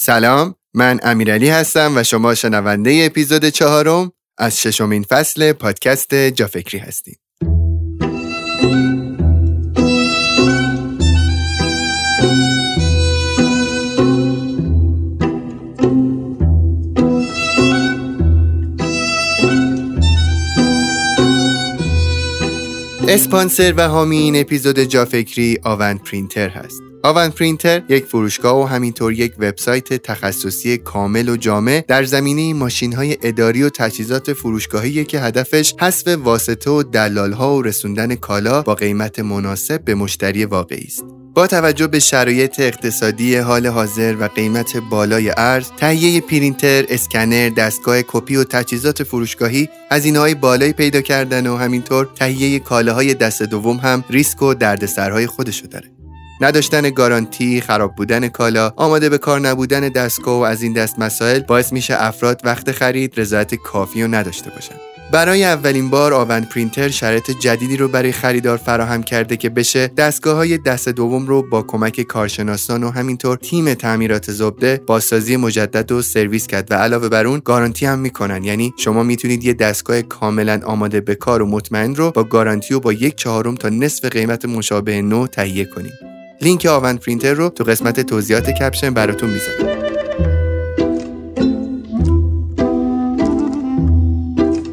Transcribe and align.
سلام 0.00 0.54
من 0.74 1.00
امیرعلی 1.02 1.48
هستم 1.48 1.92
و 1.96 2.02
شما 2.02 2.34
شنونده 2.34 3.02
اپیزود 3.10 3.48
چهارم 3.48 4.12
از 4.38 4.60
ششمین 4.60 5.02
فصل 5.02 5.52
پادکست 5.52 6.14
جافکری 6.14 6.78
هستید. 6.78 7.20
اسپانسر 23.08 23.74
و 23.76 23.88
حامی 23.88 24.18
این 24.18 24.36
اپیزود 24.36 24.78
جافکری 24.78 25.58
آون 25.64 25.98
پرینتر 25.98 26.48
هست. 26.48 26.87
آون 27.02 27.28
پرینتر 27.28 27.82
یک 27.88 28.04
فروشگاه 28.04 28.62
و 28.62 28.64
همینطور 28.64 29.12
یک 29.12 29.32
وبسایت 29.38 29.94
تخصصی 29.94 30.78
کامل 30.78 31.28
و 31.28 31.36
جامع 31.36 31.84
در 31.88 32.04
زمینه 32.04 32.54
ماشین 32.54 32.92
های 32.92 33.18
اداری 33.22 33.62
و 33.62 33.68
تجهیزات 33.68 34.32
فروشگاهی 34.32 35.04
که 35.04 35.20
هدفش 35.20 35.74
حذف 35.80 36.08
واسطه 36.08 36.70
و 36.70 36.82
دلال 36.82 37.32
ها 37.32 37.56
و 37.56 37.62
رسوندن 37.62 38.14
کالا 38.14 38.62
با 38.62 38.74
قیمت 38.74 39.18
مناسب 39.18 39.84
به 39.84 39.94
مشتری 39.94 40.44
واقعی 40.44 40.84
است. 40.86 41.04
با 41.34 41.46
توجه 41.46 41.86
به 41.86 41.98
شرایط 41.98 42.60
اقتصادی 42.60 43.36
حال 43.36 43.66
حاضر 43.66 44.16
و 44.20 44.28
قیمت 44.28 44.76
بالای 44.76 45.32
ارز، 45.36 45.70
تهیه 45.76 46.20
پرینتر، 46.20 46.84
اسکنر، 46.88 47.48
دستگاه 47.48 48.02
کپی 48.02 48.36
و 48.36 48.44
تجهیزات 48.44 49.02
فروشگاهی 49.02 49.68
هزینه 49.90 50.18
های 50.18 50.34
بالایی 50.34 50.72
پیدا 50.72 51.00
کردن 51.00 51.46
و 51.46 51.56
همینطور 51.56 52.08
تهیه 52.14 52.58
کالاهای 52.58 53.14
دست 53.14 53.42
دوم 53.42 53.76
هم 53.76 54.04
ریسک 54.10 54.42
و 54.42 54.54
دردسرهای 54.54 55.26
خودشو 55.26 55.66
داره. 55.66 55.97
نداشتن 56.40 56.90
گارانتی، 56.90 57.60
خراب 57.60 57.94
بودن 57.94 58.28
کالا، 58.28 58.72
آماده 58.76 59.08
به 59.08 59.18
کار 59.18 59.40
نبودن 59.40 59.88
دستگاه 59.88 60.40
و 60.40 60.42
از 60.42 60.62
این 60.62 60.72
دست 60.72 60.98
مسائل 60.98 61.40
باعث 61.40 61.72
میشه 61.72 61.94
افراد 61.98 62.40
وقت 62.44 62.72
خرید 62.72 63.20
رضایت 63.20 63.54
کافی 63.54 64.02
رو 64.02 64.08
نداشته 64.14 64.50
باشن. 64.50 64.74
برای 65.12 65.44
اولین 65.44 65.90
بار 65.90 66.14
آون 66.14 66.40
پرینتر 66.40 66.88
شرط 66.88 67.30
جدیدی 67.30 67.76
رو 67.76 67.88
برای 67.88 68.12
خریدار 68.12 68.56
فراهم 68.56 69.02
کرده 69.02 69.36
که 69.36 69.48
بشه 69.48 69.86
دستگاه 69.86 70.36
های 70.36 70.58
دست 70.58 70.88
دوم 70.88 71.26
رو 71.26 71.42
با 71.42 71.62
کمک 71.62 72.00
کارشناسان 72.00 72.84
و 72.84 72.90
همینطور 72.90 73.36
تیم 73.36 73.74
تعمیرات 73.74 74.30
زبده 74.30 74.80
بازسازی 74.86 75.36
مجدد 75.36 75.92
و 75.92 76.02
سرویس 76.02 76.46
کرد 76.46 76.70
و 76.70 76.74
علاوه 76.74 77.08
بر 77.08 77.26
اون 77.26 77.42
گارانتی 77.44 77.86
هم 77.86 77.98
می‌کنن 77.98 78.44
یعنی 78.44 78.74
شما 78.78 79.02
می‌تونید 79.02 79.44
یه 79.44 79.54
دستگاه 79.54 80.02
کاملا 80.02 80.60
آماده 80.64 81.00
به 81.00 81.14
کار 81.14 81.42
و 81.42 81.46
مطمئن 81.46 81.94
رو 81.94 82.10
با 82.10 82.24
گارانتی 82.24 82.74
و 82.74 82.80
با 82.80 82.92
یک 82.92 83.14
چهارم 83.14 83.54
تا 83.54 83.68
نصف 83.68 84.04
قیمت 84.04 84.44
مشابه 84.44 85.02
نو 85.02 85.26
تهیه 85.26 85.64
کنید 85.64 86.17
لینک 86.40 86.66
آون 86.66 86.96
پرینتر 86.96 87.34
رو 87.34 87.48
تو 87.48 87.64
قسمت 87.64 88.00
توضیحات 88.00 88.50
کپشن 88.50 88.94
براتون 88.94 89.30
می‌ذارم. 89.30 89.78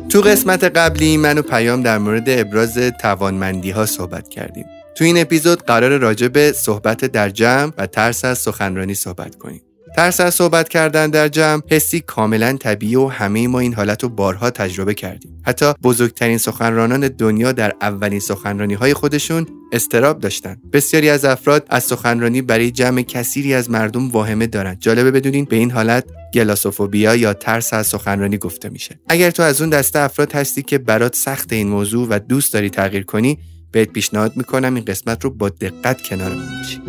تو 0.09 0.21
قسمت 0.21 0.63
قبلی 0.63 1.17
من 1.17 1.37
و 1.37 1.41
پیام 1.41 1.83
در 1.83 1.97
مورد 1.97 2.23
ابراز 2.27 2.77
توانمندی 2.77 3.71
ها 3.71 3.85
صحبت 3.85 4.29
کردیم. 4.29 4.65
تو 4.95 5.03
این 5.03 5.21
اپیزود 5.21 5.63
قرار 5.63 5.97
راجع 5.97 6.27
به 6.27 6.51
صحبت 6.51 7.05
در 7.05 7.29
جمع 7.29 7.71
و 7.77 7.87
ترس 7.87 8.25
از 8.25 8.37
سخنرانی 8.37 8.93
صحبت 8.93 9.35
کنیم. 9.35 9.61
ترس 9.95 10.19
از 10.19 10.35
صحبت 10.35 10.69
کردن 10.69 11.09
در 11.09 11.27
جمع 11.27 11.61
حسی 11.71 11.99
کاملا 11.99 12.53
طبیعی 12.53 12.95
و 12.95 13.07
همه 13.07 13.47
ما 13.47 13.59
این 13.59 13.73
حالت 13.73 14.03
رو 14.03 14.09
بارها 14.09 14.49
تجربه 14.49 14.93
کردیم. 14.93 15.41
حتی 15.45 15.73
بزرگترین 15.83 16.37
سخنرانان 16.37 17.07
دنیا 17.07 17.51
در 17.51 17.73
اولین 17.81 18.19
سخنرانی 18.19 18.73
های 18.73 18.93
خودشون 18.93 19.47
استراب 19.71 20.19
داشتن. 20.19 20.57
بسیاری 20.73 21.09
از 21.09 21.25
افراد 21.25 21.67
از 21.69 21.83
سخنرانی 21.83 22.41
برای 22.41 22.71
جمع 22.71 23.01
کثیری 23.01 23.53
از 23.53 23.69
مردم 23.69 24.09
واهمه 24.09 24.47
دارند 24.47 24.79
جالبه 24.79 25.11
بدونین 25.11 25.45
به 25.45 25.55
این 25.55 25.71
حالت 25.71 26.05
گلاسوفوبیا 26.33 27.15
یا 27.15 27.33
ترس 27.33 27.73
از 27.73 27.87
سخنرانی 27.87 28.37
گفته 28.37 28.69
میشه. 28.69 28.99
اگر 29.09 29.31
تو 29.31 29.43
از 29.43 29.61
اون 29.61 29.69
دسته 29.69 29.99
افراد 29.99 30.33
هستی 30.33 30.61
که 30.61 30.77
برات 30.77 31.15
سخت 31.15 31.53
این 31.53 31.67
موضوع 31.67 32.07
و 32.09 32.19
دوست 32.19 32.53
داری 32.53 32.69
تغییر 32.69 33.03
کنی 33.03 33.39
بهت 33.71 33.89
پیشنهاد 33.89 34.37
می‌کنم 34.37 34.75
این 34.75 34.85
قسمت 34.85 35.23
رو 35.23 35.29
با 35.29 35.49
دقت 35.49 36.01
کنار 36.01 36.29
باشی. 36.29 36.81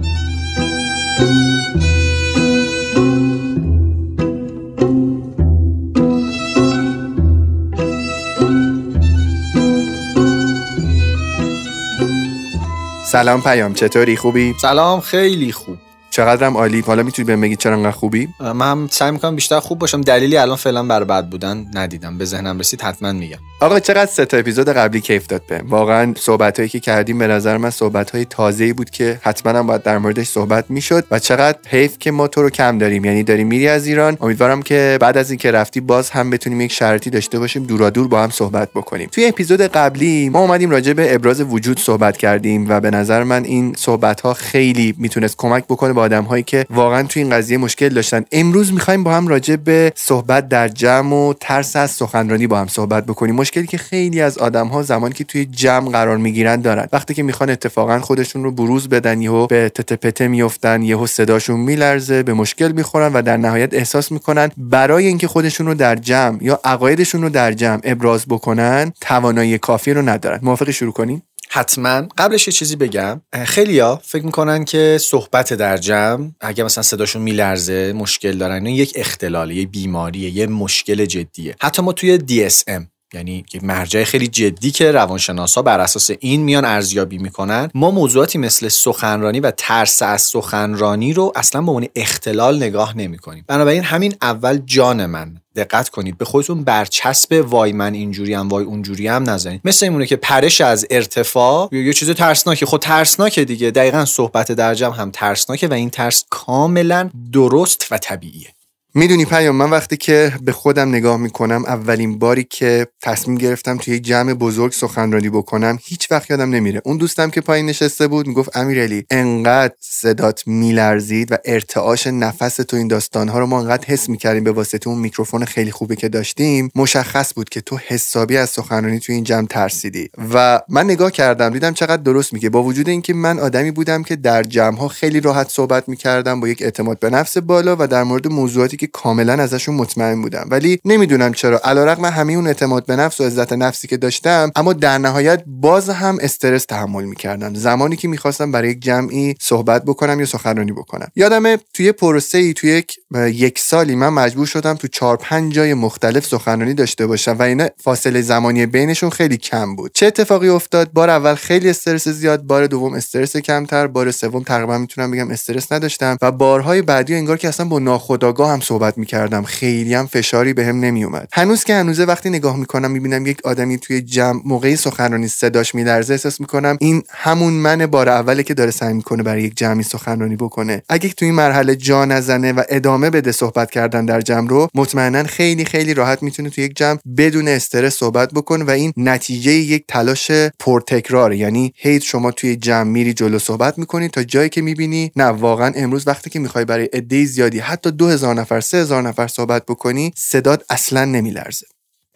سلام 13.16 13.42
پیام 13.42 13.74
چطوری؟ 13.74 14.16
خوبی؟ 14.16 14.54
سلام 14.60 15.00
خیلی 15.00 15.52
خوب. 15.52 15.76
چقدرم 16.10 16.56
عالی. 16.56 16.80
حالا 16.80 17.02
می‌تونی 17.02 17.26
بهم 17.26 17.40
بگی 17.40 17.56
چرا 17.56 17.72
انقدر 17.72 17.90
خوبی؟ 17.90 18.28
من 18.40 18.88
سعی 18.88 19.10
می‌کنم 19.10 19.34
بیشتر 19.34 19.60
خوب 19.60 19.78
باشم. 19.78 20.00
دلیلی 20.00 20.36
الان 20.36 20.56
فعلا 20.56 20.82
بر 20.82 21.04
بد 21.04 21.28
بودن 21.28 21.66
ندیدم. 21.74 22.18
به 22.18 22.24
ذهنم 22.24 22.58
رسید 22.58 22.82
حتما 22.82 23.12
میگم. 23.12 23.38
آقا 23.60 23.80
چقدر 23.80 24.10
سه 24.10 24.24
تا 24.24 24.36
اپیزود 24.36 24.68
قبلی 24.68 25.00
کیف 25.00 25.26
داد 25.26 25.42
به 25.48 25.62
واقعا 25.68 26.14
صحبت 26.16 26.66
که 26.66 26.80
کردیم 26.80 27.18
به 27.18 27.26
نظر 27.26 27.56
من 27.56 27.70
صحبت 27.70 28.10
های 28.10 28.24
تازه 28.24 28.72
بود 28.72 28.90
که 28.90 29.18
حتما 29.22 29.58
هم 29.58 29.66
باید 29.66 29.82
در 29.82 29.98
موردش 29.98 30.26
صحبت 30.26 30.64
می‌شد 30.68 31.04
و 31.10 31.18
چقدر 31.18 31.58
حیف 31.68 31.98
که 31.98 32.10
ما 32.10 32.28
تو 32.28 32.42
رو 32.42 32.50
کم 32.50 32.78
داریم. 32.78 33.04
یعنی 33.04 33.22
داریم 33.22 33.46
میری 33.46 33.68
از 33.68 33.86
ایران 33.86 34.18
امیدوارم 34.20 34.62
که 34.62 34.98
بعد 35.00 35.18
از 35.18 35.30
اینکه 35.30 35.50
رفتی 35.50 35.80
باز 35.80 36.10
هم 36.10 36.30
بتونیم 36.30 36.60
یک 36.60 36.72
شرطی 36.72 37.10
داشته 37.10 37.38
باشیم 37.38 37.64
دورا 37.64 37.90
دور 37.90 38.08
با 38.08 38.22
هم 38.22 38.30
صحبت 38.30 38.70
بکنیم. 38.74 39.08
توی 39.12 39.26
اپیزود 39.26 39.60
قبلی 39.60 40.28
ما 40.28 40.40
اومدیم 40.40 40.70
راجع 40.70 40.92
به 40.92 41.14
ابراز 41.14 41.40
وجود 41.40 41.80
صحبت 41.80 42.16
کردیم 42.16 42.68
و 42.68 42.80
به 42.80 42.90
نظر 42.90 43.22
من 43.22 43.44
این 43.44 43.74
صحبت 43.78 44.20
ها 44.20 44.34
خیلی 44.34 44.94
می‌تونست 44.98 45.36
کمک 45.38 45.64
بکنه 45.64 45.92
به 45.92 46.00
آدم 46.00 46.24
هایی 46.24 46.42
که 46.42 46.66
واقعا 46.70 47.02
توی 47.02 47.22
این 47.22 47.32
قضیه 47.32 47.58
مشکل 47.58 47.88
داشتن. 47.88 48.24
امروز 48.32 48.72
می‌خوایم 48.72 49.04
با 49.04 49.14
هم 49.14 49.28
راجع 49.28 49.56
به 49.56 49.92
صحبت 49.94 50.48
در 50.48 50.68
جمع 50.68 51.14
و 51.14 51.32
ترس 51.40 51.76
از 51.76 51.90
سخنرانی 51.90 52.46
با 52.46 52.58
هم 52.58 52.66
صحبت 52.66 53.06
بکنیم. 53.06 53.45
مشکلی 53.46 53.66
که 53.66 53.78
خیلی 53.78 54.20
از 54.20 54.38
آدم 54.38 54.68
ها 54.68 54.82
زمانی 54.82 55.14
که 55.14 55.24
توی 55.24 55.44
جمع 55.44 55.90
قرار 55.90 56.16
می‌گیرن 56.16 56.60
دارن. 56.60 56.88
وقتی 56.92 57.14
که 57.14 57.22
می‌خوان 57.22 57.50
اتفاقا 57.50 58.00
خودشون 58.00 58.44
رو 58.44 58.50
بروز 58.50 58.88
بدن 58.88 59.20
یهو 59.22 59.46
به 59.46 59.68
تتپته 59.68 60.28
میفتن 60.28 60.82
یهو 60.82 61.06
صداشون 61.06 61.60
میلرزه 61.60 62.22
به 62.22 62.34
مشکل 62.34 62.72
می‌خورن 62.72 63.12
و 63.12 63.22
در 63.22 63.36
نهایت 63.36 63.74
احساس 63.74 64.12
می‌کنن 64.12 64.50
برای 64.56 65.06
اینکه 65.06 65.28
خودشون 65.28 65.66
رو 65.66 65.74
در 65.74 65.96
جمع 65.96 66.44
یا 66.44 66.60
عقایدشون 66.64 67.22
رو 67.22 67.28
در 67.28 67.52
جمع 67.52 67.80
ابراز 67.84 68.26
بکنن 68.28 68.92
توانایی 69.00 69.58
کافی 69.58 69.92
رو 69.92 70.08
ندارن. 70.08 70.38
موافق 70.42 70.70
شروع 70.70 70.92
کنیم؟ 70.92 71.22
حتما. 71.50 72.02
قبلش 72.18 72.46
یه 72.46 72.52
چیزی 72.52 72.76
بگم. 72.76 73.20
خیلیا 73.44 74.00
فکر 74.04 74.24
می‌کنن 74.24 74.64
که 74.64 74.98
صحبت 75.00 75.52
در 75.52 75.76
جمع 75.76 76.30
اگه 76.40 76.64
مثلا 76.64 76.82
صداشون 76.82 77.22
میلرزه 77.22 77.92
مشکل 77.92 78.38
دارن 78.38 78.66
این 78.66 78.76
یک 78.76 78.92
اختلاله 78.96 79.54
یه 79.54 79.66
بیماریه 79.66 80.30
یه 80.30 80.46
مشکل 80.46 81.04
جدیه. 81.04 81.56
حتی 81.62 81.82
ما 81.82 81.92
توی 81.92 82.18
DSM 82.18 82.95
یعنی 83.14 83.44
یک 83.54 83.64
مرجع 83.64 84.04
خیلی 84.04 84.28
جدی 84.28 84.70
که 84.70 84.92
روانشناسا 84.92 85.62
بر 85.62 85.80
اساس 85.80 86.10
این 86.20 86.42
میان 86.42 86.64
ارزیابی 86.64 87.18
می‌کنن 87.18 87.70
ما 87.74 87.90
موضوعاتی 87.90 88.38
مثل 88.38 88.68
سخنرانی 88.68 89.40
و 89.40 89.50
ترس 89.50 90.02
از 90.02 90.22
سخنرانی 90.22 91.12
رو 91.12 91.32
اصلا 91.36 91.62
به 91.62 91.70
عنوان 91.70 91.88
اختلال 91.96 92.56
نگاه 92.56 92.96
نمی 92.96 93.18
کنیم 93.18 93.44
بنابراین 93.48 93.82
همین 93.82 94.14
اول 94.22 94.58
جان 94.66 95.06
من. 95.06 95.40
دقت 95.56 95.88
کنید 95.88 96.18
به 96.18 96.24
خودتون 96.24 96.64
برچسب 96.64 97.44
وای 97.48 97.72
من 97.72 97.94
اینجوری 97.94 98.34
هم 98.34 98.48
وای 98.48 98.64
اونجوری 98.64 99.08
هم 99.08 99.30
نزنید. 99.30 99.60
مثل 99.64 99.86
اینونه 99.86 100.06
که 100.06 100.16
پرش 100.16 100.60
از 100.60 100.86
ارتفاع 100.90 101.68
یه 101.72 101.92
چیز 101.92 102.10
ترسناکه 102.10 102.66
خب 102.66 102.78
ترسناکه 102.78 103.44
دیگه. 103.44 103.70
دقیقا 103.70 104.04
صحبت 104.04 104.52
در 104.52 104.74
جمع 104.74 104.96
هم 104.96 105.10
ترسناکه 105.10 105.68
و 105.68 105.72
این 105.72 105.90
ترس 105.90 106.24
کاملا 106.30 107.10
درست 107.32 107.86
و 107.90 107.98
طبیعیه. 107.98 108.55
می‌دونی 108.98 109.24
پیام 109.24 109.56
من 109.56 109.70
وقتی 109.70 109.96
که 109.96 110.32
به 110.42 110.52
خودم 110.52 110.88
نگاه 110.88 111.16
می‌کنم 111.16 111.64
اولین 111.64 112.18
باری 112.18 112.44
که 112.50 112.86
تصمیم 113.02 113.38
گرفتم 113.38 113.76
توی 113.76 113.94
یک 113.94 114.02
جمع 114.02 114.34
بزرگ 114.34 114.72
سخنرانی 114.72 115.28
بکنم 115.28 115.78
هیچ 115.84 116.12
وقت 116.12 116.30
یادم 116.30 116.50
نمیره. 116.50 116.82
اون 116.84 116.96
دوستم 116.96 117.30
که 117.30 117.40
پایین 117.40 117.66
نشسته 117.66 118.08
بود 118.08 118.26
می‌گفت 118.26 118.56
امیرعلی 118.56 119.04
انقدر 119.10 119.74
صدات 119.80 120.42
میلرزید 120.46 121.32
و 121.32 121.36
ارتعاش 121.44 122.06
نفس 122.06 122.56
تو 122.56 122.76
این 122.76 122.88
داستانها 122.88 123.38
رو 123.38 123.46
ما 123.46 123.60
انقدر 123.60 123.86
حس 123.86 124.08
می‌کردیم 124.08 124.44
به 124.44 124.52
واسطه 124.52 124.88
اون 124.88 124.98
میکروفون 124.98 125.44
خیلی 125.44 125.70
خوبه 125.70 125.96
که 125.96 126.08
داشتیم 126.08 126.70
مشخص 126.74 127.34
بود 127.34 127.48
که 127.48 127.60
تو 127.60 127.78
حسابی 127.86 128.36
از 128.36 128.50
سخنرانی 128.50 129.00
توی 129.00 129.14
این 129.14 129.24
جمع 129.24 129.46
ترسیدی. 129.46 130.10
و 130.34 130.60
من 130.68 130.84
نگاه 130.84 131.10
کردم 131.10 131.50
دیدم 131.50 131.72
چقدر 131.72 132.02
درست 132.02 132.32
میگه. 132.32 132.50
با 132.50 132.62
وجود 132.62 132.88
اینکه 132.88 133.14
من 133.14 133.38
آدمی 133.38 133.70
بودم 133.70 134.02
که 134.02 134.16
در 134.16 134.42
جمع 134.42 134.78
ها 134.78 134.88
خیلی 134.88 135.20
راحت 135.20 135.48
صحبت 135.48 135.88
می‌کردم 135.88 136.40
با 136.40 136.48
یک 136.48 136.62
اعتماد 136.62 136.98
به 136.98 137.10
نفس 137.10 137.38
بالا 137.38 137.76
و 137.78 137.86
در 137.86 138.02
مورد 138.02 138.28
موضوعاتی 138.28 138.85
کاملا 138.86 139.32
ازشون 139.32 139.74
مطمئن 139.74 140.22
بودم. 140.22 140.46
ولی 140.50 140.78
نمی‌دونم 140.84 141.32
چرا. 141.32 141.60
علیرغم 141.64 142.04
همه 142.04 142.32
اون 142.32 142.46
اعتماد 142.46 142.86
به 142.86 142.96
نفس 142.96 143.20
و 143.20 143.24
عزت 143.24 143.52
نفسی 143.52 143.88
که 143.88 143.96
داشتم 143.96 144.50
اما 144.56 144.72
در 144.72 144.98
نهایت 144.98 145.42
باز 145.46 145.90
هم 145.90 146.18
استرس 146.20 146.64
تحمل 146.64 147.04
می‌کردم. 147.04 147.54
زمانی 147.54 147.96
که 147.96 148.08
می‌خواستم 148.08 148.52
برای 148.52 148.70
یک 148.70 148.80
جمعی 148.80 149.34
صحبت 149.40 149.84
بکنم 149.84 150.20
یا 150.20 150.26
سخنرانی 150.26 150.72
بکنم. 150.72 151.08
یادمه 151.16 151.58
توی 151.74 151.92
پروسه 151.92 152.38
ای 152.38 152.54
توی 152.54 152.70
یک 152.70 152.96
یک 153.16 153.58
سالی 153.58 153.94
من 153.94 154.08
مجبور 154.08 154.46
شدم 154.46 154.74
تو 154.74 154.88
چهار 154.88 155.16
پنج 155.16 155.54
جای 155.54 155.74
مختلف 155.74 156.26
سخنرانی 156.26 156.74
داشته 156.74 157.06
باشم 157.06 157.36
و 157.38 157.42
اینا 157.42 157.68
فاصله 157.76 158.22
زمانی 158.22 158.66
بینشون 158.66 159.10
خیلی 159.10 159.36
کم 159.36 159.76
بود. 159.76 159.90
چه 159.94 160.06
اتفاقی 160.06 160.48
افتاد؟ 160.48 160.92
بار 160.92 161.10
اول 161.10 161.34
خیلی 161.34 161.70
استرس 161.70 162.08
زیاد 162.08 162.42
بار 162.42 162.66
دوم 162.66 162.94
استرس 162.94 163.36
کمتر 163.36 163.86
بار 163.86 164.10
سوم 164.10 164.42
تقریبا 164.42 164.78
می‌تونم 164.78 165.10
بگم 165.10 165.30
استرس 165.30 165.72
نداشتم 165.72 166.16
و 166.22 166.32
بارهای 166.32 166.82
بعدی 166.82 167.14
انگار 167.14 167.36
که 167.36 167.48
اصلا 167.48 167.66
با 167.66 167.78
ناخودآگاه 167.78 168.50
هم 168.50 168.60
می‌کردم. 168.96 169.42
خیلی 169.42 169.94
هم 169.94 170.06
فشاری 170.06 170.52
بهم 170.52 170.80
به 170.80 170.86
نمیومد 170.86 171.28
هنوز 171.32 171.64
که 171.64 171.74
هنوزه 171.74 172.04
وقتی 172.04 172.30
نگاه 172.30 172.56
می‌کنم 172.56 172.90
می‌بینم 172.90 173.26
یک 173.26 173.38
آدمی 173.44 173.78
توی 173.78 174.02
جمع 174.02 174.40
موقعی 174.44 174.76
سخنرانی 174.76 175.28
صداش 175.28 175.74
میلرزه 175.74 176.12
احساس 176.12 176.40
می‌کنم 176.40 176.76
این 176.80 177.02
همون 177.10 177.52
من 177.52 177.86
بار 177.86 178.08
اوله 178.08 178.42
که 178.42 178.54
داره 178.54 178.70
سعی 178.70 178.94
می‌کنه 178.94 179.22
برای 179.22 179.42
یک 179.42 179.56
جمعی 179.56 179.82
سخنرانی 179.82 180.36
بکنه. 180.36 180.82
اگه 180.88 181.08
توی 181.08 181.26
این 181.26 181.34
مرحله 181.34 181.76
جا 181.76 182.04
نزنه 182.04 182.52
و 182.52 182.62
ادامه 182.68 183.10
بده 183.10 183.32
صحبت 183.32 183.70
کردن 183.70 184.06
در 184.06 184.20
جمع 184.20 184.48
رو 184.48 184.68
مطمئنا 184.74 185.22
خیلی 185.24 185.64
خیلی 185.64 185.94
راحت 185.94 186.22
می‌تونه 186.22 186.50
توی 186.50 186.64
یک 186.64 186.76
جمع 186.76 186.98
بدون 187.16 187.48
استرس 187.48 187.96
صحبت 187.96 188.32
بکنه 188.32 188.64
و 188.64 188.70
این 188.70 188.92
نتیجه 188.96 189.52
یک 189.52 189.84
تلاش 189.88 190.30
پرتکرار 190.58 191.32
یعنی 191.32 191.72
هی 191.76 192.00
شما 192.00 192.30
توی 192.30 192.56
جمع 192.56 192.90
میری 192.90 193.14
جلو 193.14 193.38
صحبت 193.38 193.78
می‌کنی 193.78 194.08
تا 194.08 194.22
جایی 194.22 194.48
که 194.48 194.62
می‌بینی 194.62 195.12
نه 195.16 195.24
واقعا 195.24 195.72
امروز 195.76 196.08
وقتی 196.08 196.30
که 196.30 196.38
می‌خوای 196.38 196.64
برای 196.64 196.88
عده 196.92 197.24
زیادی 197.24 197.58
حتی 197.58 197.90
2000 197.90 198.34
نفر 198.34 198.60
3000 198.66 199.02
نفر 199.02 199.26
صحبت 199.26 199.66
بکنی 199.66 200.12
صدات 200.16 200.64
اصلا 200.70 201.04
نمیلرزه. 201.04 201.66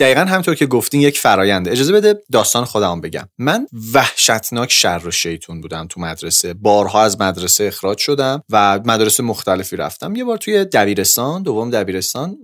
دقیقا 0.01 0.21
همطور 0.21 0.55
که 0.55 0.67
گفتین 0.67 1.01
یک 1.01 1.19
فراینده 1.19 1.71
اجازه 1.71 1.93
بده 1.93 2.23
داستان 2.33 2.65
خودم 2.65 3.01
بگم. 3.01 3.29
من 3.39 3.67
وحشتناک 3.95 4.73
شر 4.73 5.03
و 5.05 5.11
شیطون 5.11 5.61
بودم 5.61 5.87
تو 5.87 6.01
مدرسه. 6.01 6.55
بارها 6.55 7.03
از 7.03 7.21
مدرسه 7.21 7.65
اخراج 7.65 7.99
شدم 7.99 8.43
و 8.51 8.81
مدرسه 8.85 9.23
مختلفی 9.23 9.77
رفتم. 9.77 10.17
یه 10.17 10.25
بار 10.25 10.37
توی 10.37 10.65
دبیرستان 10.65 11.43
دوم 11.43 11.71
دبیرستان 11.71 12.37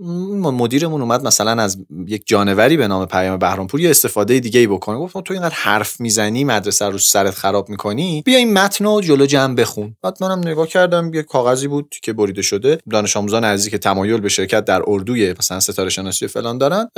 مدیرمون 0.43 1.01
اومد 1.01 1.27
مثلا 1.27 1.63
از 1.63 1.79
یک 2.07 2.23
جانوری 2.27 2.77
به 2.77 2.89
نام 2.89 3.07
پیام 3.07 3.39
بهرامپور 3.39 3.81
یه 3.81 3.91
استفاده 3.91 4.41
دیگه 4.41 4.61
ای 4.61 4.67
بکنه. 4.67 4.99
گفت 4.99 5.19
تو 5.25 5.35
اینقدر 5.35 5.55
حرف 5.55 6.01
می‌زنی 6.01 6.45
مدرسه 6.45 6.85
رو 6.85 6.99
سرت 6.99 7.35
خراب 7.35 7.69
می‌کنی 7.69 8.23
بیا 8.25 8.39
این 8.39 8.53
متن 8.53 8.85
رو 8.85 9.01
جلو 9.01 9.27
جمع 9.27 9.55
بخون. 9.55 9.97
بعد 10.03 10.19
منم 10.21 10.39
نگاه 10.39 10.67
کردم 10.67 11.15
یه 11.15 11.23
کاغذی 11.23 11.69
بود 11.69 11.95
که 12.03 12.13
بریده 12.13 12.43
شده. 12.43 12.79
دانش 12.91 13.17
آموزان 13.17 13.45
نزدیک 13.45 13.77
تمایل 13.77 14.21
به 14.21 14.29
شرکت 14.29 14.65
در 14.65 14.83
اردوی 14.87 15.35
مثلا 15.39 15.61
ستاره 15.61 15.91
شناسی 15.91 16.27
فلان 16.27 16.59
دارن 16.59 16.89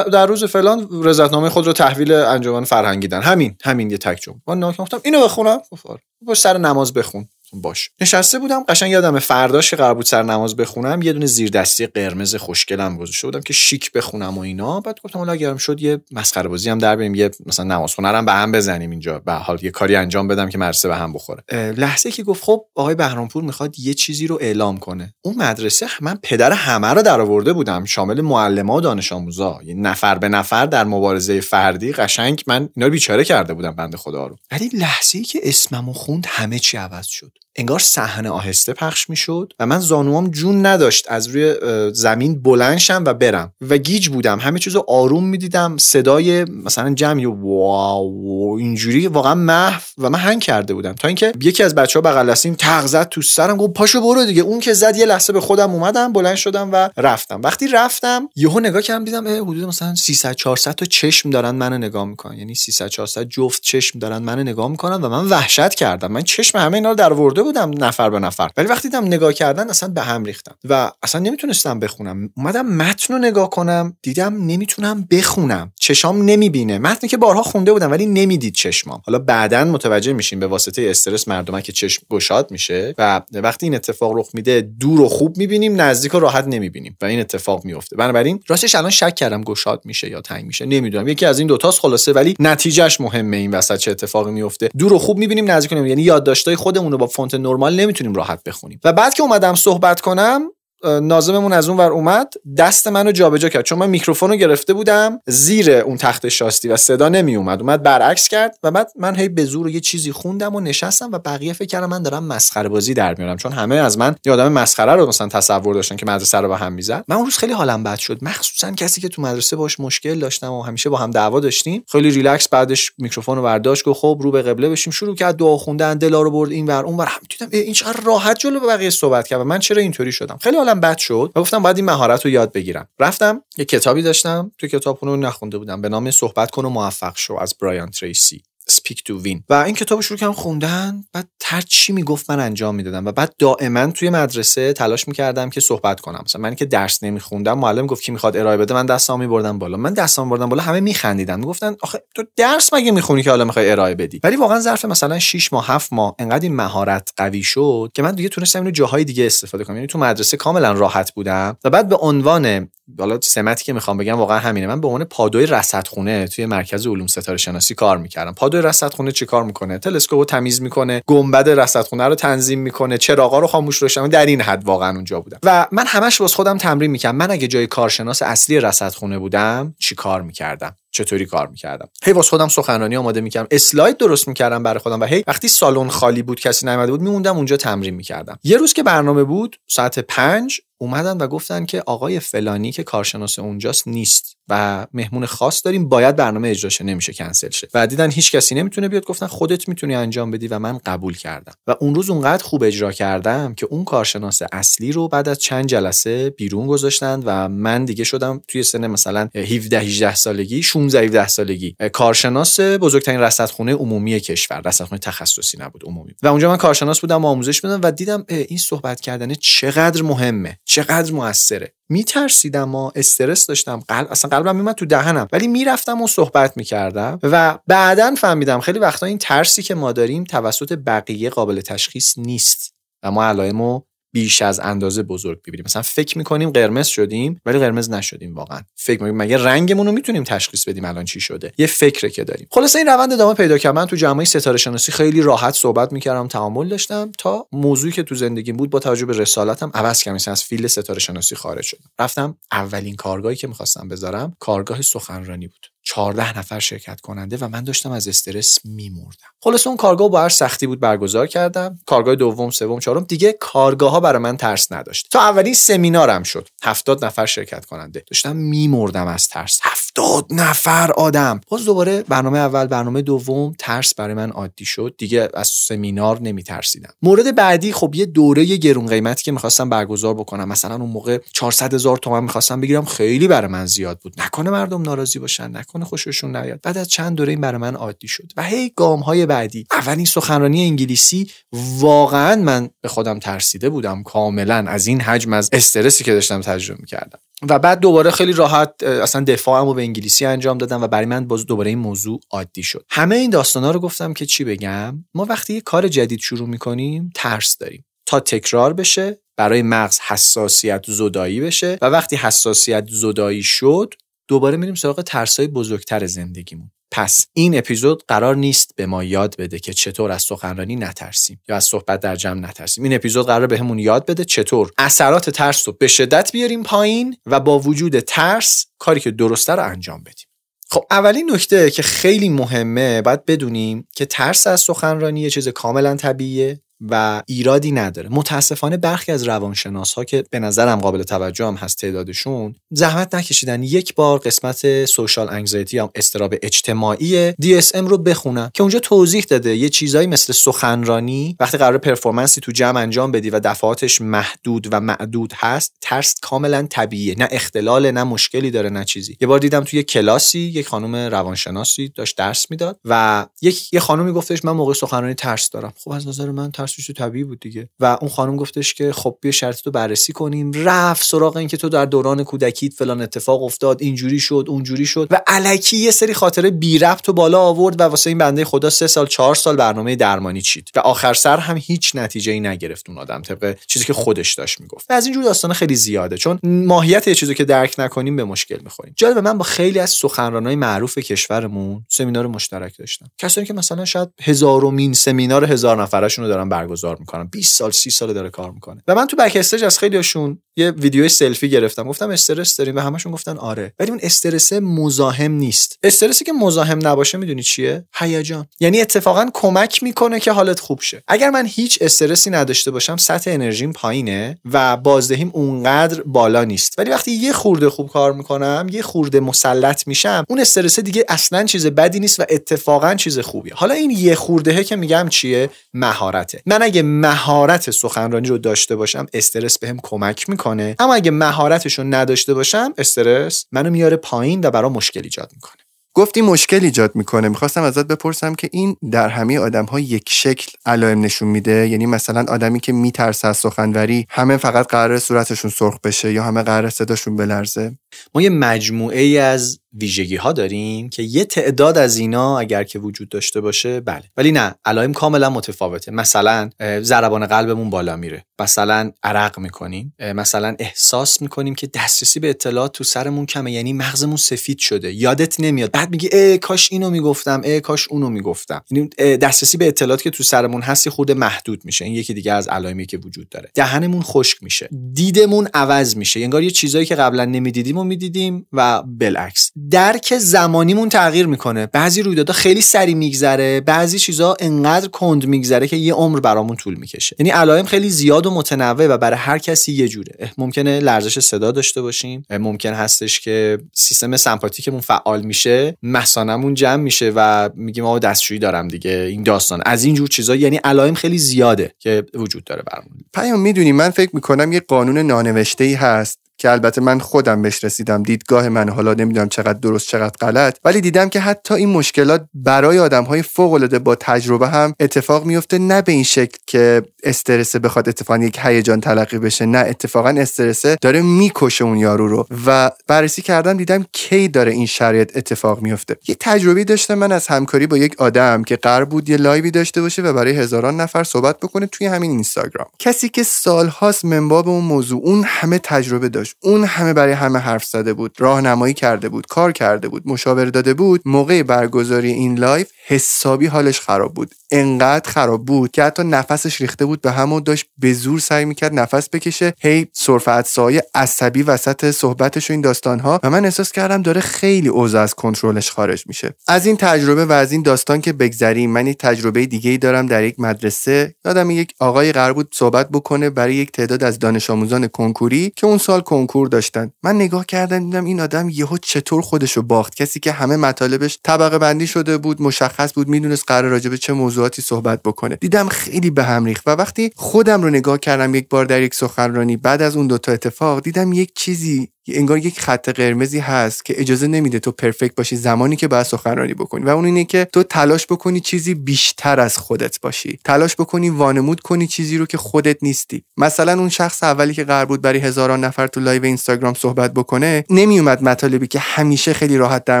روز 0.26 0.44
فلان 0.44 0.88
رضایتنامه 1.04 1.50
خود 1.50 1.66
رو 1.66 1.72
تحویل 1.72 2.12
انجمن 2.12 2.64
فرهنگی 2.64 3.08
دادن 3.08 3.22
همین 3.22 3.56
همین 3.64 3.90
یه 3.90 3.98
تک 3.98 4.20
جمله. 4.22 4.38
من 4.46 4.60
گفتم 4.60 5.00
اینو 5.04 5.24
بخونم؟ 5.24 5.58
آره. 5.84 6.00
باش 6.22 6.40
سر 6.40 6.58
نماز 6.58 6.92
بخون. 6.92 7.28
باش. 7.60 7.90
نشسته 8.00 8.38
بودم 8.38 8.64
قشنگ 8.68 8.90
یادم 8.90 9.18
فرداش 9.18 9.70
که 9.70 9.76
قرار 9.76 9.94
بود 9.94 10.06
سر 10.06 10.22
نماز 10.22 10.56
بخونم 10.56 11.02
یه 11.02 11.12
دونه 11.12 11.26
زیر 11.26 11.50
دستی 11.50 11.86
قرمز 11.86 12.36
خوشگلم 12.36 12.96
گذاشته 12.96 13.26
بودم 13.26 13.40
که 13.40 13.52
شیک 13.52 13.92
بخونم 13.92 14.38
و 14.38 14.40
اینا. 14.40 14.80
بعد 14.80 15.00
گفتم 15.04 15.18
حالا 15.18 15.32
اگرم 15.32 15.56
شد 15.56 15.82
یه 15.82 16.00
مسخره 16.12 16.48
بازی 16.48 16.70
هم 16.70 16.78
در 16.78 16.96
بریم 16.96 17.14
یه 17.14 17.30
مثلا 17.46 17.64
نماز 17.64 17.94
خونرم 17.94 18.24
به 18.24 18.32
هم 18.32 18.52
بزنیم 18.52 18.90
اینجا. 18.90 19.18
به 19.18 19.32
حال 19.32 19.58
یه 19.62 19.70
کاری 19.70 19.96
انجام 19.96 20.28
بدم 20.28 20.48
که 20.48 20.58
مدرسه 20.58 20.88
به 20.88 20.96
هم 20.96 21.12
بخوره. 21.12 21.42
لحظه 21.52 22.10
که 22.10 22.22
گفت 22.22 22.44
خب 22.44 22.64
آقای 22.74 22.94
بهرامپور 22.94 23.42
می‌خواد 23.42 23.78
یه 23.78 23.94
چیزی 23.94 24.26
رو 24.26 24.38
اعلام 24.40 24.78
کنه. 24.78 25.14
اون 25.22 25.36
مدرسه 25.36 25.86
من 26.00 26.18
پدر 26.22 26.52
همه 26.52 26.88
رو 26.88 27.02
درآورده 27.02 27.52
بودم 27.52 27.84
شامل 27.84 28.20
معلما 28.20 28.76
و 28.76 28.80
دانش 28.80 29.12
آموزا. 29.12 29.60
یه 29.64 29.74
نفر 29.74 30.18
به 30.18 30.28
نفر 30.28 30.66
در 30.66 30.84
مبارزه 30.84 31.40
فردی 31.40 31.92
قشنگ 31.92 32.42
من 32.46 32.68
اینا 32.76 32.86
رو 32.86 32.92
بیچاره 32.92 33.24
کرده 33.24 33.54
بودم 33.54 33.70
بنده 33.70 33.96
خدا 33.96 34.26
رو. 34.26 34.36
ولی 34.52 34.68
لحظه 34.68 35.18
ای 35.18 35.24
که 35.24 35.40
اسممو 35.42 35.92
خوند 35.92 36.26
همه 36.28 36.58
چی 36.58 36.76
عوض 36.76 37.06
شد. 37.06 37.32
انگار 37.56 37.78
صحنه 37.78 38.30
آهسته 38.30 38.72
پخش 38.72 39.10
می‌شد 39.10 39.52
و 39.60 39.66
من 39.66 39.78
زانوام 39.78 40.30
جون 40.30 40.66
نداشت 40.66 41.06
از 41.08 41.26
روی 41.26 41.54
زمین 41.92 42.42
بلنشم 42.42 43.04
و 43.06 43.14
برم 43.14 43.52
و 43.68 43.76
گیج 43.76 44.08
بودم. 44.08 44.38
همه 44.38 44.58
چیزو 44.58 44.84
آروم 44.88 45.24
می‌دیدم. 45.24 45.76
صدای 45.78 46.44
مثلا 46.44 46.94
جمعی 46.94 47.26
واو 47.26 48.56
اینجوری 48.58 49.06
واقعا 49.06 49.34
محو 49.34 49.80
و 49.98 50.10
من 50.10 50.18
هنگ 50.18 50.42
کرده 50.42 50.74
بودم. 50.74 50.92
تا 50.92 51.08
اینکه 51.08 51.32
یکی 51.40 51.62
از 51.62 51.74
بچه 51.74 51.98
ها 51.98 52.10
بغل 52.10 52.30
دستیم 52.30 52.54
تق 52.54 52.86
زد 52.86 53.08
تو 53.08 53.22
سرم 53.22 53.56
گفت 53.56 53.72
پاشو 53.72 54.00
برو 54.00 54.24
دیگه. 54.24 54.42
اون 54.42 54.60
که 54.60 54.72
زد 54.72 54.96
یه 54.96 55.06
لحظه 55.06 55.32
به 55.32 55.40
خودم 55.40 55.70
اومدم 55.70 56.12
بلند 56.12 56.36
شدم 56.36 56.72
و 56.72 56.88
رفتم. 56.96 57.40
وقتی 57.42 57.68
رفتم 57.68 58.28
یهو 58.36 58.60
نگاه 58.60 58.82
کردم 58.82 59.04
دیدم 59.04 59.28
حدود 59.28 59.64
مثلا 59.64 59.94
300 59.94 60.34
400 60.34 60.72
تا 60.72 60.86
چشم 60.86 61.30
دارن 61.30 61.50
منو 61.50 61.78
نگاه 61.78 62.04
می‌کنن. 62.04 62.38
یعنی 62.38 62.54
300 62.54 62.88
400 62.88 63.24
جفت 63.24 63.62
چشم 63.62 63.98
دارن 63.98 64.18
منو 64.18 64.42
نگاه 64.42 64.68
می‌کنن 64.68 65.02
و 65.02 65.08
من 65.08 65.26
وحشت 65.26 65.74
کردم. 65.74 66.12
من 66.12 66.22
چشم 66.22 66.58
همه 66.58 66.74
اینا 66.74 66.88
رو 66.88 66.94
در 66.94 67.12
بودم 67.44 67.70
نفر 67.84 68.10
به 68.10 68.18
نفر. 68.18 68.50
ولی 68.56 68.68
وقتی 68.68 68.88
دیدم 68.88 69.04
نگاه 69.04 69.32
کردن 69.32 69.70
اصلا 69.70 69.88
به 69.88 70.00
هم 70.00 70.24
ریختم. 70.24 70.54
و 70.68 70.90
اصلا 71.02 71.20
نمی‌تونستم 71.20 71.78
بخونم. 71.78 72.30
اومدم 72.36 72.66
متن 72.66 73.14
رو 73.14 73.20
نگاه 73.20 73.50
کنم 73.50 73.96
دیدم 74.02 74.46
نمی‌تونم 74.46 75.08
بخونم. 75.10 75.72
چشام 75.80 76.22
نمی‌بینه. 76.22 76.78
متنی 76.78 77.08
که 77.08 77.16
بارها 77.16 77.42
خونده 77.42 77.72
بودم 77.72 77.90
ولی 77.90 78.06
نمی‌دید 78.06 78.54
چشمام. 78.54 79.02
حالا 79.06 79.18
بعدا 79.18 79.64
متوجه 79.64 80.12
میشیم 80.12 80.40
به 80.40 80.46
واسطه 80.46 80.90
استرس 80.90 81.24
که 81.62 81.72
چشم 81.72 82.02
گشاد 82.10 82.50
میشه 82.50 82.94
و 82.98 83.20
وقتی 83.32 83.66
این 83.66 83.74
اتفاق 83.74 84.12
رخ 84.16 84.28
میده 84.34 84.60
دور 84.60 85.00
و 85.00 85.08
خوب 85.08 85.36
می‌بینیم 85.36 85.80
نزدیک 85.80 86.14
و 86.14 86.18
راحت 86.18 86.46
نمی‌بینیم 86.46 86.96
و 87.02 87.04
این 87.04 87.20
اتفاق 87.20 87.64
میفته 87.64 87.96
بنابراین 87.96 88.40
راستش 88.48 88.74
الان 88.74 88.90
شک 88.90 89.14
کردم 89.14 89.42
گشاد 89.42 89.82
میشه 89.84 90.10
یا 90.10 90.20
تنگ 90.20 90.44
میشه. 90.44 90.66
نمی‌دونم. 90.66 91.08
یکی 91.08 91.26
از 91.26 91.38
این 91.38 91.48
دوتاست 91.48 91.80
خلاصه 91.80 92.12
ولی 92.12 92.34
نتیجهش 92.40 93.00
مهمه 93.00 93.36
این 93.36 93.50
وسط 93.50 93.76
چه 93.76 93.90
اتفاقی 93.90 94.30
میفته 94.30 94.70
دور 94.78 94.92
و 94.92 94.98
خوب 94.98 95.18
می‌بینیم 95.18 95.50
نزدیک 95.50 95.72
نمی‌بینیم. 95.72 95.98
یعنی 95.98 96.06
یادداشتای 96.06 96.56
خودمون 96.56 96.92
رو 96.92 96.98
با 96.98 97.06
فونت 97.06 97.33
نرمال 97.38 97.76
نمی‌تونیم 97.76 98.14
راحت 98.14 98.42
بخونیم. 98.42 98.80
و 98.84 98.92
بعد 98.92 99.14
که 99.14 99.22
اومدم 99.22 99.54
صحبت 99.54 100.00
کنم 100.00 100.50
ناظممون 100.84 101.52
از 101.52 101.68
اون 101.68 101.78
ور 101.78 101.92
اومد 101.92 102.34
دست 102.56 102.88
منو 102.88 103.12
جابجا 103.12 103.48
کرد. 103.48 103.64
چون 103.64 103.78
من 103.78 103.90
میکروفون 103.90 104.30
رو 104.30 104.36
گرفته 104.36 104.72
بودم 104.72 105.20
زیر 105.26 105.70
اون 105.70 105.96
تخته 105.96 106.28
شاسی 106.28 106.68
و 106.68 106.76
صدا 106.76 107.08
نمی 107.08 107.36
اومد 107.36 107.60
اومد 107.60 107.82
برعکس 107.82 108.28
کرد 108.28 108.58
و 108.62 108.70
بعد 108.70 108.90
من 108.98 109.16
هی 109.16 109.28
به 109.28 109.44
زور 109.44 109.70
یه 109.70 109.80
چیزی 109.80 110.12
خوندم 110.12 110.54
و 110.54 110.60
نشستم 110.60 111.12
و 111.12 111.18
بقیه 111.18 111.52
فکر 111.52 111.68
کردن 111.68 111.86
من 111.86 112.02
دارم 112.02 112.24
مسخره 112.24 112.68
بازی 112.68 112.94
در 112.94 113.14
میارم. 113.14 113.36
چون 113.36 113.52
همه 113.52 113.74
از 113.74 113.98
من 113.98 114.14
یه 114.26 114.32
آدم 114.32 114.52
مسخره 114.52 114.92
رو 114.92 115.06
مثلا 115.06 115.28
تصور 115.28 115.74
داشتن 115.74 115.96
که 115.96 116.06
مدرسه 116.06 116.38
رو 116.38 116.48
به 116.48 116.56
هم 116.56 116.72
می‌زد 116.72 117.04
من 117.08 117.16
اون 117.16 117.24
روز 117.24 117.38
خیلی 117.38 117.52
حالم 117.52 117.82
بد 117.82 117.98
شد. 117.98 118.18
مخصوصا 118.22 118.70
کسی 118.70 119.00
که 119.00 119.08
تو 119.08 119.22
مدرسه 119.22 119.56
باش 119.56 119.80
مشکل 119.80 120.18
داشتم 120.18 120.52
و 120.52 120.62
همیشه 120.62 120.90
با 120.90 120.96
هم 120.96 121.10
دعوا 121.10 121.40
داشتیم. 121.40 121.84
خیلی 121.92 122.10
ریلکس 122.10 122.48
بعدش 122.48 122.92
میکروفون 122.98 123.36
رو 123.36 123.42
برداشت 123.42 123.84
گفت 123.84 124.00
خب 124.00 124.18
رو 124.20 124.30
به 124.30 124.42
قبله 124.42 124.68
بشیم. 124.68 124.92
شروع 124.92 125.14
کرد 125.14 125.36
دعا 125.36 125.56
خوندن 125.56 125.98
دلا 125.98 126.22
رو 126.22 126.30
برد 126.30 126.50
این 126.50 126.66
ور 126.66 126.84
اون 126.84 126.96
ور 126.96 127.06
هم 127.06 127.20
دیدم 127.30 127.48
این 127.52 127.72
چقدر 127.72 128.00
راحت 128.04 128.38
جلو 128.38 128.60
به 128.60 128.66
بقیه 128.66 128.90
صحبت 128.90 129.28
کرد 129.28 129.40
من 129.40 129.58
چرا 129.58 129.82
اینطوری 129.82 130.12
شدم؟ 130.12 130.38
خیلی 130.40 130.56
بد 130.80 130.98
شد 130.98 131.32
و 131.36 131.40
گفتم 131.40 131.62
باید 131.62 131.76
این 131.76 131.84
مهارت 131.84 132.24
رو 132.24 132.30
یاد 132.30 132.52
بگیرم. 132.52 132.88
رفتم 132.98 133.42
یه 133.58 133.64
کتابی 133.64 134.02
داشتم 134.02 134.52
تو 134.58 134.66
کتابخونه 134.66 135.16
نخونده 135.16 135.58
بودم 135.58 135.80
به 135.80 135.88
نام 135.88 136.10
صحبت 136.10 136.50
کن 136.50 136.64
و 136.64 136.68
موفق 136.68 137.12
شو 137.16 137.34
از 137.34 137.54
برایان 137.60 137.90
تریسی. 137.90 138.42
Speak 138.70 138.96
to 138.96 139.24
Win 139.26 139.42
و 139.48 139.54
این 139.54 139.74
کتاب 139.74 140.00
شروع 140.00 140.18
کردم 140.18 140.32
خوندن 140.32 141.04
بعد 141.12 141.28
هر 141.44 141.60
چی 141.60 141.92
می‌گفت 141.92 142.30
من 142.30 142.40
انجام 142.40 142.74
می‌دادم. 142.74 143.06
و 143.06 143.12
بعد 143.12 143.34
دائما 143.38 143.86
توی 143.86 144.10
مدرسه 144.10 144.72
تلاش 144.72 145.08
می‌کردم 145.08 145.50
که 145.50 145.60
صحبت 145.60 146.00
کنم. 146.00 146.22
مثلا 146.24 146.42
من 146.42 146.54
که 146.54 146.64
درس 146.64 147.02
نمیخوندم 147.02 147.58
معلم 147.58 147.86
گفت 147.86 148.02
کی 148.02 148.12
می‌خواد 148.12 148.36
ارائه 148.36 148.56
بده 148.56 148.74
من 148.74 148.86
دستام 148.86 149.20
میبردم 149.20 149.58
بالا. 149.58 149.76
من 149.76 149.92
دستام 149.92 150.28
بردم 150.28 150.48
بالا 150.48 150.62
همه 150.62 150.80
میخندیدن. 150.80 151.40
می‌گفتن 151.40 151.76
آخه 151.82 152.02
تو 152.14 152.24
درس 152.36 152.72
مگه 152.72 152.92
می‌خونی 152.92 153.22
که 153.22 153.30
حالا 153.30 153.44
می‌خوای 153.44 153.70
ارائه 153.70 153.94
بدی؟ 153.94 154.20
ولی 154.24 154.36
واقعا 154.36 154.60
ظرف 154.60 154.84
مثلا 154.84 155.18
6 155.18 155.52
ماه 155.52 155.66
7 155.66 155.92
ماه 155.92 156.14
انقدر 156.18 156.42
این 156.42 156.56
مهارت 156.56 157.12
قوی 157.16 157.42
شد 157.42 157.90
که 157.94 158.02
من 158.02 158.14
دیگه 158.14 158.28
تونستم 158.28 158.58
اینو 158.58 158.70
جاهای 158.70 159.04
دیگه 159.04 159.26
استفاده 159.26 159.64
کنم. 159.64 159.76
یعنی 159.76 159.86
تو 159.86 159.98
مدرسه 159.98 160.36
کاملا 160.36 160.72
راحت 160.72 161.12
بودم. 161.14 161.56
و 161.64 161.70
بعد 161.70 161.88
به 161.88 161.96
عنوان 161.96 162.70
حالا 162.98 163.20
سمتی 163.20 163.64
که 163.64 163.72
می‌خوام 163.72 163.96
بگم 163.96 164.18
واقعا 164.18 164.38
همینه. 164.38 164.66
من 164.66 164.80
به 164.80 164.86
عنوان 164.86 165.04
پادوی 165.04 165.46
رصدخونه 165.46 166.28
توی 166.28 166.46
مرکز 166.46 166.86
علوم 166.86 167.06
ستاره 167.06 167.38
شناسی 167.38 167.74
کار 167.74 167.98
می‌کردم. 167.98 168.32
پادوی 168.32 168.62
رصدخونه 168.62 169.12
چی 169.12 169.26
کار 169.26 169.44
می‌کنه؟ 169.44 169.78
تلسکوپ 169.78 170.18
رو 170.18 170.24
تمیز 170.24 170.62
می‌کنه 170.62 171.02
گنبد 171.06 171.48
رصدخونه 171.48 172.04
رو 172.04 172.14
تنظیم 172.14 172.58
می‌کنه 172.58 172.98
چراغا 172.98 173.38
رو 173.38 173.46
خاموش 173.46 173.76
روشن 173.76 174.08
در 174.08 174.26
این 174.26 174.40
حد 174.40 174.64
واقعا 174.64 174.94
اونجا 174.94 175.20
بودم. 175.20 175.38
و 175.42 175.66
من 175.72 175.84
همش 175.86 176.20
واسه 176.20 176.36
خودم 176.36 176.58
تمرین 176.58 176.90
می‌کردم. 176.90 177.16
من 177.16 177.30
اگه 177.30 177.46
جای 177.46 177.66
کارشناس 177.66 178.22
اصلی 178.22 178.60
رصدخونه 178.60 179.18
بودم 179.18 179.74
چی 179.78 179.94
کار 179.94 180.22
می‌کردم؟ 180.22 180.76
چطوری 180.94 181.26
کار 181.26 181.48
می‌کردم. 181.48 181.88
هی 182.04 182.12
واسه 182.12 182.30
خودم 182.30 182.48
سخنرانی 182.48 182.96
آماده 182.96 183.20
می‌کردم. 183.20 183.48
اسلاید 183.50 183.96
درست 183.96 184.28
می‌کردم 184.28 184.62
برای 184.62 184.78
خودم 184.78 185.00
و 185.00 185.04
هی 185.04 185.24
وقتی 185.26 185.48
سالن 185.48 185.88
خالی 185.88 186.22
بود 186.22 186.40
کسی 186.40 186.66
نیومده 186.66 186.90
بود 186.90 187.00
میموندم 187.00 187.36
اونجا 187.36 187.56
تمرین 187.56 187.94
می‌کردم. 187.94 188.38
یه 188.44 188.56
روز 188.56 188.72
که 188.72 188.82
برنامه 188.82 189.24
بود 189.24 189.56
ساعت 189.66 189.98
پنج 189.98 190.60
اومدن 190.78 191.16
و 191.16 191.26
گفتن 191.26 191.66
که 191.66 191.82
آقای 191.86 192.20
فلانی 192.20 192.72
که 192.72 192.82
کارشناس 192.82 193.38
اونجاست 193.38 193.88
نیست. 193.88 194.36
و 194.48 194.86
مهمون 194.92 195.26
خاص 195.26 195.64
داریم 195.64 195.88
باید 195.88 196.16
برنامه 196.16 196.48
اجرا 196.48 196.70
شه 196.70 196.84
نمیشه 196.84 197.12
کنسل 197.12 197.50
شه. 197.50 197.68
و 197.74 197.86
دیدن 197.86 198.10
هیچ 198.10 198.32
کسی 198.32 198.54
نمی‌تونه 198.54 198.88
بیاد 198.88 199.04
گفتن 199.04 199.26
خودت 199.26 199.68
می‌تونی 199.68 199.94
انجام 199.94 200.30
بدی 200.30 200.48
و 200.48 200.58
من 200.58 200.78
قبول 200.78 201.16
کردم. 201.16 201.52
و 201.66 201.74
اون 201.80 201.94
روز 201.94 202.10
اونقدر 202.10 202.44
خوب 202.44 202.62
اجرا 202.62 202.92
کردم 202.92 203.54
که 203.54 203.66
اون 203.66 203.84
کارشناس 203.84 204.42
اصلی 204.52 204.92
رو 204.92 205.08
بعد 205.08 205.28
از 205.28 205.38
چند 205.38 205.66
جلسه 205.66 206.30
بیرون 206.30 206.66
گذاشتند 206.66 207.22
و 207.26 207.48
من 207.48 207.84
دیگه 207.84 208.04
شدم 208.04 208.40
توی 208.48 208.62
سن 208.62 208.86
مثلا 208.86 209.28
17 209.34 209.78
18 209.78 210.14
سالگی 210.14 210.62
16 210.62 211.00
17 211.00 211.28
سالگی. 211.28 211.76
کارشناس 211.92 212.60
بزرگترین 212.60 213.20
رصدخونه 213.20 213.74
عمومی 213.74 214.20
کشور 214.20 214.62
رصدخونه 214.64 214.98
تخصصی 214.98 215.58
نبود 215.58 215.82
عمومی. 215.86 216.12
و 216.22 216.26
اونجا 216.26 216.48
من 216.50 216.56
کارشناس 216.56 217.00
بودم 217.00 217.24
و 217.24 217.28
آموزش 217.28 217.64
میدم 217.64 217.80
و 217.82 217.92
دیدم 217.92 218.24
این 218.28 218.58
صحبت 218.58 219.00
کردن 219.00 219.34
چقدر 219.34 220.02
مهمه 220.02 220.58
چقدر 220.64 221.12
موثره. 221.12 221.74
میترسیدم 221.90 222.74
و 222.74 222.90
استرس 222.94 223.46
داشتم. 223.46 223.82
قلب 223.88 224.10
اصلا 224.10 224.28
قلبم 224.28 224.56
میمد 224.56 224.74
تو 224.74 224.86
دهنم. 224.86 225.28
ولی 225.32 225.48
می‌رفتم 225.48 226.02
و 226.02 226.06
صحبت 226.06 226.56
می‌کردم 226.56 227.18
و 227.22 227.58
بعدا 227.66 228.14
فهمیدم 228.14 228.60
خیلی 228.60 228.78
وقتا 228.78 229.06
این 229.06 229.18
ترسی 229.18 229.62
که 229.62 229.74
ما 229.74 229.92
داریم 229.92 230.24
توسط 230.24 230.78
بقیه 230.86 231.30
قابل 231.30 231.60
تشخیص 231.60 232.18
نیست. 232.18 232.74
و 233.02 233.10
ما 233.10 233.24
علائمو 233.24 233.80
بیش 234.14 234.42
از 234.42 234.60
اندازه 234.60 235.02
بزرگ 235.02 235.42
ببینیم. 235.42 235.64
مثلا 235.66 235.82
فکر 235.82 236.18
می‌کنیم 236.18 236.50
قرمز 236.50 236.86
شدیم 236.86 237.40
ولی 237.46 237.58
قرمز 237.58 237.90
نشدیم 237.90 238.34
واقعا. 238.34 238.60
فکر 238.76 239.02
می‌کنیم 239.02 239.16
مگه 239.16 239.38
رنگمون 239.38 239.86
رو 239.86 239.92
می‌تونیم 239.92 240.24
تشخیص 240.24 240.68
بدیم 240.68 240.84
الان 240.84 241.04
چی 241.04 241.20
شده. 241.20 241.52
یه 241.58 241.66
فکره 241.66 242.10
که 242.10 242.24
داریم. 242.24 242.46
خلاص 242.50 242.76
این 242.76 242.86
روند 242.86 243.12
ادامه 243.12 243.34
پیدا 243.34 243.58
کرد. 243.58 243.74
من 243.74 243.86
تو 243.86 243.96
جامعه 243.96 244.24
ستاره 244.24 244.56
شناسی 244.56 244.92
خیلی 244.92 245.22
راحت 245.22 245.54
صحبت 245.54 245.92
می‌کردم 245.92 246.28
تعامل 246.28 246.68
داشتم 246.68 247.12
تا 247.18 247.46
موضوعی 247.52 247.92
که 247.92 248.02
تو 248.02 248.14
زندگیم 248.14 248.56
بود 248.56 248.70
با 248.70 248.78
توجه 248.78 249.06
به 249.06 249.18
رسالتم 249.18 249.70
عوض 249.74 250.02
کردم. 250.02 250.18
از 250.26 250.44
فیلد 250.44 250.66
ستاره 250.66 250.98
شناسی 250.98 251.34
خارج 251.34 251.64
شدم. 251.64 251.90
رفتم 251.98 252.36
اولین 252.52 252.96
کارگاهی 252.96 253.36
که 253.36 253.46
می‌خواستم 253.46 253.88
بذارم 253.88 254.36
کارگاه 254.38 254.82
سخنرانی 254.82 255.46
بود. 255.46 255.73
14 255.84 256.38
نفر 256.38 256.58
شرکت 256.58 257.00
کننده 257.00 257.36
و 257.40 257.48
من 257.48 257.64
داشتم 257.64 257.90
از 257.92 258.08
استرس 258.08 258.58
میمردم. 258.64 259.28
خلاص 259.40 259.66
اون 259.66 259.76
کارگاه 259.76 260.08
با 260.08 260.22
هر 260.22 260.28
سختی 260.28 260.66
بود 260.66 260.80
برگزار 260.80 261.26
کردم. 261.26 261.78
کارگاه 261.86 262.14
دوم 262.14 262.50
سوم 262.50 262.78
چهارم 262.78 263.04
دیگه 263.04 263.36
کارگاه 263.40 263.90
ها 263.92 264.00
برای 264.00 264.18
من 264.18 264.36
ترس 264.36 264.72
نداشت. 264.72 265.08
تا 265.10 265.20
اولین 265.20 265.54
سمینارم 265.54 266.22
شد. 266.22 266.48
70 266.62 267.04
نفر 267.04 267.26
شرکت 267.26 267.64
کننده. 267.64 268.04
داشتم 268.10 268.36
میمردم 268.36 269.06
از 269.06 269.28
ترس. 269.28 269.60
70 269.62 270.26
نفر 270.30 270.92
آدم. 270.92 271.40
باز 271.48 271.64
دوباره 271.64 272.02
برنامه 272.02 272.38
اول 272.38 272.66
برنامه 272.66 273.02
دوم 273.02 273.54
ترس 273.58 273.94
برای 273.94 274.14
من 274.14 274.30
عادی 274.30 274.64
شد. 274.64 274.94
دیگه 274.98 275.28
از 275.34 275.48
سمینار 275.48 276.20
نمیترسیدم. 276.20 276.92
مورد 277.02 277.34
بعدی 277.34 277.72
خب 277.72 277.94
یه 277.94 278.06
دوره 278.06 278.44
گرون 278.44 278.86
قیمتی 278.86 279.24
که 279.24 279.32
می‌خواستم 279.32 279.68
برگزار 279.68 280.14
بکنم. 280.14 280.48
مثلا 280.48 280.74
اون 280.74 280.90
موقع 280.90 281.18
400 281.32 281.74
هزار 281.74 281.96
تومن 281.96 282.22
می‌خواستم 282.22 282.60
بگیرم. 282.60 282.84
خیلی 282.84 283.28
برای 283.28 283.48
من 283.48 283.66
زیاد 283.66 283.98
بود. 283.98 284.20
نکنه 284.20 284.50
مردم 284.50 284.82
ناراضی 284.82 285.18
باشن 285.18 285.56
نکنه. 285.56 285.73
خوششون 285.82 286.36
نیاد. 286.36 286.60
بعد 286.62 286.78
از 286.78 286.88
چند 286.88 287.16
دوره 287.16 287.30
این 287.30 287.40
برای 287.40 287.58
من 287.58 287.74
عادی 287.74 288.08
شد 288.08 288.32
و 288.36 288.42
هی 288.42 288.72
گام 288.76 289.00
های 289.00 289.26
بعدی. 289.26 289.66
اولین 289.72 290.04
سخنرانی 290.04 290.62
انگلیسی 290.62 291.30
واقعا 291.52 292.36
من 292.36 292.70
به 292.80 292.88
خودم 292.88 293.18
ترسیده 293.18 293.68
بودم 293.68 294.02
کاملا 294.02 294.64
از 294.68 294.86
این 294.86 295.00
حجم 295.00 295.32
از 295.32 295.50
استرسی 295.52 296.04
که 296.04 296.12
داشتم 296.12 296.40
تجربه 296.40 296.80
می‌کردم. 296.80 297.18
و 297.48 297.58
بعد 297.58 297.80
دوباره 297.80 298.10
خیلی 298.10 298.32
راحت 298.32 298.82
اصلا 298.82 299.24
دفاعمو 299.24 299.74
به 299.74 299.82
انگلیسی 299.82 300.24
انجام 300.24 300.58
دادم 300.58 300.82
و 300.82 300.86
برای 300.86 301.06
من 301.06 301.26
باز 301.26 301.46
دوباره 301.46 301.68
این 301.68 301.78
موضوع 301.78 302.20
عادی 302.30 302.62
شد. 302.62 302.84
همه 302.90 303.16
این 303.16 303.30
داستانا 303.30 303.70
رو 303.70 303.80
گفتم 303.80 304.12
که 304.12 304.26
چی 304.26 304.44
بگم؟ 304.44 305.04
ما 305.14 305.24
وقتی 305.24 305.54
یه 305.54 305.60
کار 305.60 305.88
جدید 305.88 306.20
شروع 306.20 306.48
می‌کنیم 306.48 307.10
ترس 307.14 307.58
داریم. 307.58 307.84
تا 308.06 308.20
تکرار 308.20 308.72
بشه 308.72 309.18
برای 309.36 309.62
مغز 309.62 309.98
حساسیت 310.06 310.84
زدایی 310.88 311.40
بشه 311.40 311.78
و 311.82 311.86
وقتی 311.86 312.16
حساسیت 312.16 312.88
زدایی 312.90 313.42
شد 313.42 313.94
دوباره 314.28 314.56
میریم 314.56 314.74
سراغ 314.74 315.02
ترسای 315.02 315.46
بزرگتر 315.46 316.06
زندگیمون. 316.06 316.70
پس 316.90 317.26
این 317.32 317.58
اپیزود 317.58 318.02
قرار 318.08 318.36
نیست 318.36 318.70
به 318.76 318.86
ما 318.86 319.04
یاد 319.04 319.36
بده 319.38 319.58
که 319.58 319.72
چطور 319.72 320.12
از 320.12 320.22
سخنرانی 320.22 320.76
نترسیم 320.76 321.40
یا 321.48 321.56
از 321.56 321.64
صحبت 321.64 322.00
در 322.00 322.16
جمع 322.16 322.40
نترسیم. 322.40 322.84
این 322.84 322.94
اپیزود 322.94 323.26
قرار 323.26 323.46
بهمون 323.46 323.78
یاد 323.78 324.06
بده 324.06 324.24
چطور 324.24 324.70
اثرات 324.78 325.30
ترس 325.30 325.68
رو 325.68 325.76
به 325.80 325.86
شدت 325.86 326.32
بیاریم 326.32 326.62
پایین 326.62 327.16
و 327.26 327.40
با 327.40 327.58
وجود 327.58 328.00
ترس 328.00 328.66
کاری 328.78 329.00
که 329.00 329.10
درسته 329.10 329.52
رو 329.52 329.62
انجام 329.62 330.00
بدیم. 330.00 330.26
خب 330.70 330.84
اولین 330.90 331.30
نکته 331.30 331.70
که 331.70 331.82
خیلی 331.82 332.28
مهمه 332.28 333.02
باید 333.02 333.24
بدونیم 333.24 333.88
که 333.92 334.06
ترس 334.06 334.46
از 334.46 334.60
سخنرانی 334.60 335.20
یه 335.20 335.30
چیز 335.30 335.48
کاملا 335.48 335.96
طبیعیه. 335.96 336.60
و 336.90 337.22
ایرادی 337.26 337.72
نداره. 337.72 338.08
متاسفانه 338.12 338.76
برخی 338.76 339.12
از 339.12 339.24
روانشناس 339.24 339.94
ها 339.94 340.04
که 340.04 340.24
به 340.30 340.38
نظرم 340.38 340.80
قابل 340.80 341.02
توجه 341.02 341.46
هم 341.46 341.54
هست 341.54 341.78
تعدادشون 341.78 342.54
زحمت 342.70 343.14
نکشیدن. 343.14 343.62
یک 343.62 343.94
بار 343.94 344.18
قسمت 344.18 344.84
سوشال 344.84 345.28
انگزایتی 345.28 345.76
یا 345.76 345.90
استراب 345.94 346.34
اجتماعی 346.42 347.32
DSM 347.32 347.74
رو 347.74 347.98
بخونن 347.98 348.50
که 348.54 348.62
اونجا 348.62 348.78
توضیح 348.78 349.24
داده. 349.28 349.56
یه 349.56 349.68
چیزایی 349.68 350.06
مثل 350.06 350.32
سخنرانی 350.32 351.36
وقتی 351.40 351.58
قرار 351.58 351.78
پرفورمنسی 351.78 352.40
تو 352.40 352.52
جمع 352.52 352.80
انجام 352.80 353.12
بدی 353.12 353.30
و 353.30 353.40
دفعاتش 353.40 354.00
محدود 354.00 354.68
و 354.70 354.80
معدود 354.80 355.32
هست 355.36 355.72
ترس 355.80 356.14
کاملا 356.22 356.66
طبیعیه. 356.70 357.14
نه 357.18 357.28
اختلال 357.30 357.90
نه 357.90 358.04
مشکلی 358.04 358.50
داره 358.50 358.70
نه 358.70 358.84
چیزی. 358.84 359.16
یه 359.20 359.28
بار 359.28 359.38
دیدم 359.38 359.64
توی 359.64 359.82
کلاسی 359.82 360.38
یک 360.38 360.68
خانم 360.68 360.94
روانشناسی 360.96 361.88
داشت 361.88 362.16
درس 362.16 362.50
می‌داد 362.50 362.80
و 362.84 363.26
یک 363.42 363.72
یه 363.72 363.80
خانومی 363.80 364.12
گفتش 364.12 364.44
من 364.44 364.52
موقع 364.52 364.72
سخنرانی 364.72 365.14
ترس 365.14 365.50
دارم. 365.50 365.72
خب 365.84 365.90
از 365.90 366.08
نظر 366.08 366.30
من 366.30 366.50
ترسش 366.76 366.90
طبیعی 366.90 367.24
بود 367.24 367.40
دیگه. 367.40 367.68
و 367.80 367.98
اون 368.00 368.10
خانم 368.10 368.36
گفتش 368.36 368.74
که 368.74 368.92
خب 368.92 369.18
بیا 369.20 369.32
شرط 369.32 369.66
رو 369.66 369.72
بررسی 369.72 370.12
کنیم. 370.12 370.52
رفت 370.54 371.06
سراغ 371.06 371.36
این 371.36 371.48
که 371.48 371.56
تو 371.56 371.68
در 371.68 371.86
دوران 371.86 372.24
کودکیت 372.24 372.74
فلان 372.74 373.00
اتفاق 373.00 373.42
افتاد 373.42 373.82
اینجوری 373.82 374.20
شد 374.20 374.44
اونجوری 374.48 374.86
شد. 374.86 375.08
و 375.10 375.20
الکی 375.26 375.76
یه 375.76 375.90
سری 375.90 376.14
خاطره 376.14 376.50
بی 376.50 376.78
ربط 376.78 377.08
و 377.08 377.12
بالا 377.12 377.40
آورد 377.40 377.80
و 377.80 377.84
واسه 377.84 378.10
این 378.10 378.18
بنده 378.18 378.44
خدا 378.44 378.70
سه 378.70 378.86
سال 378.86 379.06
چهار 379.06 379.34
سال 379.34 379.56
برنامه 379.56 379.96
درمانی 379.96 380.42
چید. 380.42 380.70
و 380.76 380.78
آخر 380.78 381.14
سر 381.14 381.36
هم 381.36 381.56
هیچ 381.56 381.92
نتیجه 381.94 382.32
ای 382.32 382.40
نگرفت 382.40 382.88
اون 382.88 382.98
آدم 382.98 383.22
طبق 383.22 383.56
چیزی 383.66 383.84
که 383.84 383.92
خودش 383.92 384.34
داشت 384.34 384.60
می‌گفت. 384.60 384.90
از 384.90 385.04
اینجور 385.04 385.24
داستان 385.24 385.52
خیلی 385.52 385.74
زیاده 385.74 386.16
چون 386.16 386.38
ماهیت 386.42 387.08
یه 387.08 387.14
چیزی 387.14 387.34
که 387.34 387.44
درک 387.44 387.74
نکنیم 387.78 388.16
به 388.16 388.24
مشکل 388.24 388.58
می‌خوریم. 388.64 388.94
جالب 388.96 389.18
من 389.18 389.38
با 389.38 389.44
خیلی 389.44 389.78
از 389.78 389.90
سخنرانای 389.90 390.56
معروف 390.56 390.98
کشورمون 390.98 391.84
سمینار 391.88 392.26
مشترک 392.26 392.78
داشتم. 392.78 393.06
کسایی 393.18 393.46
که 393.46 393.54
مثلا 393.54 393.84
شاید 393.84 394.08
هزارمین 394.22 394.92
سمینار 394.92 395.44
هزار 395.44 395.82
نفرشون 395.82 396.24
رو 396.24 396.30
دارن 396.30 396.48
برگزار 396.54 396.96
می‌کنن 397.00 397.24
20 397.24 397.58
سال 397.58 397.70
30 397.70 397.90
سال 397.90 398.12
داره 398.12 398.30
کار 398.30 398.50
می‌کنه. 398.50 398.82
و 398.88 398.94
من 398.94 399.06
تو 399.06 399.16
backstage 399.16 399.64
از 399.64 399.78
خیلیشون 399.78 400.38
یه 400.56 400.70
ویدیو 400.70 401.08
سلفی 401.08 401.50
گرفتم. 401.50 401.88
گفتم 401.88 402.10
استرس 402.10 402.56
داریم. 402.56 402.76
و 402.76 402.80
همشون 402.80 403.12
گفتن 403.12 403.38
آره. 403.38 403.72
ولی 403.78 403.90
اون 403.90 404.00
استرس 404.02 404.52
مزاحم 404.52 405.32
نیست. 405.32 405.78
استرسی 405.82 406.24
که 406.24 406.32
مزاحم 406.32 406.86
نباشه 406.86 407.18
می‌دونی 407.18 407.42
چیه؟ 407.42 407.84
هیجان. 407.94 408.46
یعنی 408.60 408.80
اتفاقا 408.80 409.30
کمک 409.34 409.82
می‌کنه 409.82 410.20
که 410.20 410.32
حالت 410.32 410.60
خوب 410.60 410.80
شه. 410.80 411.02
اگر 411.08 411.30
من 411.30 411.46
هیچ 411.46 411.78
استرسی 411.80 412.30
نداشته 412.30 412.70
باشم 412.70 412.96
سطح 412.96 413.30
انرژیم 413.30 413.72
پایینه 413.72 414.38
و 414.52 414.76
بازدهیم 414.76 415.30
اونقدر 415.34 416.02
بالا 416.02 416.44
نیست. 416.44 416.78
ولی 416.78 416.90
وقتی 416.90 417.10
یه 417.10 417.32
خورده 417.32 417.70
خوب 417.70 417.88
کار 417.88 418.12
می‌کنم 418.12 418.66
یه 418.72 418.82
خورده 418.82 419.20
مسلط 419.20 419.86
میشم 419.86 420.24
اون 420.28 420.40
استرس 420.40 420.80
دیگه 420.80 421.04
اصلا 421.08 421.44
چیز 421.44 421.66
بدی 421.66 422.00
نیست 422.00 422.20
و 422.20 422.24
اتفاقا 422.28 422.94
چیز 422.94 423.18
خوبیه. 423.18 423.54
حالا 423.54 423.74
این 423.74 423.90
یه 423.90 424.14
خورده 424.14 424.64
که 424.64 424.76
میگم 424.76 425.08
چیه؟ 425.10 425.50
مهارته. 425.74 426.42
من 426.46 426.62
اگه 426.62 426.82
مهارت 426.82 427.70
سخنرانی 427.70 428.28
رو 428.28 428.38
داشته 428.38 428.76
باشم 428.76 429.06
استرس 429.12 429.58
بهم 429.58 429.76
کمک 429.82 430.28
می‌کنه. 430.28 430.76
اما 430.78 430.94
اگه 430.94 431.10
مهارتش 431.10 431.78
رو 431.78 431.84
نداشته 431.84 432.34
باشم 432.34 432.74
استرس 432.78 433.46
منو 433.52 433.70
میاره 433.70 433.96
پایین 433.96 434.40
و 434.44 434.50
برام 434.50 434.72
مشکل 434.72 435.00
ایجاد 435.04 435.30
می‌کنه. 435.34 435.56
گفتی 435.96 436.20
مشکل 436.20 436.64
ایجاد 436.64 436.96
می‌کنه. 436.96 437.28
می‌خواستم 437.28 437.62
ازت 437.62 437.86
بپرسم 437.86 438.34
که 438.34 438.48
این 438.52 438.76
در 438.90 439.08
همه 439.08 439.38
آدم 439.38 439.64
ها 439.64 439.80
یک 439.80 440.08
شکل 440.08 440.52
علائم 440.66 441.00
نشون 441.00 441.28
میده؟ 441.28 441.68
یعنی 441.68 441.86
مثلا 441.86 442.24
آدمی 442.28 442.60
که 442.60 442.72
میترسه 442.72 443.28
از 443.28 443.36
سخنوری 443.36 444.06
همه 444.10 444.36
فقط 444.36 444.66
قرار 444.66 444.98
صورتشون 444.98 445.50
سرخ 445.50 445.78
بشه 445.84 446.12
یا 446.12 446.22
همه 446.22 446.42
قرار 446.42 446.70
صداشون 446.70 447.16
بلرزه؟ 447.16 447.78
ما 448.14 448.22
یه 448.22 448.30
مجموعه 448.30 449.00
ای 449.00 449.18
از 449.18 449.58
ویژگی 449.80 450.16
ها 450.16 450.32
داریم 450.32 450.88
که 450.88 451.02
یه 451.02 451.24
تعداد 451.24 451.78
از 451.78 451.96
اینا 451.96 452.38
اگر 452.38 452.64
که 452.64 452.78
وجود 452.78 453.08
داشته 453.08 453.40
باشه 453.40 453.80
بله. 453.80 454.02
ولی 454.16 454.32
نه 454.32 454.54
علائم 454.64 454.92
کاملا 454.92 455.30
متفاوته. 455.30 455.92
مثلا 455.92 456.50
ضربان 456.80 457.26
قلبمون 457.26 457.70
بالا 457.70 457.96
میره. 457.96 458.24
مثلا 458.40 458.92
عرق 459.02 459.38
می‌کنیم. 459.38 459.94
مثلا 460.00 460.56
احساس 460.58 461.22
می‌کنیم 461.22 461.54
که 461.54 461.66
دسترسی 461.66 462.20
به 462.20 462.30
اطلاعات 462.30 462.72
تو 462.72 462.84
سرمون 462.84 463.26
کمه 463.26 463.52
یعنی 463.52 463.72
مغزمون 463.72 464.16
سفید 464.16 464.58
شده. 464.58 464.92
یادت 464.92 465.40
نمیاد. 465.40 465.70
بعد 465.70 465.90
میگی 465.90 466.08
ای 466.16 466.38
کاش 466.38 466.72
اینو 466.72 466.90
می‌گفتم. 466.90 467.40
ای 467.44 467.60
کاش 467.60 467.88
اونو 467.88 468.10
می‌گفتم. 468.10 468.64
یعنی 468.70 468.88
دسترسی 469.16 469.56
به 469.56 469.68
اطلاعات 469.68 470.02
که 470.02 470.10
تو 470.10 470.22
سرمون 470.22 470.62
هست 470.62 470.88
خود 470.88 471.12
محدود 471.12 471.64
میشه. 471.64 471.84
این 471.84 471.94
یکی 471.94 472.14
دیگه 472.14 472.32
از 472.32 472.48
علائمی 472.48 472.86
که 472.86 472.98
وجود 472.98 473.28
داره. 473.28 473.50
دهنمون 473.54 474.02
خشک 474.02 474.42
میشه. 474.42 474.68
دیدمون 474.92 475.48
عوض 475.54 475.96
میشه. 475.96 476.20
انگار 476.20 476.42
یه 476.42 476.50
چیزایی 476.50 476.86
که 476.86 476.94
قبلا 476.94 477.24
نمی‌دیدیم 477.24 477.86
می‌دیدیم 477.86 478.46
و 478.52 478.82
بالعکس. 478.82 479.52
درک 479.70 480.18
زمانیمون 480.18 480.88
تغییر 480.88 481.26
می‌کنه. 481.26 481.66
بعضی 481.66 482.02
رویدادها 482.02 482.32
خیلی 482.32 482.60
سری 482.60 482.94
میگذره 482.94 483.60
بعضی 483.60 483.98
چیزا 483.98 484.36
انقدر 484.40 484.88
کند 484.88 485.26
میگذره 485.26 485.68
که 485.68 485.76
یه 485.76 485.94
عمر 485.94 486.20
برامون 486.20 486.56
طول 486.56 486.74
می‌کشه. 486.74 487.16
یعنی 487.18 487.30
علائم 487.30 487.64
خیلی 487.64 487.90
زیاد 487.90 488.26
و 488.26 488.30
متنوع 488.30 488.86
و 488.86 488.98
برای 488.98 489.18
هر 489.18 489.38
کسی 489.38 489.72
یه 489.72 489.88
جوره. 489.88 490.30
ممکنه 490.38 490.80
لرزش 490.80 491.18
صدا 491.18 491.50
داشته 491.50 491.82
باشیم. 491.82 492.24
ممکن 492.30 492.72
هستش 492.72 493.20
که 493.20 493.58
سیستم 493.72 494.16
سمپاتیکمون 494.16 494.80
فعال 494.80 495.22
میشه 495.22 495.76
مثانمون 495.82 496.54
جمع 496.54 496.82
میشه 496.82 497.12
و 497.16 497.50
میگیم 497.54 497.84
آقا 497.84 497.98
دستشویی 497.98 498.40
دارم 498.40 498.68
دیگه 498.68 498.90
این 498.90 499.22
داستان. 499.22 499.62
از 499.66 499.84
این 499.84 499.94
جور 499.94 500.08
چیزا 500.08 500.36
یعنی 500.36 500.56
علائم 500.56 500.94
خیلی 500.94 501.18
زیاده 501.18 501.74
که 501.78 502.04
وجود 502.14 502.44
داره 502.44 502.62
برامون. 502.62 502.92
پیام 503.14 503.40
می‌دونی 503.40 503.72
من 503.72 503.90
فکر 503.90 504.10
می‌کنم 504.12 504.52
یه 504.52 504.60
قانون 504.60 504.98
نانوشته 504.98 505.64
ای 505.64 505.74
هست 505.74 506.18
که 506.38 506.50
البته 506.50 506.80
من 506.80 506.98
خودم 506.98 507.42
بهش 507.42 507.64
رسیدم. 507.64 508.02
دیدگاه 508.02 508.48
من 508.48 508.68
حالا 508.68 508.94
نمی‌دونم 508.94 509.28
چقدر 509.28 509.58
درست 509.58 509.88
چقدر 509.88 510.16
غلط. 510.20 510.58
ولی 510.64 510.80
دیدم 510.80 511.08
که 511.08 511.20
حتی 511.20 511.54
این 511.54 511.68
مشکلات 511.68 512.26
برای 512.34 512.78
آدم 512.78 513.04
های 513.04 513.22
فوق 513.22 513.52
العاده 513.52 513.78
با 513.78 513.94
تجربه 513.94 514.48
هم 514.48 514.74
اتفاق 514.80 515.24
میفته 515.24 515.58
نه 515.58 515.82
به 515.82 515.92
این 515.92 516.02
شکل 516.02 516.38
که 516.46 516.82
استرس 517.02 517.56
بخواد 517.56 517.88
اتفاقا 517.88 518.24
یک 518.24 518.38
هیجان 518.42 518.80
تلقی 518.80 519.18
بشه 519.18 519.46
نه 519.46 519.58
اتفاقا 519.58 520.08
استرس 520.08 520.66
داره 520.66 521.02
می‌کشه 521.02 521.64
اون 521.64 521.76
یارو 521.76 522.08
رو. 522.08 522.26
و 522.46 522.70
بررسی 522.86 523.22
کردم 523.22 523.56
دیدم 523.56 523.84
کی 523.92 524.28
داره 524.28 524.52
این 524.52 524.66
شرایط 524.66 525.16
اتفاق 525.16 525.60
میفته 525.62 525.96
یه 526.08 526.16
تجربه 526.20 526.64
داشتم 526.64 526.94
من 526.94 527.12
از 527.12 527.26
همکاری 527.26 527.66
با 527.66 527.78
یک 527.78 527.94
آدم 528.00 528.44
که 528.44 528.56
قرار 528.56 528.84
بود 528.84 529.08
یه 529.08 529.16
live 529.16 529.43
ی 529.43 529.50
داشته 529.50 529.80
باشه 529.82 530.02
و 530.02 530.12
برای 530.12 530.32
هزاران 530.32 530.80
نفر 530.80 531.04
صحبت 531.04 531.36
بکنه 531.40 531.66
توی 531.66 531.86
همین 531.86 532.10
اینستاگرام. 532.10 532.66
کسی 532.78 533.08
که 533.08 533.22
سالهاست 533.22 534.04
من 534.04 534.26
باب 534.26 534.48
اون 534.48 534.64
موضوع 534.64 535.00
اون 535.04 535.24
همه 535.26 535.58
تجربه 535.58 536.08
داشت. 536.08 536.23
اون 536.42 536.64
همه 536.64 536.92
برای 536.92 537.12
همه 537.12 537.38
حرف 537.38 537.64
زده 537.64 537.94
بود 537.94 538.16
راهنمایی 538.18 538.74
کرده 538.74 539.08
بود 539.08 539.26
کار 539.26 539.52
کرده 539.52 539.88
بود 539.88 540.02
مشاوره 540.06 540.50
داده 540.50 540.74
بود. 540.74 541.02
موقع 541.04 541.42
برگزاری 541.42 542.12
این 542.12 542.38
live 542.38 542.70
حسابی 542.86 543.46
حالش 543.46 543.80
خراب 543.80 544.14
بود. 544.14 544.34
انقدر 544.50 545.10
خراب 545.10 545.44
بود 545.44 545.70
که 545.70 545.82
حتی 545.82 546.04
نفسش 546.04 546.60
ریخته 546.60 546.84
بود 546.84 547.00
به 547.00 547.10
هم 547.10 547.32
و 547.32 547.40
داشت 547.40 547.66
به 547.78 547.92
زور 547.92 548.18
سعی 548.18 548.44
می‌کرد 548.44 548.74
نفس 548.74 549.08
بکشه 549.12 549.52
هی 549.60 549.86
سرفت 549.92 550.46
سایه 550.46 550.84
عصبی 550.94 551.42
وسط 551.42 551.90
صحبتش 551.90 552.50
و 552.50 552.52
این 552.52 552.60
داستانها. 552.60 553.20
و 553.22 553.30
من 553.30 553.44
احساس 553.44 553.72
کردم 553.72 554.02
داره 554.02 554.20
خیلی 554.20 554.68
اوضاع 554.68 555.02
از 555.02 555.14
کنترلش 555.14 555.70
خارج 555.70 556.04
میشه. 556.06 556.34
از 556.48 556.66
این 556.66 556.76
تجربه 556.76 557.24
و 557.24 557.32
از 557.32 557.52
این 557.52 557.62
داستان 557.62 558.00
که 558.00 558.12
بگذریم 558.12 558.70
من 558.70 558.86
یک 558.86 558.98
تجربه 558.98 559.46
دیگه 559.46 559.70
ای 559.70 559.78
دارم 559.78 560.06
در 560.06 560.24
یک 560.24 560.40
مدرسه. 560.40 561.14
یادم 561.24 561.50
یک 561.50 561.74
آقای 561.80 562.12
قرار 562.12 562.32
بود 562.32 562.48
صحبت 562.54 562.88
بکنه 562.88 563.30
برای 563.30 563.54
یک 563.54 563.72
تعداد 563.72 564.04
از 564.04 564.18
دانش 564.18 564.50
آموزان 564.50 564.88
کنکوری 564.88 565.52
که 565.56 565.66
اون 565.66 565.78
سال 565.78 566.00
کنکور 566.14 566.48
داشتن. 566.48 566.90
من 567.02 567.14
نگاه 567.16 567.46
کردم 567.46 567.84
دیدم 567.84 568.04
این 568.04 568.20
آدم 568.20 568.48
یهو 568.48 568.76
چطور 568.78 569.22
خودشو 569.22 569.62
باخت. 569.62 569.94
کسی 569.94 570.20
که 570.20 570.32
همه 570.32 570.56
مطالبش 570.56 571.18
طبقه 571.24 571.58
بندی 571.58 571.86
شده 571.86 572.18
بود 572.18 572.42
مشخص 572.42 572.94
بود 572.94 573.08
می‌دونست 573.08 573.44
قرار 573.46 573.70
راجع 573.70 573.90
به 573.90 573.98
چه 573.98 574.12
موضوعاتی 574.12 574.62
صحبت 574.62 575.02
بکنه. 575.02 575.36
دیدم 575.36 575.68
خیلی 575.68 576.10
به 576.10 576.24
هم 576.24 576.44
ریخت. 576.44 576.62
و 576.66 576.70
وقتی 576.70 577.10
خودم 577.16 577.62
رو 577.62 577.70
نگاه 577.70 577.98
کردم 577.98 578.34
یک 578.34 578.48
بار 578.48 578.64
در 578.64 578.82
یک 578.82 578.94
سخنرانی 578.94 579.56
بعد 579.56 579.82
از 579.82 579.96
اون 579.96 580.06
دوتا 580.06 580.32
اتفاق 580.32 580.80
دیدم 580.80 581.12
یک 581.12 581.34
چیزی 581.34 581.93
انگار 582.08 582.38
یک 582.38 582.60
خط 582.60 582.88
قرمزی 582.88 583.38
هست 583.38 583.84
که 583.84 584.00
اجازه 584.00 584.26
نمیده 584.26 584.58
تو 584.58 584.72
perfect 584.72 585.14
باشی 585.14 585.36
زمانی 585.36 585.76
که 585.76 585.88
باید 585.88 586.06
سخنرانی 586.06 586.54
بکنی. 586.54 586.84
و 586.84 586.88
اون 586.88 587.04
اینه 587.04 587.24
که 587.24 587.48
تو 587.52 587.62
تلاش 587.62 588.06
بکنی 588.06 588.40
چیزی 588.40 588.74
بیشتر 588.74 589.40
از 589.40 589.58
خودت 589.58 590.00
باشی. 590.00 590.38
تلاش 590.44 590.74
بکنی 590.74 591.10
وانمود 591.10 591.60
کنی 591.60 591.86
چیزی 591.86 592.18
رو 592.18 592.26
که 592.26 592.38
خودت 592.38 592.76
نیستی. 592.82 593.24
مثلا 593.36 593.78
اون 593.78 593.88
شخص 593.88 594.22
اولی 594.22 594.54
که 594.54 594.64
قرار 594.64 594.86
بود 594.86 595.02
برای 595.02 595.18
هزاران 595.18 595.64
نفر 595.64 595.86
تو 595.86 596.00
live 596.00 596.24
اینستاگرام 596.24 596.74
صحبت 596.74 597.14
بکنه 597.14 597.64
نمیومد 597.70 598.22
مطالبی 598.22 598.66
که 598.66 598.78
همیشه 598.78 599.32
خیلی 599.32 599.56
راحت 599.56 599.84
در 599.84 600.00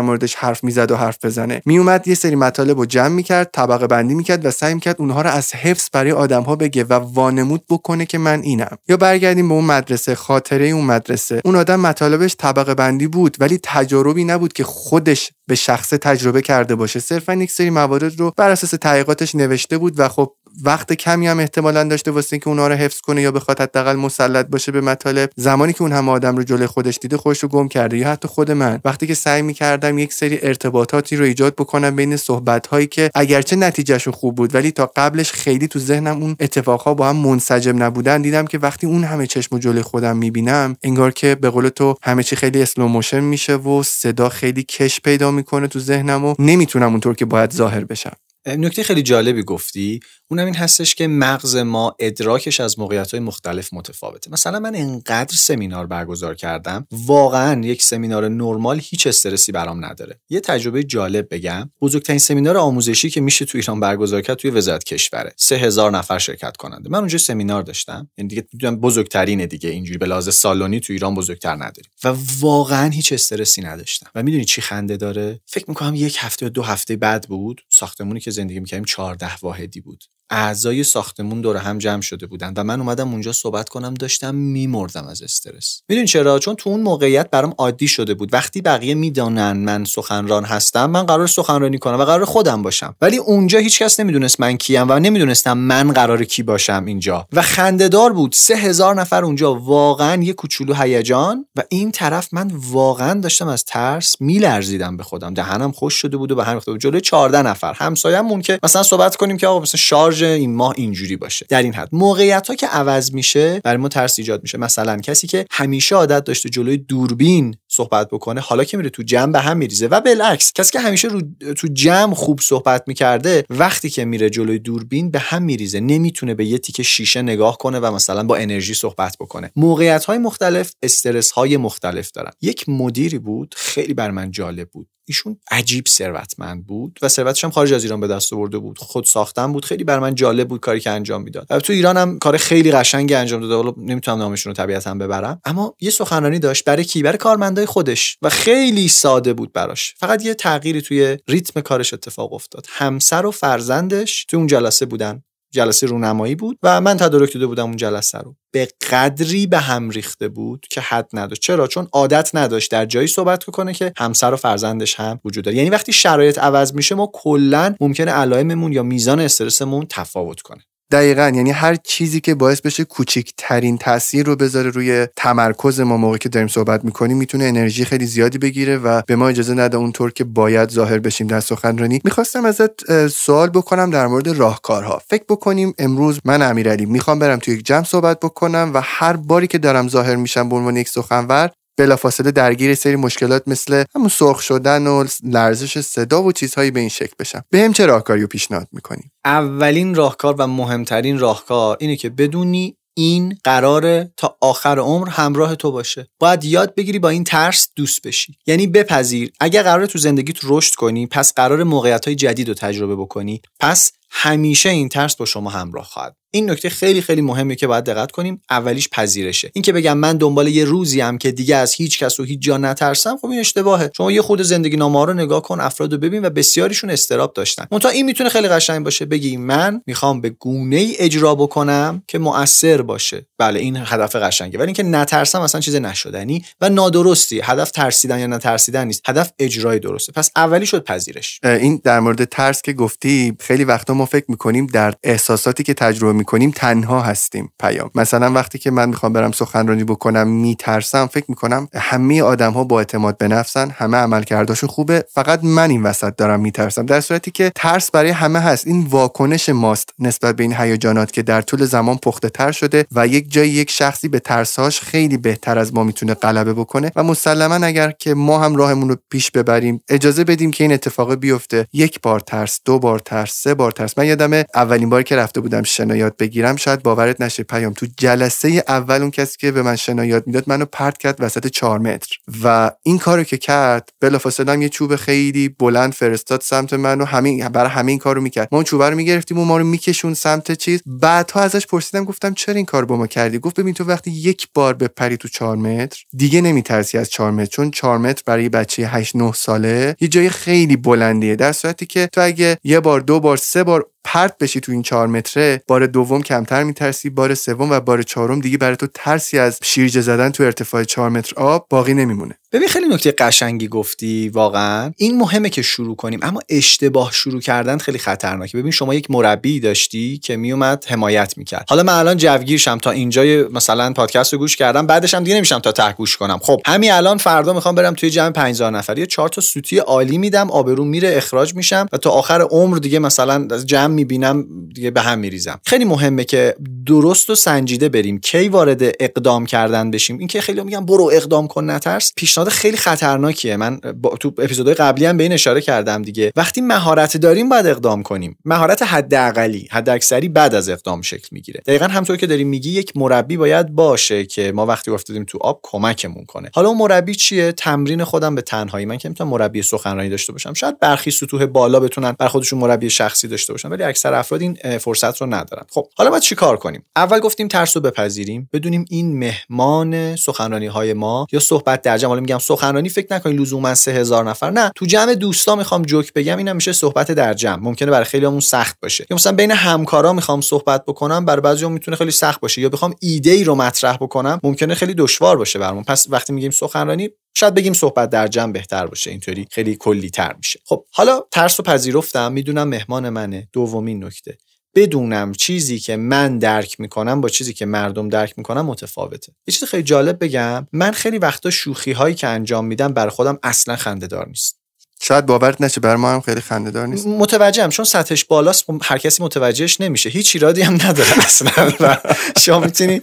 موردش 0.00 0.34
حرف 0.34 0.64
می‌زد 0.64 0.90
و 0.90 0.96
حرف 0.96 1.24
بزنه. 1.24 1.62
میومد 1.64 2.08
یه 2.08 2.14
سری 2.14 2.36
مطالب 2.36 2.78
رو 2.78 2.86
جمع 2.86 3.08
می‌کرد 3.08 3.50
طبقه 3.52 3.86
بندی 3.86 4.14
می‌کرد 4.14 4.46
و 4.46 4.50
سعی 4.50 4.74
می‌کرد 4.74 4.96
اونها 4.98 5.22
رو 5.22 5.30
از 5.30 5.54
حفظ 5.54 5.88
برای 5.92 6.12
آدمها 6.12 6.56
بگه 6.56 6.84
و 6.84 6.92
وانمود 6.92 7.62
بکنه 7.70 8.06
که 8.06 8.18
من 8.18 8.42
اینم. 8.42 8.76
یا 8.88 8.96
برگردیم 8.96 9.48
به 9.48 9.54
اون 9.54 9.64
مدرسه 9.64 10.14
خاطره 10.14 10.66
اون 10.66 10.84
مدرسه. 10.84 11.40
اون 11.44 11.56
آدم 11.56 11.80
مطالبش 11.94 12.36
طبقه 12.38 12.74
بندی 12.74 13.06
بود 13.06 13.36
ولی 13.40 13.58
تجربی 13.62 14.24
نبود 14.24 14.52
که 14.52 14.64
خودش 14.64 15.32
به 15.46 15.54
شخص 15.54 15.88
تجربه 15.88 16.42
کرده 16.42 16.74
باشه. 16.74 17.00
صرفا 17.00 17.34
یک 17.34 17.50
سری 17.50 17.70
موارد 17.70 18.20
رو 18.20 18.32
بر 18.36 18.50
اساس 18.50 18.70
تحقیقاتش 18.70 19.34
نوشته 19.34 19.78
بود 19.78 20.00
و 20.00 20.08
خب 20.08 20.32
وقت 20.62 20.92
کمی 20.92 21.26
هم 21.26 21.38
احتمالا 21.38 21.84
داشته 21.84 22.10
واسه 22.10 22.28
اینکه 22.32 22.48
اونها 22.48 22.68
رو 22.68 22.74
حفظ 22.74 23.00
کنه 23.00 23.22
یا 23.22 23.32
بخواد 23.32 23.60
حداقل 23.60 23.96
مسلط 23.96 24.46
باشه 24.46 24.72
به 24.72 24.80
مطالب 24.80 25.30
زمانی 25.36 25.72
که 25.72 25.82
اون 25.82 25.92
همه 25.92 26.12
آدم 26.12 26.36
رو 26.36 26.42
جلوی 26.42 26.66
خودش 26.66 26.98
دیده 27.00 27.16
خودش 27.16 27.42
رو 27.42 27.48
گم 27.48 27.68
کرده. 27.68 27.98
یا 27.98 28.08
حتی 28.08 28.28
خود 28.28 28.50
من. 28.50 28.80
وقتی 28.84 29.06
که 29.06 29.14
سعی 29.14 29.42
می‌کردم 29.42 29.98
یک 29.98 30.12
سری 30.12 30.38
ارتباطاتی 30.42 31.16
رو 31.16 31.24
ایجاد 31.24 31.54
بکنم 31.54 31.96
بین 31.96 32.16
صحبت 32.16 32.66
هایی 32.66 32.86
که 32.86 33.10
اگرچه 33.14 33.56
نتیجهشون 33.56 34.12
خوب 34.12 34.34
بود 34.34 34.54
ولی 34.54 34.70
تا 34.70 34.92
قبلش 34.96 35.32
خیلی 35.32 35.68
تو 35.68 35.78
ذهنم 35.78 36.22
اون 36.22 36.36
اتفاقها 36.40 36.94
با 36.94 37.08
هم 37.08 37.16
منسجم 37.16 37.82
نبودن 37.82 38.22
دیدم 38.22 38.46
که 38.46 38.58
وقتی 38.58 38.86
اون 38.86 39.04
همه 39.04 39.26
چشم 39.26 39.58
جلوی 39.58 39.82
خودم 39.82 40.16
می‌بینم 40.16 40.76
انگار 40.82 41.10
که 41.10 41.34
به 41.34 41.50
قول 41.50 41.68
تو 41.68 41.94
همه 42.02 42.22
چی 42.22 42.36
خیلی 42.36 42.62
slow 42.62 42.88
motion 42.88 43.20
میشه 43.20 43.54
و 43.54 43.82
صدا 43.82 44.28
خیلی 44.28 44.62
کش 44.62 45.00
پیدا 45.00 45.30
می‌کنه 45.30 45.66
تو 45.66 45.78
ذهنم 45.78 46.24
و 46.24 46.34
نمی‌تونم 46.38 46.90
اونطور 46.90 47.14
که 47.14 47.24
باید 47.24 47.52
ظاهر 47.52 47.84
بشم. 47.84 48.12
نکته 48.46 48.82
خیلی 48.82 49.02
جالبی 49.02 49.42
گفتی. 49.42 50.00
اونم 50.34 50.46
این 50.46 50.56
هستش 50.56 50.94
که 50.94 51.06
مغز 51.06 51.56
ما 51.56 51.96
ادراکش 51.98 52.60
از 52.60 52.78
موقعیت 52.78 53.10
های 53.10 53.20
مختلف 53.20 53.74
متفاوته. 53.74 54.30
مثلا 54.30 54.60
من 54.60 54.74
انقدر 54.74 55.36
سمینار 55.36 55.86
برگزار 55.86 56.34
کردم 56.34 56.86
واقعا 56.92 57.64
یک 57.64 57.82
سمینار 57.82 58.28
نرمال 58.28 58.80
هیچ 58.84 59.06
استرسی 59.06 59.52
برام 59.52 59.84
نداره. 59.84 60.20
یه 60.28 60.40
تجربه 60.40 60.84
جالب 60.84 61.26
بگم. 61.30 61.70
بزرگترین 61.80 62.18
سمینار 62.18 62.56
آموزشی 62.56 63.10
که 63.10 63.20
میشه 63.20 63.44
تو 63.44 63.58
ایران 63.58 63.80
برگزار 63.80 64.22
کرد 64.22 64.36
توی 64.36 64.50
وزارت 64.50 64.84
کشوره. 64.84 65.32
سه 65.36 65.56
هزار 65.56 65.90
نفر 65.90 66.18
شرکت 66.18 66.56
کننده. 66.56 66.90
من 66.90 66.98
اونجا 66.98 67.18
سمینار 67.18 67.62
داشتم. 67.62 68.10
یعنی 68.18 68.28
دیگه 68.28 68.46
می‌دونم 68.52 68.76
بزرگترینه 68.76 69.46
دیگه. 69.46 69.70
اینجوری 69.70 69.98
به 69.98 70.06
لحاظ 70.06 70.34
سالونی 70.34 70.80
تو 70.80 70.92
ایران 70.92 71.14
بزرگتر 71.14 71.54
نداریم. 71.54 71.90
و 72.04 72.14
واقعا 72.40 72.90
هیچ 72.90 73.12
استرسی 73.12 73.62
نداشتم. 73.62 74.10
و 74.14 74.22
می‌دونی 74.22 74.44
چی 74.44 74.60
خنده 74.60 74.96
داره؟ 74.96 75.40
فکر 75.46 75.64
می‌کنم 75.68 75.94
یک 75.94 76.16
هفته 76.20 76.46
و 76.46 76.48
دو 76.48 76.62
هفته 76.62 76.96
بعد 76.96 77.26
بود. 77.28 77.60
ساختمونی 77.68 78.20
که 78.20 78.30
زندگی 78.30 78.60
می‌کردیم 78.60 78.84
14 78.84 79.36
واحدی 79.42 79.80
بود. 79.80 80.04
اعضای 80.30 80.84
ساختمون 80.84 81.40
دور 81.40 81.56
هم 81.56 81.78
جمع 81.78 82.00
شده 82.00 82.26
بودن 82.26 82.52
و 82.56 82.64
من 82.64 82.80
اومدم 82.80 83.12
اونجا 83.12 83.32
صحبت 83.32 83.68
کنم 83.68 83.94
داشتم 83.94 84.34
میمردم 84.34 85.06
از 85.06 85.22
استرس. 85.22 85.82
می‌دونی 85.88 86.06
چرا؟ 86.06 86.38
چون 86.38 86.54
تو 86.54 86.70
اون 86.70 86.80
موقعیت 86.80 87.30
برام 87.30 87.54
عادی 87.58 87.88
شده 87.88 88.14
بود. 88.14 88.34
وقتی 88.34 88.60
بقیه 88.60 88.94
می‌دانن 88.94 89.56
من 89.56 89.84
سخنران 89.84 90.44
هستم 90.44 90.90
من 90.90 91.06
قرار 91.06 91.26
سخنرانی 91.26 91.78
کنم 91.78 91.98
و 91.98 92.04
قرار 92.04 92.24
خودم 92.24 92.62
باشم. 92.62 92.94
ولی 93.00 93.16
اونجا 93.16 93.58
هیچکس 93.58 94.00
نمی‌دونست 94.00 94.40
من 94.40 94.56
کیم 94.56 94.90
و 94.90 94.98
نمی‌دونستم 94.98 95.58
من 95.58 95.92
قرار 95.92 96.24
کی 96.24 96.42
باشم 96.42 96.84
اینجا. 96.86 97.26
و 97.32 97.42
خندهدار 97.42 98.12
بود. 98.12 98.32
سه 98.32 98.56
هزار 98.56 98.94
نفر 98.94 99.24
اونجا. 99.24 99.54
واقعا 99.54 100.22
یه 100.22 100.32
کوچولو 100.32 100.74
هیجان. 100.74 101.46
و 101.56 101.62
این 101.68 101.90
طرف 101.90 102.28
من 102.32 102.50
واقعا 102.54 103.20
داشتم 103.20 103.48
از 103.48 103.64
ترس 103.64 104.16
میلرزیدم 104.20 104.96
به 104.96 105.02
خودم. 105.02 105.34
دهنم 105.34 105.72
خوش 105.72 105.94
شده 105.94 106.16
بود 106.16 106.32
و 106.32 106.34
به 106.34 106.50
ریخته 106.50 106.70
بود 106.70 106.80
جلوی 106.80 107.00
14 107.00 107.42
نفر. 107.42 107.72
همسایه‌مون 107.72 108.42
که 108.42 108.58
مثلا 108.62 108.82
صحبت 108.82 109.16
کنیم 109.16 109.36
که 109.36 109.46
آقا 109.46 109.60
مثلا 109.60 109.78
این 110.22 110.54
ماه 110.54 110.74
اینجوری 110.76 111.16
باشه. 111.16 111.46
در 111.48 111.62
این 111.62 111.74
حد. 111.74 111.88
موقعیت 111.92 112.48
ها 112.48 112.54
که 112.54 112.66
عوض 112.66 113.12
میشه 113.12 113.60
برای 113.64 113.76
ما 113.76 113.88
ترس 113.88 114.18
ایجاد 114.18 114.42
میشه. 114.42 114.58
مثلا 114.58 114.96
کسی 114.96 115.26
که 115.26 115.46
همیشه 115.50 115.94
عادت 115.94 116.24
داشته 116.24 116.48
جلوی 116.48 116.76
دوربین 116.76 117.56
صحبت 117.68 118.08
بکنه 118.10 118.40
حالا 118.40 118.64
که 118.64 118.76
میره 118.76 118.90
تو 118.90 119.02
جمع 119.02 119.32
به 119.32 119.40
هم 119.40 119.56
میریزه. 119.56 119.86
و 119.86 120.00
بالعکس 120.00 120.52
کسی 120.52 120.72
که 120.72 120.80
همیشه 120.80 121.08
رو 121.08 121.22
تو 121.56 121.68
جمع 121.72 122.14
خوب 122.14 122.40
صحبت 122.40 122.84
می‌کرده 122.86 123.44
وقتی 123.50 123.90
که 123.90 124.04
میره 124.04 124.30
جلوی 124.30 124.58
دوربین 124.58 125.10
به 125.10 125.18
هم 125.18 125.42
میریزه. 125.42 125.80
نمی‌تونه 125.80 126.34
به 126.34 126.44
یه 126.44 126.58
تیک 126.58 126.82
شیشه 126.82 127.22
نگاه 127.22 127.58
کنه 127.58 127.80
و 127.80 127.94
مثلا 127.94 128.24
با 128.24 128.36
انرژی 128.36 128.74
صحبت 128.74 129.16
بکنه. 129.20 129.50
موقعیت 129.56 130.04
های 130.04 130.18
مختلف 130.18 130.72
استرس 130.82 131.30
های 131.30 131.56
مختلف 131.56 132.10
دارن. 132.10 132.30
یک 132.42 132.68
مدیری 132.68 133.18
بود 133.18 133.54
خیلی 133.56 133.94
بر 133.94 134.10
من 134.10 134.30
جالب 134.30 134.68
بود. 134.70 134.88
ایشون 135.06 135.36
عجیب 135.50 135.84
ثروتمند 135.88 136.66
بود 136.66 136.98
و 137.02 137.08
ثروتش 137.08 137.44
هم 137.44 137.50
خارج 137.50 137.72
از 137.72 137.84
ایران 137.84 138.00
به 138.00 138.08
دست 138.08 138.32
آورده 138.32 138.58
بود. 138.58 138.78
خود 138.78 139.04
ساختن 139.04 139.52
بود. 139.52 139.64
خیلی 139.64 139.84
بر 139.84 139.98
من 139.98 140.14
جالب 140.14 140.48
بود 140.48 140.60
کاری 140.60 140.80
که 140.80 140.90
انجام 140.90 141.22
می‌داد. 141.22 141.58
تو 141.58 141.72
ایران 141.72 141.96
هم 141.96 142.18
کار 142.18 142.36
خیلی 142.36 142.72
قشنگی 142.72 143.14
انجام 143.14 143.40
داده. 143.40 143.54
حالا 143.54 143.72
نمی‌تونم 143.76 144.18
نامشون 144.18 144.50
رو 144.50 144.56
طبیعتا 144.56 144.94
ببرم. 144.94 145.40
اما 145.44 145.74
یه 145.80 145.90
سخنرانی 145.90 146.38
داشت 146.38 146.64
برای 146.64 146.84
کی؟ 146.84 147.02
برای 147.02 147.18
کارمندای 147.18 147.66
خودش. 147.66 148.18
و 148.22 148.28
خیلی 148.28 148.88
ساده 148.88 149.32
بود 149.32 149.52
براش. 149.52 149.94
فقط 149.98 150.24
یه 150.24 150.34
تغییری 150.34 150.82
توی 150.82 151.18
ریتم 151.28 151.60
کارش 151.60 151.94
اتفاق 151.94 152.32
افتاد. 152.32 152.66
همسر 152.68 153.26
و 153.26 153.30
فرزندش 153.30 154.24
تو 154.24 154.36
اون 154.36 154.46
جلسه 154.46 154.86
بودن. 154.86 155.22
جلسه 155.54 155.86
رونمایی 155.86 156.34
بود 156.34 156.58
و 156.62 156.80
من 156.80 156.96
تدارک 156.96 157.32
داده 157.32 157.46
بودم 157.46 157.64
اون 157.64 157.76
جلسه 157.76 158.18
رو. 158.18 158.36
به 158.50 158.68
قدری 158.90 159.46
به 159.46 159.58
هم 159.58 159.90
ریخته 159.90 160.28
بود 160.28 160.66
که 160.70 160.80
حد 160.80 161.08
نداشت. 161.12 161.42
چرا؟ 161.42 161.66
چون 161.66 161.88
عادت 161.92 162.30
نداشت 162.34 162.70
در 162.70 162.86
جایی 162.86 163.06
صحبت 163.06 163.44
کنه 163.44 163.74
که 163.74 163.92
همسر 163.96 164.32
و 164.32 164.36
فرزندش 164.36 164.94
هم 164.94 165.20
وجود 165.24 165.44
داره. 165.44 165.56
یعنی 165.56 165.70
وقتی 165.70 165.92
شرایط 165.92 166.38
عوض 166.38 166.74
میشه 166.74 166.94
ما 166.94 167.10
کلا 167.14 167.74
ممکنه 167.80 168.10
علائممون 168.10 168.72
یا 168.72 168.82
میزان 168.82 169.20
استرسمون 169.20 169.86
تفاوت 169.90 170.40
کنه. 170.40 170.62
دقیقا 170.90 171.32
یعنی 171.34 171.50
هر 171.50 171.74
چیزی 171.74 172.20
که 172.20 172.34
باعث 172.34 172.60
بشه 172.60 172.84
کوچکترین 172.84 173.78
تاثیر 173.78 174.26
رو 174.26 174.36
بذاره 174.36 174.70
روی 174.70 175.06
تمرکز 175.16 175.80
ما 175.80 175.96
موقعی 175.96 176.18
که 176.18 176.28
داریم 176.28 176.48
صحبت 176.48 176.84
می‌کنیم 176.84 177.16
می‌تونه 177.16 177.44
انرژی 177.44 177.84
خیلی 177.84 178.06
زیادی 178.06 178.38
بگیره 178.38 178.78
و 178.78 179.02
به 179.06 179.16
ما 179.16 179.28
اجازه 179.28 179.54
نده 179.54 179.76
اونطور 179.76 180.10
که 180.10 180.24
باید 180.24 180.70
ظاهر 180.70 180.98
بشیم. 180.98 181.26
در 181.26 181.40
سخنرانی 181.40 182.00
می‌خواستم 182.04 182.44
ازت 182.44 183.08
سوال 183.08 183.50
بکنم 183.50 183.90
در 183.90 184.06
مورد 184.06 184.28
راهکارها. 184.28 185.02
فکر 185.08 185.24
بکنیم 185.28 185.74
امروز 185.78 186.20
من 186.24 186.42
امیرعلی 186.42 186.86
می‌خوام 186.86 187.18
برم 187.18 187.38
توی 187.38 187.54
یک 187.54 187.66
جمع 187.66 187.84
صحبت 187.84 188.20
بکنم 188.20 188.70
و 188.74 188.80
هر 188.84 189.16
باری 189.16 189.46
که 189.46 189.58
دارم 189.58 189.88
ظاهر 189.88 190.16
میشم 190.16 190.48
به 190.48 190.56
عنوان 190.56 190.76
یک 190.76 190.88
سخنور 190.88 191.50
بلافاصله 191.76 192.30
درگیر 192.30 192.74
سری 192.74 192.96
مشکلات 192.96 193.42
مثل 193.46 193.84
همون 193.94 194.08
سرخ 194.08 194.40
شدن 194.40 194.86
و 194.86 195.04
لرزش 195.22 195.80
صدا 195.80 196.22
و 196.22 196.32
چیزهایی 196.32 196.70
به 196.70 196.80
این 196.80 196.88
شکل 196.88 197.14
بشم. 197.18 197.44
به 197.50 197.60
هم 197.60 197.72
چه 197.72 197.86
راهکاری 197.86 198.20
رو 198.22 198.26
پیشنهاد 198.26 198.68
می‌کنیم 198.72 199.12
اولین 199.24 199.94
راهکار 199.94 200.34
و 200.38 200.46
مهمترین 200.46 201.18
راهکار 201.18 201.76
اینه 201.80 201.96
که 201.96 202.10
بدونی 202.10 202.76
این 202.96 203.38
قراره 203.44 204.12
تا 204.16 204.36
آخر 204.40 204.78
عمر 204.78 205.08
همراه 205.08 205.56
تو 205.56 205.72
باشه. 205.72 206.08
باید 206.18 206.44
یاد 206.44 206.74
بگیری 206.74 206.98
با 206.98 207.08
این 207.08 207.24
ترس 207.24 207.68
دوست 207.76 208.02
بشی. 208.02 208.36
یعنی 208.46 208.66
بپذیر. 208.66 209.32
اگر 209.40 209.62
قراره 209.62 209.86
تو 209.86 209.98
زندگیت 209.98 210.36
رشد 210.42 210.74
کنی 210.74 211.06
پس 211.06 211.32
قرار 211.34 211.62
موقعیت 211.62 212.04
های 212.04 212.14
جدید 212.14 212.48
رو 212.48 212.54
تجربه 212.54 212.96
بکنی. 212.96 213.42
پس 213.60 213.92
همیشه 214.16 214.68
این 214.68 214.88
ترس 214.88 215.16
با 215.16 215.24
شما 215.24 215.50
همراه 215.50 215.84
خواهد. 215.84 216.16
این 216.30 216.50
نکته 216.50 216.68
خیلی 216.68 217.02
خیلی 217.02 217.20
مهمه 217.20 217.54
که 217.54 217.66
باید 217.66 217.84
دقت 217.84 218.10
کنیم. 218.10 218.42
اولیش 218.50 218.88
پذیرشه. 218.88 219.50
این 219.54 219.62
که 219.62 219.72
بگم 219.72 219.98
من 219.98 220.16
دنبال 220.16 220.48
یه 220.48 220.64
روزی 220.64 221.00
هم 221.00 221.18
که 221.18 221.32
دیگه 221.32 221.56
از 221.56 221.74
هیچ 221.74 221.98
کس 221.98 222.20
و 222.20 222.24
هیچ 222.24 222.40
جا 222.40 222.56
نترسم 222.56 223.16
خب 223.16 223.26
این 223.26 223.40
اشتباهه. 223.40 223.90
شما 223.96 224.12
یه 224.12 224.22
خود 224.22 224.42
زندگی 224.42 224.76
نامه 224.76 225.04
رو 225.04 225.14
نگاه 225.14 225.42
کن 225.42 225.60
افراد 225.60 225.92
رو 225.92 225.98
ببین 225.98 226.24
و 226.24 226.30
بسیاریشون 226.30 226.90
استراب 226.90 227.32
داشتن. 227.32 227.66
منتها 227.72 227.90
این 227.90 228.06
می‌تونه 228.06 228.30
خیلی 228.30 228.48
قشنگ 228.48 228.84
باشه. 228.84 229.04
بگی 229.04 229.36
من 229.36 229.82
می‌خوام 229.86 230.20
به 230.20 230.30
گونه 230.30 230.76
ای 230.76 230.96
اجرا 230.98 231.34
بکنم 231.34 232.02
که 232.08 232.18
مؤثر 232.18 232.82
باشه. 232.82 233.26
بله 233.38 233.60
این 233.60 233.76
هدف 233.84 234.16
قشنگه. 234.16 234.58
ولی 234.58 234.66
اینکه 234.66 234.82
نترسم 234.82 235.40
اصلا 235.40 235.60
چیز 235.60 235.74
نشدنی 235.74 236.44
و 236.60 236.68
نادرستی. 236.68 237.40
هدف 237.40 237.70
ترسیدن 237.70 238.18
یا 238.18 238.26
نترسیدن 238.26 238.86
نیست. 238.86 239.02
هدف 239.06 239.32
اجرای 239.38 239.78
درسته. 239.78 240.12
پس 240.12 240.30
اولی 240.36 240.66
شد 240.66 240.84
پذیرش. 240.84 241.40
این 241.44 241.80
در 241.84 242.00
مورد 242.00 242.24
ترس 242.24 242.62
که 242.62 242.72
گفتی 242.72 243.36
خیلی 243.40 243.64
وقتا 243.64 243.94
ما 243.94 244.03
فکر 244.04 244.24
می‌کنیم 244.28 244.66
در 244.66 244.94
احساساتی 245.02 245.62
که 245.62 245.74
تجربه 245.74 246.12
می‌کنیم 246.12 246.50
تنها 246.50 247.00
هستیم 247.00 247.52
پیام. 247.60 247.90
مثلا 247.94 248.32
وقتی 248.32 248.58
که 248.58 248.70
من 248.70 248.88
می‌خوام 248.88 249.12
برم 249.12 249.32
سخنرانی 249.32 249.84
بکنم 249.84 250.28
میترسم 250.28 251.06
فکر 251.06 251.24
می‌کنم 251.28 251.68
همه 251.74 252.22
آدم 252.22 252.52
ها 252.52 252.64
با 252.64 252.78
اعتماد 252.78 253.18
به 253.18 253.28
نفسن 253.28 253.70
همه 253.70 253.96
عملکرداشون 253.96 254.68
خوبه 254.68 255.04
فقط 255.12 255.44
من 255.44 255.70
این 255.70 255.82
وسط 255.82 256.16
دارم 256.16 256.40
میترسم. 256.40 256.86
در 256.86 257.00
صورتی 257.00 257.30
که 257.30 257.52
ترس 257.54 257.90
برای 257.90 258.10
همه 258.10 258.38
هست. 258.38 258.66
این 258.66 258.86
واکنش 258.90 259.48
ماست 259.48 259.90
نسبت 259.98 260.36
به 260.36 260.42
این 260.42 260.54
هیجانات 260.56 261.12
که 261.12 261.22
در 261.22 261.40
طول 261.40 261.64
زمان 261.64 261.96
پخته 261.96 262.28
تر 262.28 262.52
شده 262.52 262.86
و 262.92 263.06
یک 263.06 263.32
جای 263.32 263.48
یک 263.48 263.70
شخصی 263.70 264.08
به 264.08 264.20
ترسهاش 264.20 264.80
خیلی 264.80 265.16
بهتر 265.16 265.58
از 265.58 265.74
ما 265.74 265.84
می‌تونه 265.84 266.14
غلبه 266.14 266.54
بکنه 266.54 266.92
و 266.96 267.02
مسلما 267.02 267.66
اگر 267.66 267.90
که 267.90 268.14
ما 268.14 268.38
هم 268.38 268.56
راهمون 268.56 268.88
رو 268.88 268.96
پیش 269.10 269.30
ببریم 269.30 269.80
اجازه 269.88 270.24
بدیم 270.24 270.50
که 270.50 270.64
این 270.64 270.72
اتفاق 270.72 271.14
بیفته 271.14 271.66
یک 271.72 272.00
بار 272.00 272.20
ترس 272.20 272.60
دو 272.64 272.78
بار 272.78 272.98
ترس 272.98 273.42
سه 273.42 273.54
بار 273.54 273.72
ترس. 273.72 273.93
من 273.98 274.06
یادم 274.06 274.44
اولین 274.54 274.88
باری 274.88 275.04
که 275.04 275.16
رفته 275.16 275.40
بودم 275.40 275.62
شنا 275.62 276.10
بگیرم 276.10 276.56
شاید 276.56 276.82
باورت 276.82 277.20
نشه 277.20 277.42
پیام. 277.42 277.72
تو 277.72 277.86
جلسه 277.96 278.64
اول 278.68 279.00
اون 279.00 279.10
کسی 279.10 279.36
که 279.40 279.52
به 279.52 279.62
من 279.62 279.76
شنا 279.76 280.04
یاد 280.04 280.26
می‌داد 280.26 280.44
منو 280.46 280.64
پرت 280.64 280.98
کرد 280.98 281.16
وسط 281.18 281.46
چهار 281.46 281.78
متر. 281.78 282.16
و 282.44 282.70
این 282.82 282.98
کارو 282.98 283.24
که 283.24 283.36
کرد 283.36 283.88
بلافاصله 284.00 284.58
یه 284.62 284.68
چوب 284.68 284.96
خیلی 284.96 285.48
بلند 285.48 285.92
فرستاد 285.92 286.40
سمت 286.40 286.72
من 286.72 287.00
و 287.00 287.04
همین 287.04 287.48
برای 287.48 287.70
همین 287.70 287.98
کارو 287.98 288.20
می‌کرد. 288.20 288.48
ما 288.52 288.58
اون 288.58 288.64
چوب 288.64 288.82
رو 288.82 288.96
می‌گرفتیم 288.96 289.38
و 289.38 289.44
ما 289.44 289.58
رو 289.58 289.64
میکشون 289.64 290.14
سمت 290.14 290.52
چیز. 290.52 290.82
بعدها 290.86 291.40
ازش 291.40 291.66
پرسیدم 291.66 292.04
گفتم 292.04 292.34
چرا 292.34 292.54
این 292.54 292.64
کار 292.64 292.84
با 292.84 292.96
ما 292.96 293.06
کردی؟ 293.06 293.38
گفت 293.38 293.60
ببین 293.60 293.74
تو 293.74 293.84
وقتی 293.84 294.10
یک 294.10 294.48
بار 294.54 294.74
پری 294.74 295.16
تو 295.16 295.28
چهار 295.28 295.56
متر 295.56 296.04
دیگه 296.16 296.40
نمیترسی 296.40 296.98
از 296.98 297.10
چهار 297.10 297.30
متر 297.30 297.50
چون 297.50 297.70
چهار 297.70 297.98
متر 297.98 298.22
برای 298.26 298.48
بچه 298.48 298.86
8 298.86 299.16
9 299.16 299.32
ساله 299.32 299.96
یه 300.00 300.08
جای 300.08 300.28
خیلی 300.28 300.76
بلندیه. 300.76 301.36
در 301.36 301.52
صورتی 301.52 301.86
که 301.86 302.08
تو 302.12 302.20
اگه 302.20 302.58
یه 302.64 302.80
بار 302.80 303.00
دو 303.00 303.20
بار 303.20 303.36
سه 303.36 303.64
بار 303.64 303.73
mejor 303.74 303.93
پرت 304.04 304.38
بشی 304.38 304.60
تو 304.60 304.72
این 304.72 304.82
چهار 304.82 305.06
متره 305.06 305.62
بار 305.68 305.86
دوم 305.86 306.22
کمتر 306.22 306.62
میترسی 306.62 307.10
بار 307.10 307.34
سوم 307.34 307.70
و 307.70 307.80
بار 307.80 308.02
چهارم 308.02 308.40
دیگه 308.40 308.58
برای 308.58 308.76
تو 308.76 308.86
ترسی 308.94 309.38
از 309.38 309.58
شیرجه 309.62 310.00
زدن 310.00 310.30
تو 310.30 310.42
ارتفاع 310.42 310.84
چهار 310.84 311.10
متر 311.10 311.32
آب 311.36 311.66
باقی 311.70 311.94
نمیمونه. 311.94 312.38
ببین 312.52 312.68
خیلی 312.68 312.88
نکته 312.88 313.14
قشنگی 313.18 313.68
گفتی 313.68 314.28
واقعا. 314.28 314.92
این 314.96 315.18
مهمه 315.18 315.50
که 315.50 315.62
شروع 315.62 315.96
کنیم 315.96 316.20
اما 316.22 316.40
اشتباه 316.48 317.12
شروع 317.12 317.40
کردن 317.40 317.78
خیلی 317.78 317.98
خطرناکه. 317.98 318.58
ببین 318.58 318.70
شما 318.70 318.94
یک 318.94 319.10
مربی 319.10 319.60
داشتی 319.60 320.18
که 320.18 320.36
میومد 320.36 320.84
حمایت 320.88 321.34
می‌کرد. 321.38 321.64
حالا 321.68 321.82
من 321.82 321.92
الان 321.92 322.16
جوگیرشم 322.16 322.78
تا 322.78 322.90
اینجای 322.90 323.42
مثلا 323.42 323.92
پادکست 323.92 324.32
رو 324.32 324.38
گوش 324.38 324.56
کردم 324.56 324.86
بعدش 324.86 325.14
هم 325.14 325.24
دیگه 325.24 325.36
نمیشم 325.36 325.58
تا 325.58 325.72
ته 325.72 325.92
گوش 325.92 326.16
کنم. 326.16 326.38
خب 326.42 326.60
همین 326.66 326.92
الان 326.92 327.18
فردا 327.18 327.52
می‌خوام 327.52 327.74
برم 327.74 327.94
توی 327.94 328.10
جمع 328.10 328.30
5000 328.30 328.70
نفری. 328.70 329.06
چهار 329.06 329.28
تا 329.28 329.40
سوتی 329.40 329.78
عالی 329.78 330.18
میدم 330.18 330.50
آبرو 330.50 330.84
میره 330.84 331.16
اخراج 331.16 331.54
میشم 331.54 331.86
و 331.92 331.96
تا 331.96 332.10
آخر 332.10 332.40
عمر 332.40 332.76
دیگه 332.76 332.98
مثلا 332.98 333.48
جمع 333.64 333.93
می‌بینم 333.94 334.46
دیگه 334.74 334.90
به 334.90 335.00
هم 335.00 335.18
میریزم. 335.18 335.60
خیلی 335.66 335.84
مهمه 335.84 336.24
که 336.24 336.54
درست 336.86 337.30
و 337.30 337.34
سنجیده 337.34 337.88
بریم. 337.88 338.18
کی 338.20 338.48
وارد 338.48 338.82
اقدام 339.00 339.46
کردن 339.46 339.90
بشیم؟ 339.90 340.18
این 340.18 340.28
که 340.28 340.40
خیلی 340.40 340.62
میگم 340.62 340.86
برو 340.86 341.10
اقدام 341.12 341.46
کن 341.46 341.70
نترس. 341.70 342.12
پیشنهاد 342.16 342.48
خیلی 342.48 342.76
خطرناکیه. 342.76 343.56
من 343.56 343.80
با 344.02 344.16
تو 344.16 344.32
اپیزودهای 344.38 344.74
قبلی 344.74 345.04
هم 345.04 345.16
به 345.16 345.22
این 345.22 345.32
اشاره 345.32 345.60
کردم 345.60 346.02
دیگه. 346.02 346.32
وقتی 346.36 346.60
مهارت 346.60 347.16
داریم 347.16 347.48
باید 347.48 347.66
اقدام 347.66 348.02
کنیم. 348.02 348.38
مهارت 348.44 348.82
حداقلی 348.82 349.68
حداکثری 349.70 350.28
بعد 350.28 350.54
از 350.54 350.68
اقدام 350.68 351.02
شکل 351.02 351.28
می‌گیره. 351.30 351.62
دقیقا 351.66 351.86
همطور 351.86 352.16
که 352.16 352.26
داریم 352.26 352.48
میگی 352.48 352.70
یک 352.70 352.92
مربی 352.96 353.36
باید 353.36 353.68
باشه 353.68 354.26
که 354.26 354.52
ما 354.52 354.66
وقتی 354.66 354.90
افتادیم 354.90 355.24
تو 355.24 355.38
آب 355.40 355.60
کمکمون 355.62 356.24
کنه. 356.24 356.50
حالا 356.54 356.68
اون 356.68 356.78
مربی 356.78 357.14
چیه؟ 357.14 357.52
تمرین 357.52 358.04
خودم 358.04 358.34
به 358.34 358.42
تنهایی. 358.42 358.86
من 358.86 358.98
که 358.98 359.08
می‌تونم 359.08 359.30
مربی 359.30 359.62
سخنرانی 359.62 360.08
داشته 360.08 360.32
باشم. 360.32 360.52
شاید 360.52 360.78
برخی 360.78 361.10
سطوح 361.10 361.46
بالا 361.46 361.80
بتونن 361.80 362.12
بر 362.18 362.28
خودشون 362.28 362.58
مربی 362.58 362.90
شخصی 362.90 363.28
داشته 363.28 363.52
باشن. 363.52 363.68
ولی 363.68 363.82
اکثر 363.84 364.14
افراد 364.14 364.40
این 364.40 364.78
فرصت 364.78 365.20
رو 365.20 365.26
ندارن. 365.26 365.64
خب 365.70 365.86
حالا 365.96 366.10
ما 366.10 366.18
چیکار 366.18 366.56
کنیم؟ 366.56 366.84
اول 366.96 367.20
گفتیم 367.20 367.48
ترس 367.48 367.76
رو 367.76 367.82
بپذیریم 367.82 368.48
بدونیم 368.52 368.84
این 368.90 369.18
مهمان 369.18 370.16
سخنرانی 370.16 370.66
های 370.66 370.92
ما 370.92 371.26
یا 371.32 371.40
صحبت 371.40 371.82
در 371.82 371.98
جمع 371.98 372.20
میگم 372.20 372.38
سخنرانی 372.38 372.88
فکر 372.88 373.14
نکنید 373.14 373.40
لزوما 373.40 373.74
سه 373.74 373.92
هزار 373.92 374.24
نفر 374.24 374.50
نه. 374.50 374.70
تو 374.76 374.86
جمع 374.86 375.14
دوستا 375.14 375.56
می‌خوام 375.56 375.82
جوک 375.82 376.12
بگم 376.12 376.36
اینم 376.36 376.56
میشه 376.56 376.72
صحبت 376.72 377.12
در 377.12 377.34
جمع. 377.34 377.62
ممکنه 377.62 377.90
برای 377.90 378.04
خیلیامون 378.04 378.40
سخت 378.40 378.80
باشه. 378.82 379.06
یا 379.10 379.14
مثلا 379.14 379.32
بین 379.32 379.50
همکارا 379.50 380.12
می‌خوام 380.12 380.40
صحبت 380.40 380.84
بکنم 380.84 381.24
برای 381.24 381.40
بعضیام 381.40 381.72
می‌تونه 381.72 381.96
خیلی 381.96 382.10
سخت 382.10 382.40
باشه. 382.40 382.60
یا 382.60 382.68
بخوام 382.68 382.94
ایده 383.00 383.30
ای 383.30 383.44
رو 383.44 383.54
مطرح 383.54 383.96
بکنم 383.96 384.40
ممکنه 384.42 384.74
خیلی 384.74 384.94
دشوار 384.94 385.36
باشه 385.36 385.58
برامون. 385.58 385.84
پس 385.84 386.06
وقتی 386.10 386.32
میگیم 386.32 386.50
سخنرانی 386.50 387.08
شاید 387.34 387.54
بگیم 387.54 387.72
صحبت 387.72 388.10
در 388.10 388.28
جمع 388.28 388.52
بهتر 388.52 388.86
باشه 388.86 389.10
اینطوری 389.10 389.46
خیلی 389.50 389.76
کلی 389.76 390.10
تر 390.10 390.34
میشه. 390.36 390.60
خب 390.64 390.84
حالا 390.90 391.20
ترس 391.30 391.60
رو 391.60 391.64
پذیرفتم 391.64 392.32
می‌دونم 392.32 392.68
مهمان 392.68 393.08
منه. 393.08 393.48
دومین 393.52 394.04
نکته. 394.04 394.38
بدونم 394.74 395.32
چیزی 395.32 395.78
که 395.78 395.96
من 395.96 396.38
درک 396.38 396.80
می‌کنم 396.80 397.20
با 397.20 397.28
چیزی 397.28 397.52
که 397.52 397.66
مردم 397.66 398.08
درک 398.08 398.34
می‌کنم 398.36 398.66
متفاوته. 398.66 399.32
یه 399.46 399.52
چیز 399.54 399.64
خیلی 399.64 399.82
جالب 399.82 400.24
بگم 400.24 400.66
من 400.72 400.90
خیلی 400.90 401.18
وقتا 401.18 401.50
شوخی 401.50 401.92
هایی 401.92 402.14
که 402.14 402.26
انجام 402.26 402.66
میدم 402.66 402.92
بر 402.92 403.08
خودم 403.08 403.38
اصلا 403.42 403.76
خنده 403.76 404.06
دار 404.06 404.28
نیست 404.28 404.63
شاید 405.06 405.26
باورت 405.26 405.60
نشه 405.60 405.80
بر 405.80 405.96
ما 405.96 406.10
هم 406.10 406.20
خیلی 406.20 406.40
خنده 406.40 406.70
دار 406.70 406.86
نیست. 406.86 407.06
متوجهم 407.06 407.70
چون 407.70 407.84
سطحش 407.84 408.24
بالاست 408.24 408.64
هر 408.82 408.98
کسی 408.98 409.22
متوجهش 409.22 409.80
نمیشه. 409.80 410.10
هیچ 410.10 410.36
ایرادی 410.36 410.62
هم 410.62 410.74
نداره 410.74 411.18
اصلا. 411.18 411.72
و 411.80 411.96
شما 412.38 412.60
می‌تونی 412.60 413.02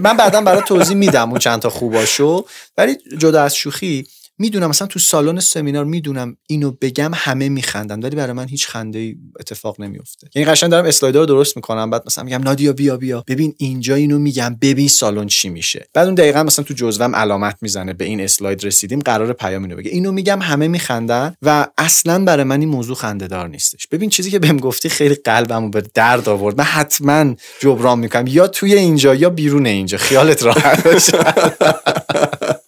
من 0.00 0.16
بعدا 0.16 0.40
برای 0.40 0.62
توضیح 0.62 0.96
میدم 0.96 1.30
اون 1.30 1.38
چند 1.38 1.60
تا 1.60 1.70
خوباشو. 1.70 2.44
ولی 2.78 2.96
جدا 3.18 3.42
از 3.42 3.54
شوخی 3.54 4.06
می‌دونم 4.40 4.68
مثلا 4.70 4.86
تو 4.88 4.98
سالن 4.98 5.40
سمینار 5.40 5.84
می‌دونم 5.84 6.36
اینو 6.46 6.70
بگم 6.70 7.10
همه 7.14 7.48
میخندن 7.48 8.00
ولی 8.00 8.16
برای 8.16 8.32
من 8.32 8.48
هیچ 8.48 8.68
خنده 8.68 9.14
اتفاق 9.40 9.80
نمیفته 9.80 10.28
یعنی 10.34 10.50
قشنگ 10.50 10.70
دارم 10.70 10.84
اسلایدر 10.84 11.20
رو 11.20 11.26
درست 11.26 11.56
می‌کنم 11.56 11.90
بعد 11.90 12.02
مثلا 12.06 12.24
میگم 12.24 12.42
نادیا 12.42 12.72
بیا 12.72 12.96
بیا. 12.96 13.24
ببین 13.28 13.54
اینجا 13.58 13.94
اینو 13.94 14.18
میگم 14.18 14.56
ببین 14.62 14.88
سالن 14.88 15.26
چی 15.26 15.48
میشه. 15.48 15.88
بعد 15.94 16.06
اون 16.06 16.14
دقیقا 16.14 16.42
مثلا 16.42 16.64
تو 16.64 16.74
جزوم 16.74 17.16
علامت 17.16 17.56
می‌زنه 17.60 17.92
به 17.92 18.04
این 18.04 18.20
اسلاید 18.20 18.64
رسیدیم 18.64 18.98
قرار 18.98 19.32
پیام 19.32 19.62
اینو 19.62 19.76
بگه. 19.76 19.90
اینو 19.90 20.12
میگم 20.12 20.42
همه 20.42 20.68
میخندن 20.68 21.34
و 21.42 21.66
اصلا 21.78 22.24
برای 22.24 22.44
من 22.44 22.60
این 22.60 22.68
موضوع 22.68 22.96
خنده 22.96 23.26
دار 23.26 23.48
نیستش. 23.48 23.86
ببین 23.86 24.10
چیزی 24.10 24.30
که 24.30 24.38
بهم 24.38 24.56
گفتی 24.56 24.88
خیلی 24.88 25.14
قلبمو 25.14 25.70
به 25.70 25.82
درد 25.94 26.28
آورد. 26.28 26.58
من 26.58 26.64
حتما 26.64 27.34
جبران 27.60 27.98
می‌کنم 27.98 28.26
یا 28.26 28.46
توی 28.46 28.74
اینجا 28.74 29.14
یا 29.14 29.30
بیرون 29.30 29.66
اینجا. 29.66 29.98
خیالت 29.98 30.42
راحت 30.42 30.86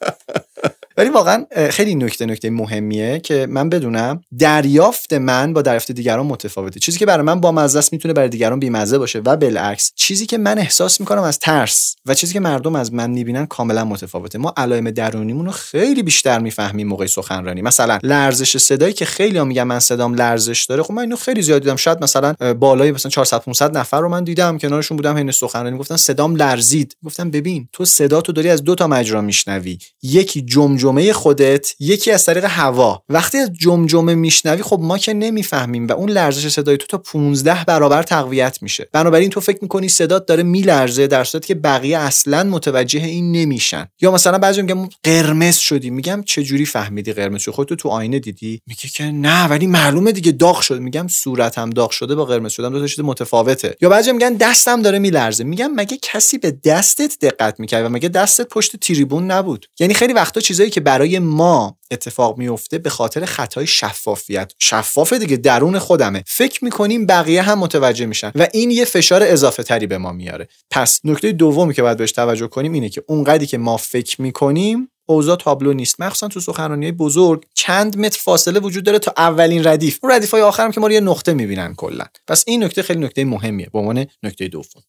ولی 1.12 1.18
واقعا 1.18 1.46
خیلی 1.70 1.94
نکته 1.94 2.26
نکته 2.26 2.50
مهمیه 2.50 3.20
که 3.20 3.46
من 3.50 3.68
بدونم 3.68 4.20
دریافت 4.38 5.12
من 5.12 5.52
با 5.52 5.62
دریافت 5.62 5.92
دیگران 5.92 6.26
متفاوته. 6.26 6.80
چیزی 6.80 6.98
که 6.98 7.06
برای 7.06 7.26
من 7.26 7.40
با 7.40 7.52
مزه 7.52 7.78
است 7.78 7.92
می‌تونه 7.92 8.14
برای 8.14 8.28
دیگران 8.28 8.58
بیمزه 8.58 8.98
باشه 8.98 9.18
و 9.18 9.36
بالعکس 9.36 9.92
چیزی 9.96 10.26
که 10.26 10.38
من 10.38 10.58
احساس 10.58 11.00
می‌کنم 11.00 11.22
از 11.22 11.38
ترس 11.38 11.96
و 12.06 12.14
چیزی 12.14 12.32
که 12.32 12.40
مردم 12.40 12.76
از 12.76 12.92
من 12.92 13.10
می‌بینن 13.10 13.46
کاملا 13.46 13.84
متفاوته. 13.84 14.38
ما 14.38 14.54
علائم 14.56 14.90
درونیمون 14.90 15.46
رو 15.46 15.52
خیلی 15.52 16.02
بیشتر 16.02 16.38
می‌فهمیم 16.38 16.88
موقع 16.88 17.06
سخنرانی. 17.06 17.62
مثلا 17.62 17.98
لرزش 18.02 18.56
صدایی 18.56 18.92
که 18.92 19.04
خیلی 19.04 19.38
ها 19.38 19.44
میگن 19.44 19.62
من 19.62 19.80
صدام 19.80 20.14
لرزش 20.14 20.64
داره 20.64 20.82
خب 20.82 20.92
من 20.92 21.02
اینو 21.02 21.16
خیلی 21.16 21.42
زیاد 21.42 21.62
دیدم. 21.62 21.76
شاید 21.76 22.04
مثلا 22.04 22.34
بالای 22.54 22.92
مثلا 22.92 23.10
400 23.10 23.38
500 23.38 23.78
نفر 23.78 24.00
رو 24.00 24.08
من 24.08 24.24
دیدم. 24.24 24.58
کنارشون 24.58 24.96
بودم 24.96 25.16
حین 25.16 25.30
سخنرانی 25.30 25.78
گفتن 25.78 25.96
صدام 25.96 26.36
لرزید. 26.36 26.96
گفتم 27.04 27.30
ببین 27.30 27.68
تو 27.72 27.84
صدا 27.84 28.20
تو 28.20 28.32
داری 28.32 28.48
از 28.48 28.64
دو 28.64 28.74
تا 28.74 28.86
مجرا 28.86 29.20
میشنوی. 29.20 29.78
یکی 30.02 30.42
جمجمه 30.42 31.01
خودت 31.10 31.74
یکی 31.80 32.10
از 32.10 32.24
طریق 32.24 32.44
هوا. 32.44 33.02
وقتی 33.08 33.38
از 33.38 33.50
جمجمه 33.52 34.14
میشنوی 34.14 34.62
خب 34.62 34.78
ما 34.82 34.98
که 34.98 35.14
نمی‌فهمیم 35.14 35.86
و 35.86 35.92
اون 35.92 36.10
لرزش 36.10 36.48
صدای 36.48 36.76
تو 36.76 36.86
تا 36.86 36.98
15 36.98 37.64
برابر 37.64 38.02
تقویت 38.02 38.58
میشه. 38.62 38.88
بنابراین 38.92 39.30
تو 39.30 39.40
فکر 39.40 39.58
می‌کنی 39.62 39.88
صدات 39.88 40.26
داره 40.26 40.42
میلرزه 40.42 41.06
در 41.06 41.24
صورتی 41.24 41.46
که 41.46 41.54
بقیه 41.54 41.98
اصلا 41.98 42.44
متوجه 42.44 43.04
این 43.04 43.32
نمیشن. 43.32 43.88
یا 44.00 44.10
مثلا 44.10 44.38
بعضی 44.38 44.62
میگم 44.62 44.88
قرمز 45.02 45.56
شدی. 45.56 45.90
میگم 45.90 46.22
چه 46.26 46.42
جوری 46.42 46.66
فهمیدی 46.66 47.12
قرمز 47.12 47.40
شد؟ 47.40 47.50
خودت 47.50 47.72
تو 47.72 47.88
آینه 47.88 48.18
دیدی. 48.18 48.60
میگه 48.66 48.88
که 48.94 49.04
نه 49.04 49.48
ولی 49.48 49.66
معلومه 49.66 50.12
دیگه 50.12 50.32
داغ 50.32 50.60
شد. 50.60 50.80
میگم 50.80 51.08
صورتم 51.08 51.70
داغ 51.70 51.90
شده 51.90 52.14
با 52.14 52.24
قرمز 52.24 52.52
شدم. 52.52 52.72
دو 52.72 52.80
تا 52.80 52.86
چیز 52.86 53.00
متفاوته. 53.00 53.76
یا 53.80 53.88
بعضی 53.88 54.12
میگن 54.12 54.34
دستم 54.34 54.82
داره 54.82 54.98
میلرزه. 54.98 55.44
میگم 55.44 55.70
مگه 55.74 55.98
کسی 56.02 56.38
به 56.38 56.50
دستت 56.64 57.16
دقت 57.20 57.60
می‌کرد 57.60 57.86
و 57.86 57.88
مگه 57.88 58.08
دستت 58.08 58.48
پشت 58.48 58.76
تریبون 58.76 59.30
نبود؟ 59.30 59.66
یعنی 59.80 59.94
خیلی 59.94 60.12
وقتا 60.12 60.40
چیزایی 60.40 60.70
که 60.70 60.80
برای 60.92 61.18
ما 61.18 61.78
اتفاق 61.90 62.38
میفته 62.38 62.78
به 62.78 62.90
خاطر 62.90 63.24
خطای 63.24 63.66
شفافیت. 63.66 64.52
شفاف 64.58 65.12
دیگه 65.12 65.36
درون 65.36 65.78
خودمه. 65.78 66.24
فکر 66.26 66.64
می‌کنیم 66.64 67.06
بقیه 67.06 67.42
هم 67.42 67.58
متوجه 67.58 68.06
میشن 68.06 68.32
و 68.34 68.46
این 68.52 68.70
یه 68.70 68.84
فشار 68.84 69.22
اضافه 69.22 69.62
تری 69.62 69.86
به 69.86 69.98
ما 69.98 70.12
میاره. 70.12 70.48
پس 70.70 71.00
نکته 71.04 71.32
دومی 71.32 71.74
که 71.74 71.82
باید 71.82 71.96
بهش 71.96 72.12
توجه 72.12 72.46
کنیم 72.46 72.72
اینه 72.72 72.88
که 72.88 73.04
اونقدری 73.08 73.46
که 73.46 73.58
ما 73.58 73.76
فکر 73.76 74.22
می‌کنیم 74.22 74.88
اوضاع 75.06 75.36
تابلو 75.36 75.72
نیست. 75.72 76.00
مخصوصا 76.00 76.28
تو 76.28 76.40
سخنرانی 76.40 76.92
بزرگ 76.92 77.44
چند 77.54 77.98
متر 77.98 78.20
فاصله 78.20 78.60
وجود 78.60 78.84
داره 78.84 78.98
تا 78.98 79.12
اولین 79.16 79.66
ردیف. 79.66 79.98
اون 80.02 80.12
ردیف 80.12 80.30
های 80.30 80.42
آخرم 80.42 80.72
که 80.72 80.80
ما 80.80 80.86
رو 80.86 80.92
یه 80.92 81.00
نقطه 81.00 81.34
می‌بینن 81.34 81.74
کلا. 81.74 82.04
پس 82.26 82.44
این 82.46 82.64
نکته 82.64 82.82
خیلی 82.82 83.00
نکته 83.00 83.24
مهمیه. 83.24 83.68
به 83.72 83.78
عنوان 83.78 84.06
نکته 84.22 84.48
دوم. 84.48 84.82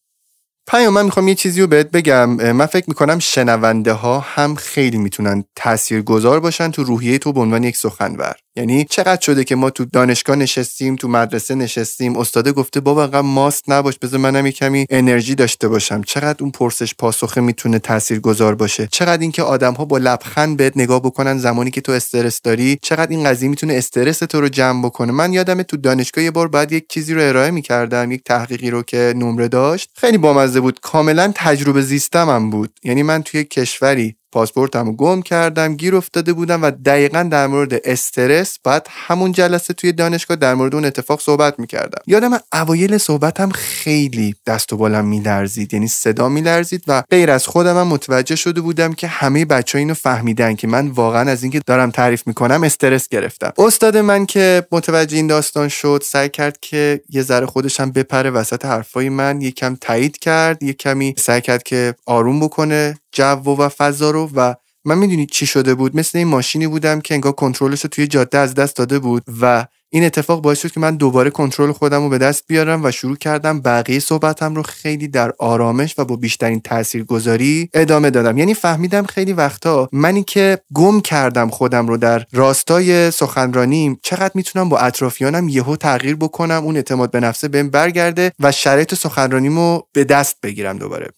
پیام 0.68 0.94
من 0.94 1.06
می‌خوام 1.06 1.28
یه 1.28 1.36
چیزی 1.36 1.62
رو 1.62 1.68
بهت 1.68 1.92
بگم. 1.92 2.30
من 2.52 2.66
فکر 2.66 2.86
می‌کنم 2.88 3.20
شنونده 3.20 3.94
ها 3.94 4.20
هم 4.20 4.56
خیلی 4.56 4.98
می‌تونن 4.98 5.44
تاثیرگذار 5.56 6.40
باشن 6.40 6.72
تو 6.72 6.84
روحیه 6.84 7.18
تو 7.18 7.34
به 7.34 7.40
عنوان 7.40 7.64
یک 7.64 7.78
سخنور. 7.78 8.36
یعنی 8.56 8.86
چقدر 8.90 9.22
شده 9.22 9.44
که 9.44 9.56
ما 9.56 9.70
تو 9.70 9.86
دانشگاه 9.86 10.36
نشستیم 10.36 10.96
تو 10.96 11.08
مدرسه 11.08 11.56
نشستیم 11.56 12.18
استاده 12.18 12.52
گفته 12.52 12.80
بابا 12.80 13.04
انقدر 13.04 13.22
ماست 13.22 13.70
نباش 13.70 14.00
بذار 14.00 14.20
منم 14.20 14.50
کمی 14.50 14.86
انرژی 14.90 15.36
داشته 15.36 15.68
باشم. 15.68 16.02
چقدر 16.02 16.38
اون 16.42 16.52
پرسش 16.52 16.96
پاسخه 16.96 17.42
می‌تونه 17.42 17.80
تاثیرگذار 17.80 18.56
باشه؟ 18.56 18.88
چقدر 18.92 19.22
اینکه 19.22 19.44
آدم 19.44 19.74
ها 19.74 19.86
با 19.86 19.98
لبخند 19.98 20.58
بهت 20.58 20.78
نگاه 20.78 21.00
بکنن 21.00 21.38
زمانی 21.38 21.72
که 21.72 21.82
تو 21.82 21.92
استرس 21.92 22.42
داری؟ 22.42 22.80
چقدر 22.82 23.12
این 23.12 23.24
قضیه 23.24 23.50
می‌تونه 23.50 23.74
استرس 23.74 24.20
تو 24.20 24.42
رو 24.42 24.50
جمع 24.50 24.86
بکنه؟ 24.86 25.12
من 25.12 25.34
یادم 25.34 25.64
تو 25.64 25.78
دانشگاه 25.78 26.24
یه 26.24 26.32
بار 26.32 26.48
بعد 26.48 26.72
یک 26.72 26.88
چیزی 26.90 27.14
رو 27.14 27.22
ارائه 27.22 27.52
می‌کردم 27.52 28.12
یک 28.12 28.24
تحقیقی 28.24 28.70
رو 28.70 28.84
که 28.84 29.14
نمره 29.18 29.48
داشت. 29.48 29.90
خیلی 29.96 30.18
بامزه 30.18 30.60
بود. 30.60 30.80
کاملا 30.80 31.32
تجربه 31.36 31.82
زیستمم 31.82 32.50
بود. 32.50 32.80
یعنی 32.84 33.04
من 33.04 33.24
توی 33.24 33.44
کشوری 33.44 34.16
پاسپورتمو 34.34 34.92
گم 34.96 35.22
کردم 35.22 35.76
گیر 35.76 35.96
افتاده 35.96 36.34
بودم 36.34 36.64
و 36.64 36.72
دقیقا 36.72 37.24
در 37.24 37.48
مورد 37.48 37.74
استرس 37.84 38.60
بعد 38.64 38.88
همون 38.90 39.32
جلسه 39.32 39.74
توی 39.74 39.92
دانشگاه 39.92 40.38
در 40.38 40.54
مورد 40.54 40.76
اون 40.76 40.86
اتفاق 40.86 41.22
صحبت 41.22 41.60
می‌کردم. 41.60 42.02
یادم 42.08 42.40
اوایل 42.54 42.98
صحبتم 42.98 43.50
خیلی 43.50 44.36
دست 44.46 44.74
و 44.74 44.78
بالم 44.78 45.06
میلرزید 45.06 45.74
یعنی 45.74 45.88
صدا 45.88 46.30
میلرزید 46.30 46.84
و 46.88 47.04
غیر 47.10 47.32
از 47.32 47.48
خودم 47.48 47.78
هم 47.78 47.88
متوجه 47.88 48.36
شده 48.36 48.62
بودم 48.62 48.94
که 48.94 49.08
همه 49.08 49.46
بچه 49.46 49.78
اینو 49.78 49.94
فهمیدن 49.94 50.56
که 50.56 50.68
من 50.68 50.88
واقعا 50.88 51.32
از 51.32 51.44
اینکه 51.44 51.62
دارم 51.66 51.92
تعریف 51.92 52.28
می‌کنم 52.28 52.64
استرس 52.64 53.08
گرفتم. 53.08 53.54
استاد 53.58 53.98
من 53.98 54.26
که 54.26 54.68
متوجه 54.72 55.18
این 55.18 55.28
داستان 55.28 55.68
شد 55.68 56.04
سعی 56.06 56.30
کرد 56.30 56.58
که 56.62 57.02
یه 57.10 57.22
ذره 57.22 57.46
خودش 57.46 57.80
هم 57.80 57.92
بپره 57.92 58.30
وسط 58.30 58.66
حرفای 58.66 59.10
من 59.10 59.42
یکم 59.42 59.76
تایید 59.82 60.18
کرد 60.18 60.64
یه 60.64 60.74
کمی 60.74 61.16
سعی 61.18 61.42
کرد 61.42 61.64
که 61.64 61.96
آروم 62.06 62.40
بکنه. 62.40 63.00
جو 63.14 63.24
و 63.24 63.70
فضا 63.70 64.12
رو 64.12 64.30
و 64.36 64.56
من 64.86 64.98
می‌دونید 64.98 65.30
چی 65.30 65.46
شده 65.46 65.76
بود؟ 65.76 65.96
مثل 65.96 66.18
این 66.18 66.28
ماشینی 66.28 66.68
بودم 66.68 67.02
که 67.02 67.14
انگار 67.14 67.32
کنترلش 67.32 67.82
رو 67.82 67.90
توی 67.90 68.08
جاده 68.08 68.38
از 68.38 68.54
دست 68.54 68.76
داده 68.76 69.00
بود 69.00 69.24
و 69.42 69.66
این 69.90 70.04
اتفاق 70.04 70.42
باعث 70.42 70.60
شد 70.62 70.72
که 70.72 70.80
من 70.80 70.96
دوباره 70.96 71.30
کنترل 71.30 71.72
خودم 71.72 72.02
رو 72.04 72.10
به 72.10 72.18
دست 72.18 72.44
بیارم 72.48 72.86
و 72.86 72.92
شروع 72.92 73.18
کردم 73.18 73.62
بقیه 73.62 74.00
صحبتم 74.00 74.56
رو 74.56 74.64
خیلی 74.64 75.08
در 75.08 75.34
آرامش 75.40 75.96
و 75.98 76.06
با 76.06 76.16
بیشترین 76.16 76.62
تاثیرگذاری 76.62 77.70
ادامه 77.74 78.10
دادم. 78.10 78.38
یعنی 78.38 78.54
فهمیدم 78.54 79.06
خیلی 79.06 79.34
وقتا 79.34 79.90
منی 79.92 80.24
که 80.24 80.58
گم 80.74 81.02
کردم 81.02 81.50
خودم 81.50 81.88
رو 81.88 81.98
در 81.98 82.26
راستای 82.32 83.12
سخنرانیم 83.12 84.00
چقدر 84.04 84.32
می‌تونم 84.36 84.70
با 84.70 84.78
اطرافیانم 84.78 85.50
یهو 85.50 85.76
تغییر 85.76 86.16
بکنم 86.16 86.62
اون 86.64 86.76
اعتماد 86.76 87.12
به 87.12 87.20
نفسه 87.20 87.48
بهم 87.48 87.70
برگرده 87.70 88.32
و 88.40 88.52
شرایط 88.52 88.96
سخنرانیمو 88.96 89.82
به 89.94 90.04
دست 90.04 90.36
بگیرم 90.44 90.78
دوباره. 90.78 91.10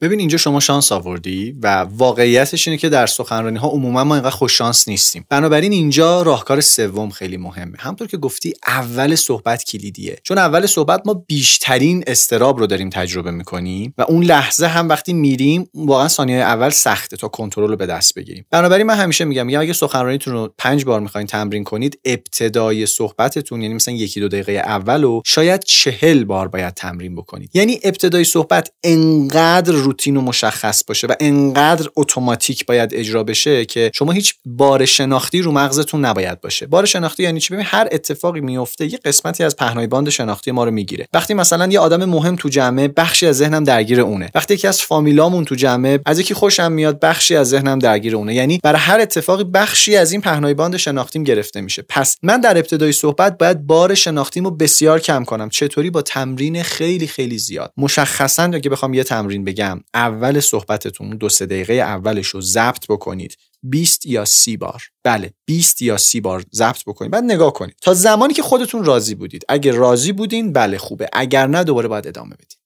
ببین 0.00 0.18
اینجا 0.18 0.38
شما 0.38 0.60
شانس 0.60 0.92
آوردی 0.92 1.56
و 1.62 1.86
واقعیتش 1.90 2.68
اینه 2.68 2.78
که 2.78 2.88
در 2.88 3.06
سخنرانی 3.06 3.58
ها 3.58 3.68
عموما 3.68 4.04
ما 4.04 4.14
اینقدر 4.14 4.34
خوش 4.34 4.58
شانس 4.58 4.88
نیستیم. 4.88 5.24
بنابراین 5.28 5.72
اینجا 5.72 6.22
راهکار 6.22 6.60
سوم 6.60 7.10
خیلی 7.10 7.36
مهمه. 7.36 7.74
همطور 7.78 8.08
که 8.08 8.16
گفتی 8.16 8.52
اول 8.66 9.14
صحبت 9.14 9.64
کلیدیه. 9.64 10.18
چون 10.22 10.38
اول 10.38 10.66
صحبت 10.66 11.02
ما 11.06 11.14
بیشترین 11.14 12.04
استراب 12.06 12.58
رو 12.58 12.66
داریم 12.66 12.90
تجربه 12.90 13.30
می‌کنیم 13.30 13.94
و 13.98 14.02
اون 14.02 14.24
لحظه 14.24 14.66
هم 14.66 14.88
وقتی 14.88 15.12
میریم 15.12 15.68
واقعا 15.74 16.08
ثانیه 16.08 16.36
اول 16.36 16.70
سخته 16.70 17.16
تا 17.16 17.28
کنترل 17.28 17.68
رو 17.68 17.76
به 17.76 17.86
دست 17.86 18.14
بگیریم. 18.14 18.44
بنابراین 18.50 18.86
من 18.86 18.94
همیشه 18.94 19.24
میگم 19.24 19.46
میگم 19.46 19.60
اگه 19.60 19.72
سخنرانیتون 19.72 20.34
رو 20.34 20.54
پنج 20.58 20.84
بار 20.84 21.00
می‌خواین 21.00 21.26
تمرین 21.26 21.64
کنید 21.64 21.98
ابتدای 22.04 22.86
صحبتتون 22.86 23.62
یعنی 23.62 23.74
مثلا 23.74 23.94
یکی 23.94 24.20
دو 24.20 24.28
دقیقه 24.28 24.52
اول 24.52 25.04
و 25.04 25.22
شاید 25.26 25.62
چهل 25.64 26.24
بار 26.24 26.48
باید 26.48 26.74
تمرین 26.74 27.14
بکنید. 27.14 27.50
یعنی 27.54 27.80
ابتدای 27.84 28.24
صحبت 28.24 28.70
انقدر 28.84 29.87
روتین 29.88 30.16
و 30.16 30.20
مشخص 30.20 30.84
باشه 30.84 31.06
و 31.06 31.12
انقدر 31.20 31.88
اتوماتیک 31.96 32.66
باید 32.66 32.94
اجرا 32.94 33.24
بشه 33.24 33.64
که 33.64 33.90
شما 33.94 34.12
هیچ 34.12 34.34
بار 34.44 34.84
شناختی 34.84 35.42
رو 35.42 35.52
مغزتون 35.52 36.04
نباید 36.04 36.40
باشه. 36.40 36.66
بار 36.66 36.86
شناختی 36.86 37.22
یعنی 37.22 37.40
چی؟ 37.40 37.54
ببین 37.54 37.66
هر 37.68 37.88
اتفاقی 37.92 38.40
میفته 38.40 38.92
یه 38.92 38.98
قسمتی 39.04 39.44
از 39.44 39.56
پهنای 39.56 39.86
باند 39.86 40.08
شناختی 40.08 40.50
ما 40.50 40.64
رو 40.64 40.70
می‌گیره. 40.70 41.08
وقتی 41.12 41.34
مثلا 41.34 41.66
یه 41.66 41.80
آدم 41.80 42.04
مهم 42.04 42.36
تو 42.36 42.48
جمعه 42.48 42.88
بخشی 42.88 43.26
از 43.26 43.36
ذهنم 43.36 43.64
درگیر 43.64 44.00
اونه. 44.00 44.30
وقتی 44.34 44.54
یکی 44.54 44.66
از 44.66 44.82
فامیلامون 44.82 45.44
تو 45.44 45.54
جمعه 45.54 46.00
از 46.06 46.18
یکی 46.18 46.34
خوشم 46.34 46.72
میاد 46.72 47.00
بخشی 47.00 47.36
از 47.36 47.48
ذهنم 47.48 47.78
درگیر 47.78 48.16
اونه. 48.16 48.34
یعنی 48.34 48.60
برای 48.62 48.80
هر 48.80 49.00
اتفاقی 49.00 49.44
بخشی 49.44 49.96
از 49.96 50.12
این 50.12 50.20
پهنای 50.20 50.54
باند 50.54 50.76
شناختیم 50.76 51.24
گرفته 51.24 51.60
میشه. 51.60 51.84
پس 51.88 52.16
من 52.22 52.40
در 52.40 52.58
ابتدای 52.58 52.92
صحبت 52.92 53.38
باید 53.38 53.66
بار 53.66 53.94
شناختیمو 53.94 54.50
بسیار 54.50 55.00
کم 55.00 55.24
کنم. 55.24 55.48
چطوری؟ 55.48 55.90
با 55.90 56.02
تمرین 56.02 56.62
خیلی 56.62 57.06
خیلی 57.06 57.38
زیاد. 57.38 57.72
مشخصا 57.76 58.42
اگه 58.42 58.70
بخوام 58.70 58.94
یه 58.94 59.04
تمرین 59.04 59.44
بگم 59.44 59.77
اول 59.94 60.40
صحبتتون 60.40 61.16
دو 61.16 61.28
سه 61.28 61.46
دقیقه 61.46 61.72
اولش 61.72 62.26
رو 62.26 62.40
ضبط 62.40 62.86
بکنید. 62.88 63.36
20 63.62 64.06
یا 64.06 64.24
30 64.24 64.56
بار. 64.56 64.82
بله 65.04 65.32
20 65.46 65.82
یا 65.82 65.96
30 65.96 66.20
بار 66.20 66.44
ضبط 66.54 66.84
بکنید. 66.86 67.10
بعد 67.10 67.24
نگاه 67.24 67.52
کنید. 67.52 67.76
تا 67.80 67.94
زمانی 67.94 68.34
که 68.34 68.42
خودتون 68.42 68.84
راضی 68.84 69.14
بودید. 69.14 69.44
اگه 69.48 69.72
راضی 69.72 70.12
بودین 70.12 70.52
بله 70.52 70.78
خوبه. 70.78 71.08
اگر 71.12 71.46
نه 71.46 71.64
دوباره 71.64 71.88
باید 71.88 72.06
ادامه 72.06 72.34
بدید 72.34 72.58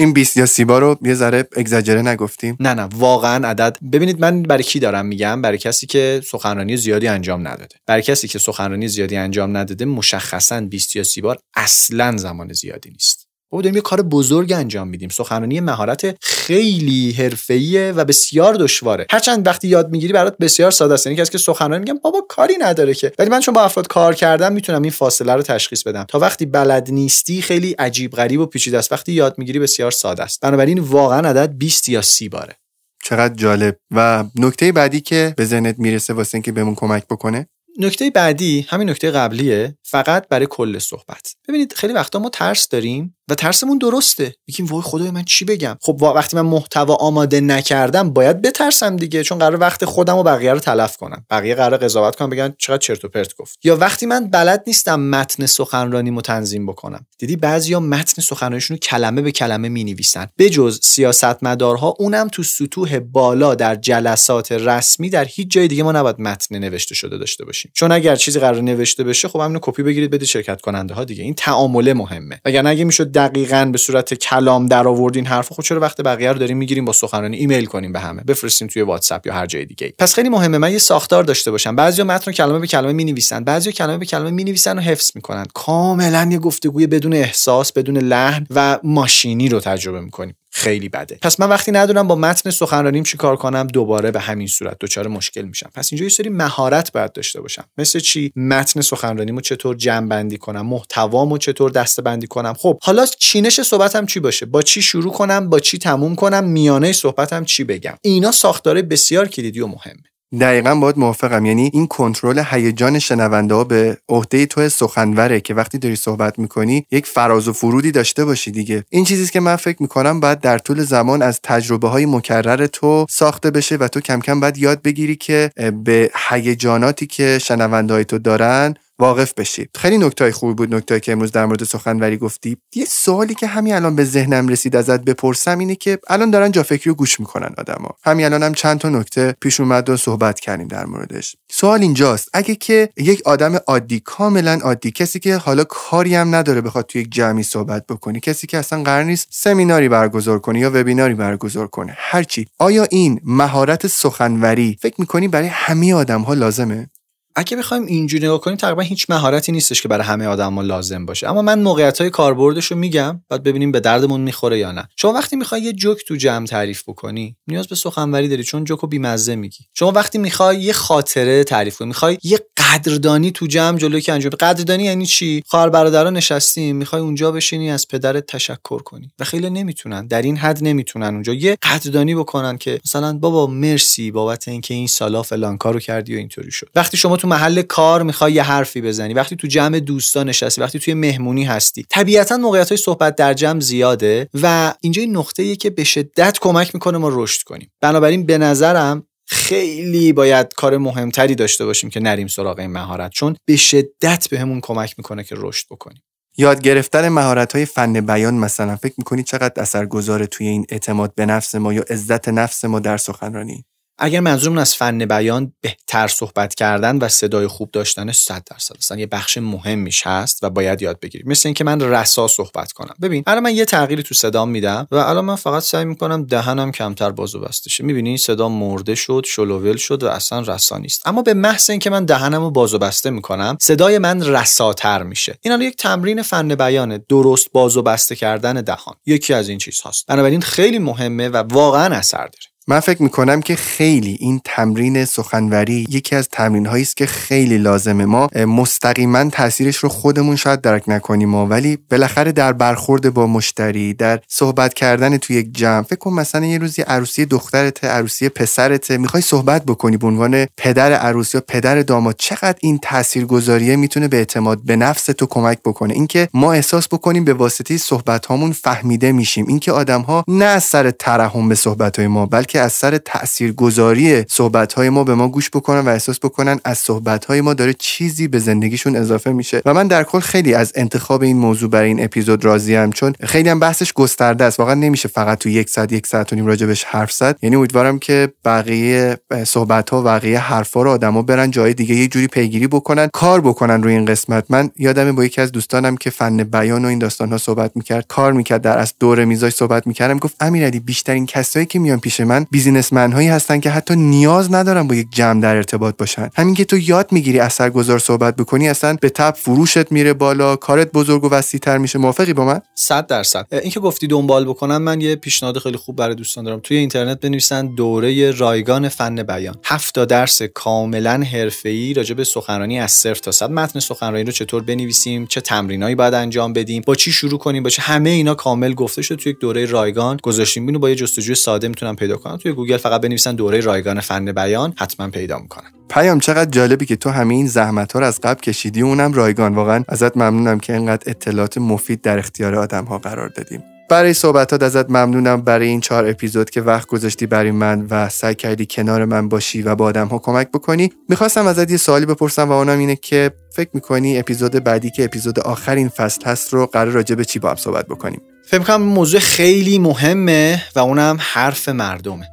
این 0.00 0.12
20 0.12 0.36
یا 0.36 0.46
30 0.46 0.64
بار 0.64 0.80
رو 0.80 0.98
یه 1.02 1.14
ذره 1.14 1.48
اگزاجره 1.56 2.02
نگفتیم؟ 2.02 2.56
نه 2.60 2.74
نه. 2.74 2.82
واقعا 2.82 3.48
عدد. 3.48 3.76
ببینید 3.92 4.20
من 4.20 4.42
برای 4.42 4.62
کی 4.62 4.78
دارم 4.78 5.06
میگم؟ 5.06 5.42
برای 5.42 5.58
کسی 5.58 5.86
که 5.86 6.22
سخنرانی 6.24 6.76
زیادی 6.76 7.08
انجام 7.08 7.48
نداده. 7.48 7.76
برای 7.86 8.02
کسی 8.02 8.28
که 8.28 8.38
سخنرانی 8.38 8.88
زیادی 8.88 9.16
انجام 9.16 9.56
نداده 9.56 9.84
مشخصا 9.84 10.60
20 10.60 10.96
یا 10.96 11.02
30 11.02 11.20
بار 11.20 11.38
اصلا 11.56 12.16
زمان 12.16 12.52
زیادی 12.52 12.90
نیست. 12.90 13.17
ما 13.52 13.62
داریم 13.62 13.74
یه 13.74 13.80
کار 13.80 14.02
بزرگ 14.02 14.52
انجام 14.52 14.88
میدیم. 14.88 15.08
سخنرانی 15.08 15.60
مهارت 15.60 16.16
خیلی 16.22 17.12
حرفه‌ایه 17.12 17.92
و 17.92 18.04
بسیار 18.04 18.54
دشواره. 18.54 19.06
هرچند 19.10 19.46
وقتی 19.46 19.68
یاد 19.68 19.90
می‌گیری 19.90 20.12
برات 20.12 20.36
بسیار 20.38 20.70
ساده 20.70 20.94
است. 20.94 21.06
یعنی 21.06 21.18
کسی 21.18 21.32
که 21.32 21.38
سخنرانی 21.38 21.78
میگم 21.78 21.98
بابا 21.98 22.20
کاری 22.28 22.54
نداره 22.60 22.94
که. 22.94 23.12
ولی 23.18 23.30
من 23.30 23.40
چون 23.40 23.54
با 23.54 23.62
افراد 23.62 23.86
کار 23.86 24.14
کردم 24.14 24.52
می‌تونم 24.52 24.82
این 24.82 24.90
فاصله 24.90 25.34
رو 25.34 25.42
تشخیص 25.42 25.82
بدم. 25.82 26.04
تا 26.08 26.18
وقتی 26.18 26.46
بلد 26.46 26.90
نیستی 26.90 27.42
خیلی 27.42 27.72
عجیب 27.72 28.12
غریب 28.12 28.40
و 28.40 28.46
پیچیده 28.46 28.78
است. 28.78 28.92
وقتی 28.92 29.12
یاد 29.12 29.34
می‌گیری 29.38 29.58
بسیار 29.58 29.90
ساده 29.90 30.22
است. 30.22 30.40
بنابراین 30.40 30.78
واقعا 30.78 31.28
عدد 31.28 31.52
20 31.58 31.88
یا 31.88 32.02
30 32.02 32.28
باره. 32.28 32.56
چقدر 33.04 33.34
جالب. 33.34 33.76
و 33.90 34.24
نکته 34.36 34.72
بعدی 34.72 35.00
که 35.00 35.34
به 35.36 35.44
ذهنت 35.44 35.78
می‌رسه 35.78 36.14
واسه 36.14 36.34
اینکه 36.34 36.52
بهمون 36.52 36.74
کمک 36.74 37.04
بکنه؟ 37.06 37.46
نکته 37.78 38.10
بعدی 38.10 38.66
همین 38.68 38.90
نکته 38.90 39.10
قبلیه. 39.10 39.78
فقط 39.82 40.28
برای 40.28 40.46
کل 40.50 40.78
صحبت. 40.78 41.34
ببینید 41.48 41.72
خیلی 41.72 41.92
وقتا 41.92 42.18
ما 42.18 42.28
ترس 42.28 42.68
داریم 42.68 43.17
و 43.28 43.34
ترسمون 43.34 43.78
درسته. 43.78 44.34
میگیم 44.48 44.66
وای 44.66 44.82
خدای 44.82 45.10
من 45.10 45.24
چی 45.24 45.44
بگم؟ 45.44 45.76
خب 45.80 46.02
وقتی 46.02 46.36
من 46.36 46.42
محتوا 46.42 46.94
آماده 46.94 47.40
نکردم 47.40 48.10
باید 48.10 48.42
بترسم 48.42 48.96
دیگه 48.96 49.22
چون 49.22 49.38
قرار 49.38 49.60
وقت 49.60 49.84
خودم 49.84 50.16
و 50.16 50.22
بقیه 50.22 50.52
رو 50.52 50.58
تلف 50.58 50.96
کنم. 50.96 51.26
بقیه 51.30 51.54
قرار 51.54 51.78
قضاوت 51.78 52.16
کنم 52.16 52.30
بگن 52.30 52.54
چقدر 52.58 52.78
چرت 52.78 53.04
و 53.04 53.08
پرت 53.08 53.36
گفت. 53.36 53.58
یا 53.64 53.76
وقتی 53.76 54.06
من 54.06 54.30
بلد 54.30 54.62
نیستم 54.66 55.00
متن 55.00 55.46
سخنرانی 55.46 56.20
تنظیم 56.20 56.66
بکنم. 56.66 57.06
دیدی 57.18 57.36
بعضیا 57.36 57.80
متن 57.80 58.22
سخنرانیشون 58.22 58.74
رو 58.74 58.78
کلمه 58.78 59.22
به 59.22 59.32
کلمه 59.32 59.68
می 59.68 59.84
نویسن 59.84 60.26
بجز 60.38 60.80
سیاستمدارها 60.82 61.94
اونم 61.98 62.28
تو 62.28 62.42
سطوح 62.42 62.98
بالا 62.98 63.54
در 63.54 63.74
جلسات 63.74 64.52
رسمی 64.52 65.10
در 65.10 65.24
هیچ 65.24 65.50
جای 65.50 65.68
دیگه 65.68 65.82
ما 65.82 65.92
نباید 65.92 66.20
متن 66.20 66.58
نوشته 66.58 66.94
شده 66.94 67.18
داشته 67.18 67.44
باشیم. 67.44 67.70
چون 67.74 67.92
اگر 67.92 68.16
چیزی 68.16 68.40
قرار 68.40 68.62
نوشته 68.62 69.04
بشه 69.04 69.28
خب 69.28 69.40
همینو 69.40 69.58
کپی 69.62 69.82
بگیرید 69.82 70.10
بده 70.10 70.26
شرکت 70.26 70.60
کننده 70.60 70.94
ها 70.94 71.04
دیگه. 71.04 71.24
این 71.24 71.34
تعامله 71.34 71.94
مهمه. 71.94 72.40
اگر 72.44 72.66
اگه 72.66 72.84
می‌شد 72.84 73.17
دقیقا 73.18 73.68
به 73.72 73.78
صورت 73.78 74.14
کلام 74.14 74.66
در 74.66 74.88
آوردین 74.88 75.26
حرف 75.26 75.52
خب 75.52 75.62
چرا 75.62 75.80
وقت 75.80 76.00
بقیه 76.00 76.32
رو 76.32 76.38
داریم 76.38 76.56
می‌گیریم 76.56 76.84
با 76.84 76.92
سخنرانی 76.92 77.36
ایمیل 77.36 77.64
کنیم 77.64 77.92
به 77.92 78.00
همه 78.00 78.22
بفرستیم 78.22 78.68
توی 78.68 78.82
واتساپ 78.82 79.26
یا 79.26 79.34
هر 79.34 79.46
جای 79.46 79.64
دیگه 79.64 79.94
پس 79.98 80.14
خیلی 80.14 80.28
مهمه 80.28 80.58
من 80.58 80.72
یه 80.72 80.78
ساختار 80.78 81.24
داشته 81.24 81.50
باشم. 81.50 81.76
بعضیا 81.76 82.04
متن 82.04 82.32
کلمه 82.32 82.58
به 82.58 82.66
کلمه 82.66 82.92
می 82.92 83.04
نویسن 83.04 83.44
بعضیا 83.44 83.72
کلمه 83.72 83.98
به 83.98 84.06
کلمه 84.06 84.30
می 84.30 84.44
نویسن 84.44 84.78
و 84.78 84.80
حفظ 84.80 85.10
می‌کنن. 85.14 85.46
کاملا 85.54 86.28
یه 86.32 86.38
گفتگوی 86.38 86.86
بدون 86.86 87.12
احساس 87.12 87.72
بدون 87.72 87.98
لحن 87.98 88.46
و 88.50 88.78
ماشینی 88.84 89.48
رو 89.48 89.60
تجربه 89.60 90.00
می‌کنیم. 90.00 90.34
خیلی 90.58 90.88
بده. 90.88 91.18
پس 91.22 91.40
من 91.40 91.48
وقتی 91.48 91.72
ندونم 91.72 92.08
با 92.08 92.14
متن 92.14 92.50
سخنرانیم 92.50 93.02
چیکار 93.02 93.36
کنم 93.36 93.66
دوباره 93.66 94.10
به 94.10 94.20
همین 94.20 94.46
صورت 94.46 94.76
دچار 94.80 95.08
مشکل 95.08 95.42
میشم. 95.42 95.70
پس 95.74 95.92
اینجا 95.92 96.04
یه 96.04 96.08
سری 96.08 96.28
مهارت 96.28 96.92
باید 96.92 97.12
داشته 97.12 97.40
باشم. 97.40 97.64
مثل 97.78 97.98
چی؟ 97.98 98.32
متن 98.36 98.80
سخنرانیمو 98.80 99.40
چطور 99.40 99.76
جمع 99.76 100.08
بندی 100.08 100.38
کنم 100.38 100.66
محتوامو 100.66 101.38
چطور 101.38 101.70
دسته 101.70 102.02
بندی 102.02 102.26
کنم. 102.26 102.54
خب 102.54 102.78
حالا 102.82 103.06
چینش 103.06 103.60
صحبتم 103.60 104.06
چی 104.06 104.20
باشه؟ 104.20 104.46
با 104.46 104.62
چی 104.62 104.82
شروع 104.82 105.12
کنم؟ 105.12 105.48
با 105.48 105.60
چی 105.60 105.78
تموم 105.78 106.14
کنم؟ 106.14 106.44
میانه 106.44 106.92
صحبتم 106.92 107.44
چی 107.44 107.64
بگم؟ 107.64 107.98
اینا 108.02 108.32
ساختاره 108.32 108.82
بسیار 108.82 109.28
کلیدی 109.28 109.60
و 109.60 109.66
مهمه. 109.66 110.07
دقیقا 110.40 110.74
باید 110.74 110.98
موافقم. 110.98 111.46
یعنی 111.46 111.70
این 111.72 111.86
کنترل 111.86 112.42
هیجان 112.50 112.98
شنونده 112.98 113.54
ها 113.54 113.64
به 113.64 113.98
عهده 114.08 114.46
تو 114.46 114.68
سخنوره 114.68 115.40
که 115.40 115.54
وقتی 115.54 115.78
داری 115.78 115.96
صحبت 115.96 116.38
می‌کنی 116.38 116.86
یک 116.90 117.06
فراز 117.06 117.48
و 117.48 117.52
فرودی 117.52 117.92
داشته 117.92 118.24
باشی 118.24 118.50
دیگه. 118.50 118.84
این 118.90 119.04
چیزی 119.04 119.32
که 119.32 119.40
من 119.40 119.56
فکر 119.56 119.82
می‌کنم 119.82 120.20
باید 120.20 120.40
در 120.40 120.58
طول 120.58 120.82
زمان 120.82 121.22
از 121.22 121.40
تجربه 121.42 121.88
های 121.88 122.06
مکرر 122.06 122.66
تو 122.66 123.06
ساخته 123.10 123.50
بشه 123.50 123.76
و 123.76 123.88
تو 123.88 124.00
کم 124.00 124.20
کم 124.20 124.40
باید 124.40 124.58
یاد 124.58 124.82
بگیری 124.82 125.16
که 125.16 125.50
به 125.84 126.10
هیجاناتی 126.28 127.06
که 127.06 127.38
شنونده 127.38 127.94
های 127.94 128.04
تو 128.04 128.18
دارن 128.18 128.74
واقف 129.00 129.34
بشید 129.34 129.70
خیلی 129.78 129.98
نکته 129.98 130.32
خوبی 130.32 130.54
بود 130.54 130.74
نکته 130.74 131.00
که 131.00 131.12
امروز 131.12 131.32
در 131.32 131.46
مورد 131.46 131.64
سخنوری 131.64 132.16
گفتی. 132.16 132.56
یه 132.74 132.84
سوالی 132.84 133.34
که 133.34 133.46
همین 133.46 133.74
الان 133.74 133.96
به 133.96 134.04
ذهنم 134.04 134.48
رسید 134.48 134.76
ازت 134.76 135.00
بپرسم 135.00 135.58
اینه 135.58 135.74
که 135.74 135.98
الان 136.08 136.30
دارن 136.30 136.52
جافکری 136.52 136.90
رو 136.90 136.94
گوش 136.94 137.20
می‌کنن 137.20 137.54
آدما. 137.58 137.90
همین 138.04 138.26
الان 138.26 138.42
هم 138.42 138.54
چند 138.54 138.78
تا 138.78 138.88
نکته 138.88 139.34
پیش 139.40 139.60
اومد 139.60 139.88
و 139.88 139.96
صحبت 139.96 140.40
کردیم 140.40 140.68
در 140.68 140.86
موردش. 140.86 141.36
سوال 141.50 141.82
اینجاست. 141.82 142.28
اگه 142.32 142.54
که 142.54 142.88
یک 142.96 143.22
آدم 143.24 143.54
عادی 143.66 144.00
کاملا 144.00 144.58
عادی 144.62 144.90
کسی 144.90 145.18
که 145.18 145.36
حالا 145.36 145.64
کاری 145.64 146.14
هم 146.14 146.34
نداره 146.34 146.60
بخواد 146.60 146.86
توی 146.86 147.00
یک 147.00 147.10
جمعی 147.10 147.42
صحبت 147.42 147.86
بکنی 147.86 148.20
کسی 148.20 148.46
که 148.46 148.58
اصلا 148.58 148.82
قرار 148.82 149.04
نیست 149.04 149.28
سمیناری 149.30 149.88
برگزار 149.88 150.38
کنه 150.38 150.58
یا 150.58 150.70
وبیناری 150.74 151.14
برگزار 151.14 151.66
کنه 151.66 151.94
هرچی. 151.96 152.46
آیا 152.58 152.86
این 152.90 153.20
مهارت 153.24 153.86
سخنوری 153.86 154.78
فکر 154.80 154.94
می‌کنی 154.98 155.28
برای 155.28 155.48
همه 155.48 155.94
آدم 155.94 156.20
ها 156.20 156.34
لازمه؟ 156.34 156.90
اگه 157.38 157.56
بخوایم 157.56 157.86
اینجوری 157.86 158.26
نگاه 158.26 158.40
کنیم 158.40 158.56
تقریبا 158.56 158.82
هیچ 158.82 159.06
مهارتی 159.10 159.52
نیستش 159.52 159.82
که 159.82 159.88
برای 159.88 160.06
همه 160.06 160.26
آدما 160.26 160.62
لازم 160.62 161.06
باشه. 161.06 161.30
اما 161.30 161.42
من 161.42 161.62
موقعیت 161.62 162.00
های 162.00 162.10
کاربردش 162.10 162.66
رو 162.66 162.76
میگم 162.76 163.22
بعد 163.28 163.42
ببینیم 163.42 163.72
به 163.72 163.80
دردمون 163.80 164.20
می‌خوره 164.20 164.58
یا 164.58 164.72
نه. 164.72 164.88
شما 164.96 165.12
وقتی 165.12 165.36
می‌خوای 165.36 165.60
یه 165.60 165.72
جوک 165.72 166.04
تو 166.08 166.16
جمع 166.16 166.46
تعریف 166.46 166.82
بکنی 166.88 167.36
نیاز 167.46 167.66
به 167.66 167.76
سخنوری 167.76 168.28
داری 168.28 168.44
چون 168.44 168.64
جوکو 168.64 168.86
بیمزه 168.86 169.36
میگی. 169.36 169.64
شما 169.74 169.92
وقتی 169.92 170.18
می‌خوای 170.18 170.60
یه 170.60 170.72
خاطره 170.72 171.44
تعریف 171.44 171.76
کنی 171.76 171.88
می‌خوای 171.88 172.18
یه 172.22 172.40
قدردانی 172.56 173.30
تو 173.30 173.46
جمع 173.46 173.78
جلوی 173.78 174.00
که 174.00 174.12
انجام 174.12 174.30
قدردانی 174.30 174.84
یعنی 174.84 175.06
چی؟ 175.06 175.42
خواهر 175.46 175.68
برادران 175.68 176.16
نشستیم 176.16 176.76
می‌خوای 176.76 177.02
اونجا 177.02 177.32
بشینی 177.32 177.70
از 177.70 177.88
پدرت 177.88 178.26
تشکر 178.26 178.78
کنی. 178.78 179.10
و 179.18 179.24
خیلی 179.24 179.50
نمی‌تونن 179.50 180.06
در 180.06 180.22
این 180.22 180.36
حد 180.36 180.58
نمی‌تونن 180.62 181.06
اونجا 181.14 181.32
یه 181.32 181.56
قدردانی 181.62 182.14
بکنن 182.14 182.58
که 182.58 182.80
مثلا 182.84 183.18
بابا 183.18 183.46
مرسی 183.46 184.10
بابت 184.10 184.48
اینکه 184.48 184.74
این 184.74 184.86
سالا 184.86 185.22
فلان 185.22 185.56
کارو 185.56 185.80
کردی 185.80 186.14
و 186.14 186.18
اینطوری 186.18 186.50
شد. 186.50 186.68
وقتی 186.74 186.96
شما 186.96 187.16
تو 187.16 187.27
محل 187.28 187.62
کار 187.62 188.02
می‌خوای 188.02 188.32
یه 188.32 188.42
حرفی 188.42 188.80
بزنی 188.80 189.14
وقتی 189.14 189.36
تو 189.36 189.46
جمع 189.46 189.80
دوستان 189.80 190.28
نشستی 190.28 190.60
وقتی 190.60 190.78
توی 190.78 190.94
مهمونی 190.94 191.44
هستی. 191.44 191.86
طبیعتا 191.90 192.36
موقعیت 192.36 192.68
های 192.68 192.76
صحبت 192.76 193.16
در 193.16 193.34
جمع 193.34 193.60
زیاده 193.60 194.28
و 194.42 194.74
اینجا 194.80 195.02
این 195.02 195.16
نقطه 195.16 195.56
که 195.56 195.70
به 195.70 195.84
شدت 195.84 196.38
کمک 196.40 196.74
می‌کنه 196.74 196.98
ما 196.98 197.08
رشد 197.12 197.42
کنیم. 197.42 197.70
بنابراین 197.80 198.26
به 198.26 198.38
نظرم 198.38 199.04
خیلی 199.26 200.12
باید 200.12 200.54
کار 200.56 200.78
مهمتری 200.78 201.34
داشته 201.34 201.64
باشیم 201.64 201.90
که 201.90 202.00
نریم 202.00 202.26
سراغ 202.26 202.58
این 202.58 202.70
مهارت 202.70 203.10
چون 203.10 203.36
به 203.44 203.56
شدت 203.56 204.28
بهمون 204.30 204.60
به 204.60 204.66
کمک 204.66 204.94
می‌کنه 204.98 205.24
که 205.24 205.34
رشد 205.38 205.66
بکنیم. 205.70 206.02
یاد 206.38 206.60
گرفتن 206.60 207.08
مهارت 207.08 207.54
های 207.54 207.64
فن 207.64 208.00
بیان 208.00 208.34
مثلا 208.34 208.76
فکر 208.76 208.94
می‌کنی 208.98 209.22
چقدر 209.22 209.62
اثرگذاره 209.62 210.26
توی 210.26 210.46
این 210.46 210.66
اعتماد 210.68 211.14
به 211.14 211.26
نفس 211.26 211.54
ما 211.54 211.72
یا 211.72 211.84
عزت 211.90 212.28
نفس 212.28 212.64
ما 212.64 212.80
در 212.80 212.96
سخنرانی؟ 212.96 213.64
اگر 213.98 214.20
منظورمون 214.20 214.58
از 214.58 214.74
فن 214.74 215.06
بیان 215.06 215.52
بهتر 215.60 216.08
صحبت 216.08 216.54
کردن 216.54 216.98
و 216.98 217.08
صدای 217.08 217.46
خوب 217.46 217.70
داشتن 217.70 218.12
100 218.12 218.42
درصد. 218.50 218.74
اصلا 218.78 218.98
یه 218.98 219.06
بخش 219.06 219.38
مهمیش 219.38 220.06
هست 220.06 220.38
و 220.44 220.50
باید 220.50 220.82
یاد 220.82 221.00
بگیریم. 221.00 221.28
مثل 221.28 221.48
اینکه 221.48 221.64
من 221.64 221.80
رسا 221.80 222.28
صحبت 222.28 222.72
کنم. 222.72 222.94
ببین 223.02 223.22
الان 223.26 223.42
من 223.42 223.56
یه 223.56 223.64
تغییری 223.64 224.02
تو 224.02 224.14
صدام 224.14 224.48
میدم 224.48 224.88
و 224.90 224.96
الان 224.96 225.24
من 225.24 225.36
فقط 225.36 225.62
سعی 225.62 225.84
می‌کنم 225.84 226.24
دهنم 226.24 226.72
کمتر 226.72 227.10
باز 227.10 227.34
و 227.34 227.40
بسته 227.40 227.70
شه. 227.70 227.84
می‌بینی 227.84 228.18
صدا 228.18 228.48
مرده 228.48 228.94
شد 228.94 229.22
شلوول 229.26 229.76
شد 229.76 230.02
و 230.02 230.08
اصلا 230.08 230.40
رسا 230.40 230.78
نیست. 230.78 231.06
اما 231.06 231.22
به 231.22 231.34
محض 231.34 231.70
اینکه 231.70 231.90
من 231.90 232.04
دهنم 232.04 232.42
رو 232.42 232.50
باز 232.50 232.74
و 232.74 232.78
بسته 232.78 233.10
می‌کنم 233.10 233.58
صدای 233.60 233.98
من 233.98 234.22
رساتر 234.22 235.02
میشه. 235.02 235.38
این 235.42 235.52
الان 235.52 235.66
یک 235.66 235.76
تمرین 235.76 236.22
فن 236.22 236.54
بیانه 236.54 236.98
درست 237.08 237.48
باز 237.52 237.76
و 237.76 237.82
بسته 237.82 238.16
کردن 238.16 238.52
دهان. 238.52 238.94
یکی 239.06 239.34
از 239.34 239.48
این 239.48 239.58
چیزهاست. 239.58 240.06
بنابراین 240.06 240.40
خیلی 240.40 240.78
مهمه 240.78 241.28
و 241.28 241.36
واقعا 241.36 241.96
اثر 241.96 242.18
داره. 242.18 242.47
من 242.70 242.80
فکر 242.80 243.02
می‌کنم 243.02 243.40
که 243.40 243.56
خیلی 243.56 244.16
این 244.20 244.40
تمرین 244.44 245.04
سخنوری 245.04 245.86
یکی 245.88 246.16
از 246.16 246.28
تمرین 246.32 246.66
هایی 246.66 246.82
است 246.82 246.96
که 246.96 247.06
خیلی 247.06 247.58
لازمه. 247.58 248.04
ما 248.04 248.28
مستقیما 248.46 249.24
تاثیرش 249.24 249.76
رو 249.76 249.88
خودمون 249.88 250.36
شاید 250.36 250.60
درک 250.60 250.82
نکنیم 250.86 251.28
ما 251.28 251.46
ولی 251.46 251.78
بالاخره 251.90 252.32
در 252.32 252.52
برخورد 252.52 253.14
با 253.14 253.26
مشتری 253.26 253.94
در 253.94 254.20
صحبت 254.28 254.74
کردن 254.74 255.16
توی 255.16 255.36
یک 255.36 255.52
جمع 255.52 255.82
فکر 255.82 255.98
کن 255.98 256.12
مثلا 256.12 256.46
یه 256.46 256.58
روزی 256.58 256.82
عروسی 256.82 257.26
دخترت 257.26 257.84
عروسی 257.84 258.28
پسرت 258.28 258.90
می‌خوای 258.90 259.22
صحبت 259.22 259.64
بکنی 259.64 259.96
به 259.96 260.06
عنوان 260.06 260.46
پدر 260.56 260.92
عروسی 260.92 261.38
یا 261.38 261.44
پدر 261.48 261.82
داماد 261.82 262.14
چقدر 262.18 262.58
این 262.60 262.78
تاثیرگذاریه 262.82 263.76
می‌تونه 263.76 264.08
به 264.08 264.16
اعتماد 264.16 264.64
به 264.64 264.76
نفس 264.76 265.04
تو 265.04 265.26
کمک 265.26 265.58
بکنه؟ 265.64 265.94
اینکه 265.94 266.28
ما 266.34 266.52
احساس 266.52 266.88
بکنیم 266.88 267.24
به 267.24 267.34
واسطه 267.34 267.76
صحبت 267.76 268.26
هامون 268.26 268.52
فهمیده 268.52 269.12
میشیم. 269.12 269.46
اینکه 269.48 269.72
آدم 269.72 270.00
ها 270.00 270.24
نه 270.28 270.44
از 270.44 270.64
سر 270.64 270.90
ترحم 270.90 271.48
به 271.48 271.54
صحبت 271.54 271.98
های 271.98 272.08
ما 272.08 272.26
بلکه 272.26 272.57
که 272.58 272.64
از 272.64 272.72
سر 272.72 272.98
تاثیرگذاری 272.98 274.24
صحبت 274.28 274.72
های 274.72 274.88
ما 274.88 275.04
به 275.04 275.14
ما 275.14 275.28
گوش 275.28 275.50
بکنن 275.50 275.80
و 275.80 275.88
احساس 275.88 276.18
بکنن 276.18 276.60
از 276.64 276.78
صحبت 276.78 277.24
های 277.24 277.40
ما 277.40 277.54
داره 277.54 277.74
چیزی 277.78 278.28
به 278.28 278.38
زندگیشون 278.38 278.96
اضافه 278.96 279.32
میشه. 279.32 279.62
و 279.64 279.74
من 279.74 279.86
در 279.86 280.04
کل 280.04 280.20
خیلی 280.20 280.54
از 280.54 280.72
انتخاب 280.74 281.22
این 281.22 281.36
موضوع 281.36 281.70
برای 281.70 281.88
این 281.88 282.04
اپیزود 282.04 282.44
راضیم 282.44 282.90
چون 282.90 283.12
خیلی 283.24 283.48
هم 283.48 283.60
بحثش 283.60 283.92
گسترده 283.92 284.44
است. 284.44 284.60
واقعا 284.60 284.74
نمیشه 284.74 285.08
فقط 285.08 285.38
تو 285.38 285.48
یک 285.48 285.68
ساعت 285.68 285.92
یک 285.92 286.06
ساعت 286.06 286.32
و 286.32 286.36
نیم 286.36 286.46
راجبش 286.46 286.84
حرف 286.84 287.12
زد. 287.12 287.36
یعنی 287.42 287.56
امیدوارم 287.56 287.98
که 287.98 288.32
بقیه 288.44 289.16
صحبت 289.44 289.90
ها 289.90 290.02
بقیه 290.02 290.38
حرفا 290.38 290.82
رو 290.82 290.90
آدما 290.90 291.22
برن 291.22 291.50
جای 291.50 291.74
دیگه 291.74 291.94
یه 291.94 292.08
جوری 292.08 292.26
پیگیری 292.26 292.66
بکنن 292.66 293.08
کار 293.12 293.40
بکنن 293.40 293.82
روی 293.82 293.92
این 293.92 294.04
قسمت. 294.04 294.44
من 294.48 294.70
یادم 294.78 295.12
با 295.12 295.24
یکی 295.24 295.40
از 295.40 295.52
دوستانم 295.52 295.96
که 295.96 296.10
فن 296.10 296.36
بیان 296.36 296.84
و 296.84 296.88
این 296.88 296.98
داستان 296.98 297.28
ها 297.28 297.38
صحبت 297.38 297.70
می‌کرد 297.74 298.04
کار 298.08 298.32
می‌کرد 298.32 298.62
در 298.62 298.78
از 298.78 298.94
دور 299.00 299.24
میزاش 299.24 299.54
صحبت 299.54 299.86
می‌کردم 299.86 300.18
گفت 300.18 300.36
امیرعلی 300.40 300.80
بیشترین 300.80 301.26
کسایی 301.26 301.66
که 301.66 301.78
میان 301.78 302.00
پیش 302.00 302.20
من 302.20 302.46
بیزینسمن 302.50 303.12
هایی 303.12 303.28
هستن 303.28 303.60
که 303.60 303.70
حتی 303.70 303.96
نیاز 303.96 304.52
ندارن 304.52 304.88
با 304.88 304.94
یک 304.94 305.08
جمع 305.10 305.40
در 305.40 305.56
ارتباط 305.56 305.96
باشن. 305.96 306.28
همین 306.36 306.54
که 306.54 306.64
تو 306.64 306.78
یاد 306.78 307.12
می‌گیری 307.12 307.40
اثرگذار 307.40 307.98
صحبت 307.98 308.36
بکنی 308.36 308.68
اصلا 308.68 308.96
به 309.00 309.08
تب 309.10 309.34
فروشت 309.36 309.92
میره 309.92 310.12
بالا 310.12 310.56
کارت 310.56 310.92
بزرگ 310.92 311.24
و 311.24 311.28
وسیعتر 311.28 311.78
میشه. 311.78 311.98
موافقی 311.98 312.32
با 312.32 312.44
من؟ 312.44 312.60
100 312.74 313.06
درصد. 313.06 313.46
اینکه 313.52 313.80
گفتی 313.80 314.06
دنبال 314.06 314.44
بکنم 314.44 314.82
من 314.82 315.00
یه 315.00 315.16
پیشنهاد 315.16 315.58
خیلی 315.58 315.76
خوب 315.76 315.96
برای 315.96 316.14
دوستان 316.14 316.44
دارم. 316.44 316.60
توی 316.60 316.76
اینترنت 316.76 317.20
بنویسن 317.20 317.66
دوره 317.66 318.30
رایگان 318.30 318.88
فن 318.88 319.22
بیان. 319.22 319.54
7 319.64 319.98
درس 319.98 320.42
کاملا 320.42 321.22
حرفه‌ای 321.32 321.94
راجع 321.94 322.14
به 322.14 322.24
سخنرانی 322.24 322.80
از 322.80 322.90
صفر 322.90 323.14
تا 323.20 323.32
صد. 323.32 323.50
متن 323.50 323.80
سخنرانی 323.80 324.24
رو 324.24 324.32
چطور 324.32 324.62
بنویسیم؟ 324.62 325.26
چه 325.26 325.40
تمرینایی 325.40 325.94
باید 325.94 326.14
انجام 326.14 326.52
بدیم؟ 326.52 326.82
با 326.86 326.94
چی 326.94 327.12
شروع 327.12 327.38
کنیم؟ 327.38 327.62
با 327.62 327.70
چه 327.70 327.82
همه 327.82 328.10
اینا 328.10 328.34
کامل 328.34 328.74
گفته 328.74 329.02
شده 329.02 329.16
توی 329.16 329.32
یک 329.32 329.38
دوره 329.38 329.66
رایگان 329.66 330.18
گذاشتیم. 330.22 330.66
بینو 330.66 330.78
با 330.78 330.90
یه 330.90 330.94
جستجوی 330.94 331.34
ساده 331.34 331.68
می‌تونم 331.68 331.96
پیدا 331.96 332.16
کنم. 332.16 332.37
توی 332.38 332.52
گوگل 332.52 332.76
فقط 332.76 333.00
بنویسن 333.00 333.34
دوره 333.34 333.60
رایگان 333.60 334.00
فن 334.00 334.32
بیان 334.32 334.74
حتما 334.76 335.08
پیدا 335.08 335.38
می‌کنن. 335.38 335.70
پیام 335.88 336.20
چقدر 336.20 336.50
جالبی 336.50 336.86
که 336.86 336.96
تو 336.96 337.10
همه 337.10 337.34
این 337.34 337.46
زحمت 337.46 337.92
ها 337.92 338.00
رو 338.00 338.06
از 338.06 338.20
قبل 338.20 338.40
کشیدی 338.40 338.82
اونم 338.82 339.12
رایگان. 339.12 339.54
واقعا 339.54 339.84
ازت 339.88 340.16
ممنونم 340.16 340.60
که 340.60 340.72
اینقدر 340.72 341.10
اطلاعات 341.10 341.58
مفید 341.58 342.00
در 342.00 342.18
اختیار 342.18 342.54
آدم 342.54 342.84
ها 342.84 342.98
قرار 342.98 343.28
دادیم. 343.28 343.62
برای 343.90 344.14
صحبتات 344.14 344.62
ازت 344.62 344.90
ممنونم. 344.90 345.40
برای 345.40 345.66
این 345.68 345.80
چهار 345.80 346.08
اپیزود 346.08 346.50
که 346.50 346.60
وقت 346.60 346.88
گذاشتی 346.88 347.26
برای 347.26 347.50
من 347.50 347.86
و 347.90 348.08
سعی 348.08 348.34
کردی 348.34 348.66
کنار 348.70 349.04
من 349.04 349.28
باشی 349.28 349.62
و 349.62 349.74
با 349.74 349.84
آدم 349.84 350.06
ها 350.06 350.18
کمک 350.18 350.48
بکنی 350.48 350.92
می‌خواستم 351.08 351.46
ازت 351.46 351.70
یه 351.70 351.76
سوالی 351.76 352.06
بپرسم 352.06 352.48
و 352.48 352.52
اونم 352.52 352.78
اینه 352.78 352.96
که 352.96 353.30
فکر 353.52 353.70
می‌کنی 353.74 354.18
اپیزود 354.18 354.64
بعدی 354.64 354.90
که 354.90 355.04
اپیزود 355.04 355.40
آخرین 355.40 355.88
فصل 355.88 356.24
هست 356.24 356.52
رو 356.52 356.66
قرار 356.66 356.92
راجع 356.92 357.14
به 357.14 357.24
چی 357.24 357.38
با 357.38 357.50
هم 357.50 357.56
صحبت 357.56 357.86
بکنیم؟ 357.86 358.20
فکر 358.50 358.62
کنم 358.62 358.82
موضوع 358.82 359.20
خیلی 359.20 359.78
مهمه 359.78 360.62
و 360.76 360.78
اونم 360.78 361.16
حرف 361.20 361.68
مردمه. 361.68 362.28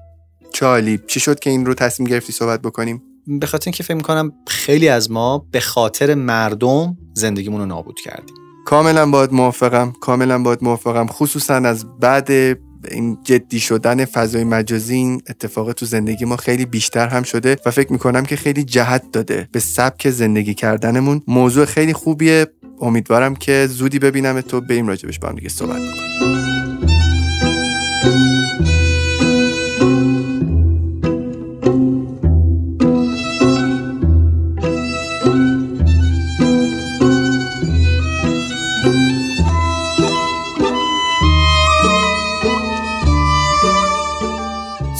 چالی 0.54 1.00
چی 1.08 1.20
شد 1.20 1.40
که 1.40 1.50
این 1.50 1.66
رو 1.66 1.74
تصمیم 1.74 2.10
گرفتی 2.10 2.34
صحبت 2.34 2.62
بکنیم؟ 2.62 3.02
به 3.28 3.46
خاطر 3.46 3.64
اینکه 3.68 3.84
فکر 3.84 3.98
کنم 3.98 4.34
خیلی 4.48 4.90
از 4.90 5.12
ما 5.12 5.48
به 5.52 5.60
خاطر 5.60 6.14
مردم 6.14 6.98
زندگیمون 7.14 7.60
رو 7.60 7.66
نابود 7.66 8.00
کردیم. 8.00 8.36
کاملا 8.66 9.06
باید 9.06 9.34
موافقم 9.34 9.94
کاملا 10.02 10.44
باید 10.44 10.60
موافقم 10.62 11.08
خصوصا 11.08 11.56
از 11.56 12.00
بعد 12.00 12.58
این 12.92 13.18
جدی 13.24 13.60
شدن 13.60 14.06
فضای 14.06 14.44
مجازی 14.44 14.96
این 14.96 15.22
اتفاق 15.30 15.74
تو 15.74 15.86
زندگی 15.86 16.26
ما 16.26 16.38
خیلی 16.38 16.66
بیشتر 16.66 17.08
هم 17.08 17.24
شده 17.24 17.58
و 17.66 17.72
فکر 17.72 17.92
می‌کنم 17.92 18.24
که 18.24 18.36
خیلی 18.36 18.64
جهت 18.64 19.12
داده 19.12 19.50
به 19.52 19.60
سبک 19.60 20.10
زندگی 20.10 20.54
کردنمون. 20.54 21.22
موضوع 21.28 21.66
خیلی 21.66 21.94
خوبیه. 21.94 22.48
امیدوارم 22.82 23.36
که 23.36 23.68
زودی 23.68 24.00
ببینم 24.00 24.42
تو. 24.42 24.62
بریم 24.62 24.88
راجبش 24.88 25.20
با 25.20 25.28
هم 25.30 25.36
دیگه 25.36 25.50
صحبت 25.50 25.78
بکنیم. 25.78 26.36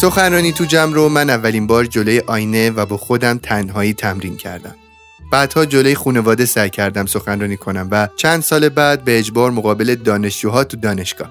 سخنرانی 0.06 0.52
تو 0.52 0.66
جمع 0.66 0.94
رو 0.94 1.10
من 1.10 1.30
اولین 1.30 1.68
بار 1.68 1.86
جلوی 1.86 2.20
آینه 2.28 2.70
و 2.70 2.86
با 2.86 2.98
خودم 2.98 3.38
تنهایی 3.38 3.94
تمرین 3.94 4.38
کردم. 4.38 4.76
بعدها 5.32 5.66
جلوی 5.66 5.96
خانواده 5.96 6.46
سعی 6.46 6.70
کردم 6.70 7.06
سخنرانی 7.06 7.58
کنم 7.58 7.88
و 7.92 8.08
چند 8.16 8.42
سال 8.42 8.70
بعد 8.70 9.04
به 9.04 9.20
اجبار 9.20 9.52
مقابل 9.52 9.96
دانشجوها 9.96 10.64
تو 10.64 10.78
دانشگاه. 10.78 11.30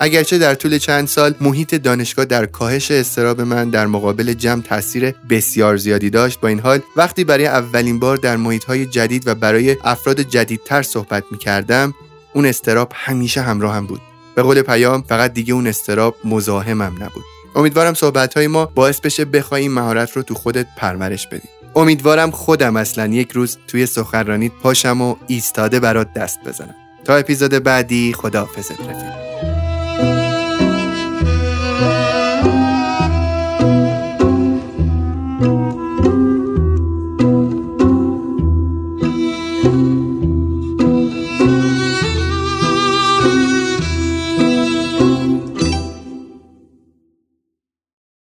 اگرچه 0.00 0.38
در 0.38 0.54
طول 0.54 0.78
چند 0.78 1.08
سال 1.08 1.34
محیط 1.40 1.74
دانشگاه 1.74 2.24
در 2.24 2.46
کاهش 2.46 2.90
استراب 2.90 3.40
من 3.40 3.70
در 3.70 3.86
مقابل 3.86 4.32
جمع 4.32 4.62
تاثیر 4.62 5.14
بسیار 5.30 5.76
زیادی 5.76 6.10
داشت 6.10 6.40
با 6.40 6.48
این 6.48 6.60
حال 6.60 6.80
وقتی 6.96 7.24
برای 7.24 7.46
اولین 7.46 7.98
بار 7.98 8.16
در 8.16 8.36
محیط 8.36 8.70
جدید 8.70 9.26
و 9.26 9.34
برای 9.34 9.76
افراد 9.84 10.20
جدیدتر 10.20 10.82
صحبت 10.82 11.24
می 11.30 11.38
کردم 11.38 11.94
اون 12.32 12.46
استراب 12.46 12.92
همیشه 12.94 13.40
همراهم 13.40 13.86
بود 13.86 14.00
به 14.34 14.42
قول 14.42 14.62
پیام 14.62 15.02
فقط 15.02 15.34
دیگه 15.34 15.54
اون 15.54 15.66
استراب 15.66 16.16
مزاحمم 16.24 17.02
نبود 17.02 17.33
امیدوارم 17.54 17.94
صحبت 17.94 18.34
های 18.34 18.46
ما 18.46 18.66
باعث 18.66 19.00
بشه 19.00 19.24
بخوای 19.24 19.62
این 19.62 19.72
مهارت 19.72 20.12
رو 20.12 20.22
تو 20.22 20.34
خودت 20.34 20.66
پرورش 20.76 21.26
بدی. 21.26 21.48
امیدوارم 21.76 22.30
خودم 22.30 22.76
اصلا 22.76 23.06
یک 23.06 23.32
روز 23.32 23.58
توی 23.68 23.86
سخنرانیت 23.86 24.52
پاشم 24.62 25.00
و 25.00 25.16
ایستاده 25.26 25.80
برات 25.80 26.12
دست 26.12 26.38
بزنم. 26.46 26.74
تا 27.04 27.16
اپیزود 27.16 27.50
بعدی 27.50 28.12
خداحافظت 28.12 28.80
رفیق. 28.80 29.53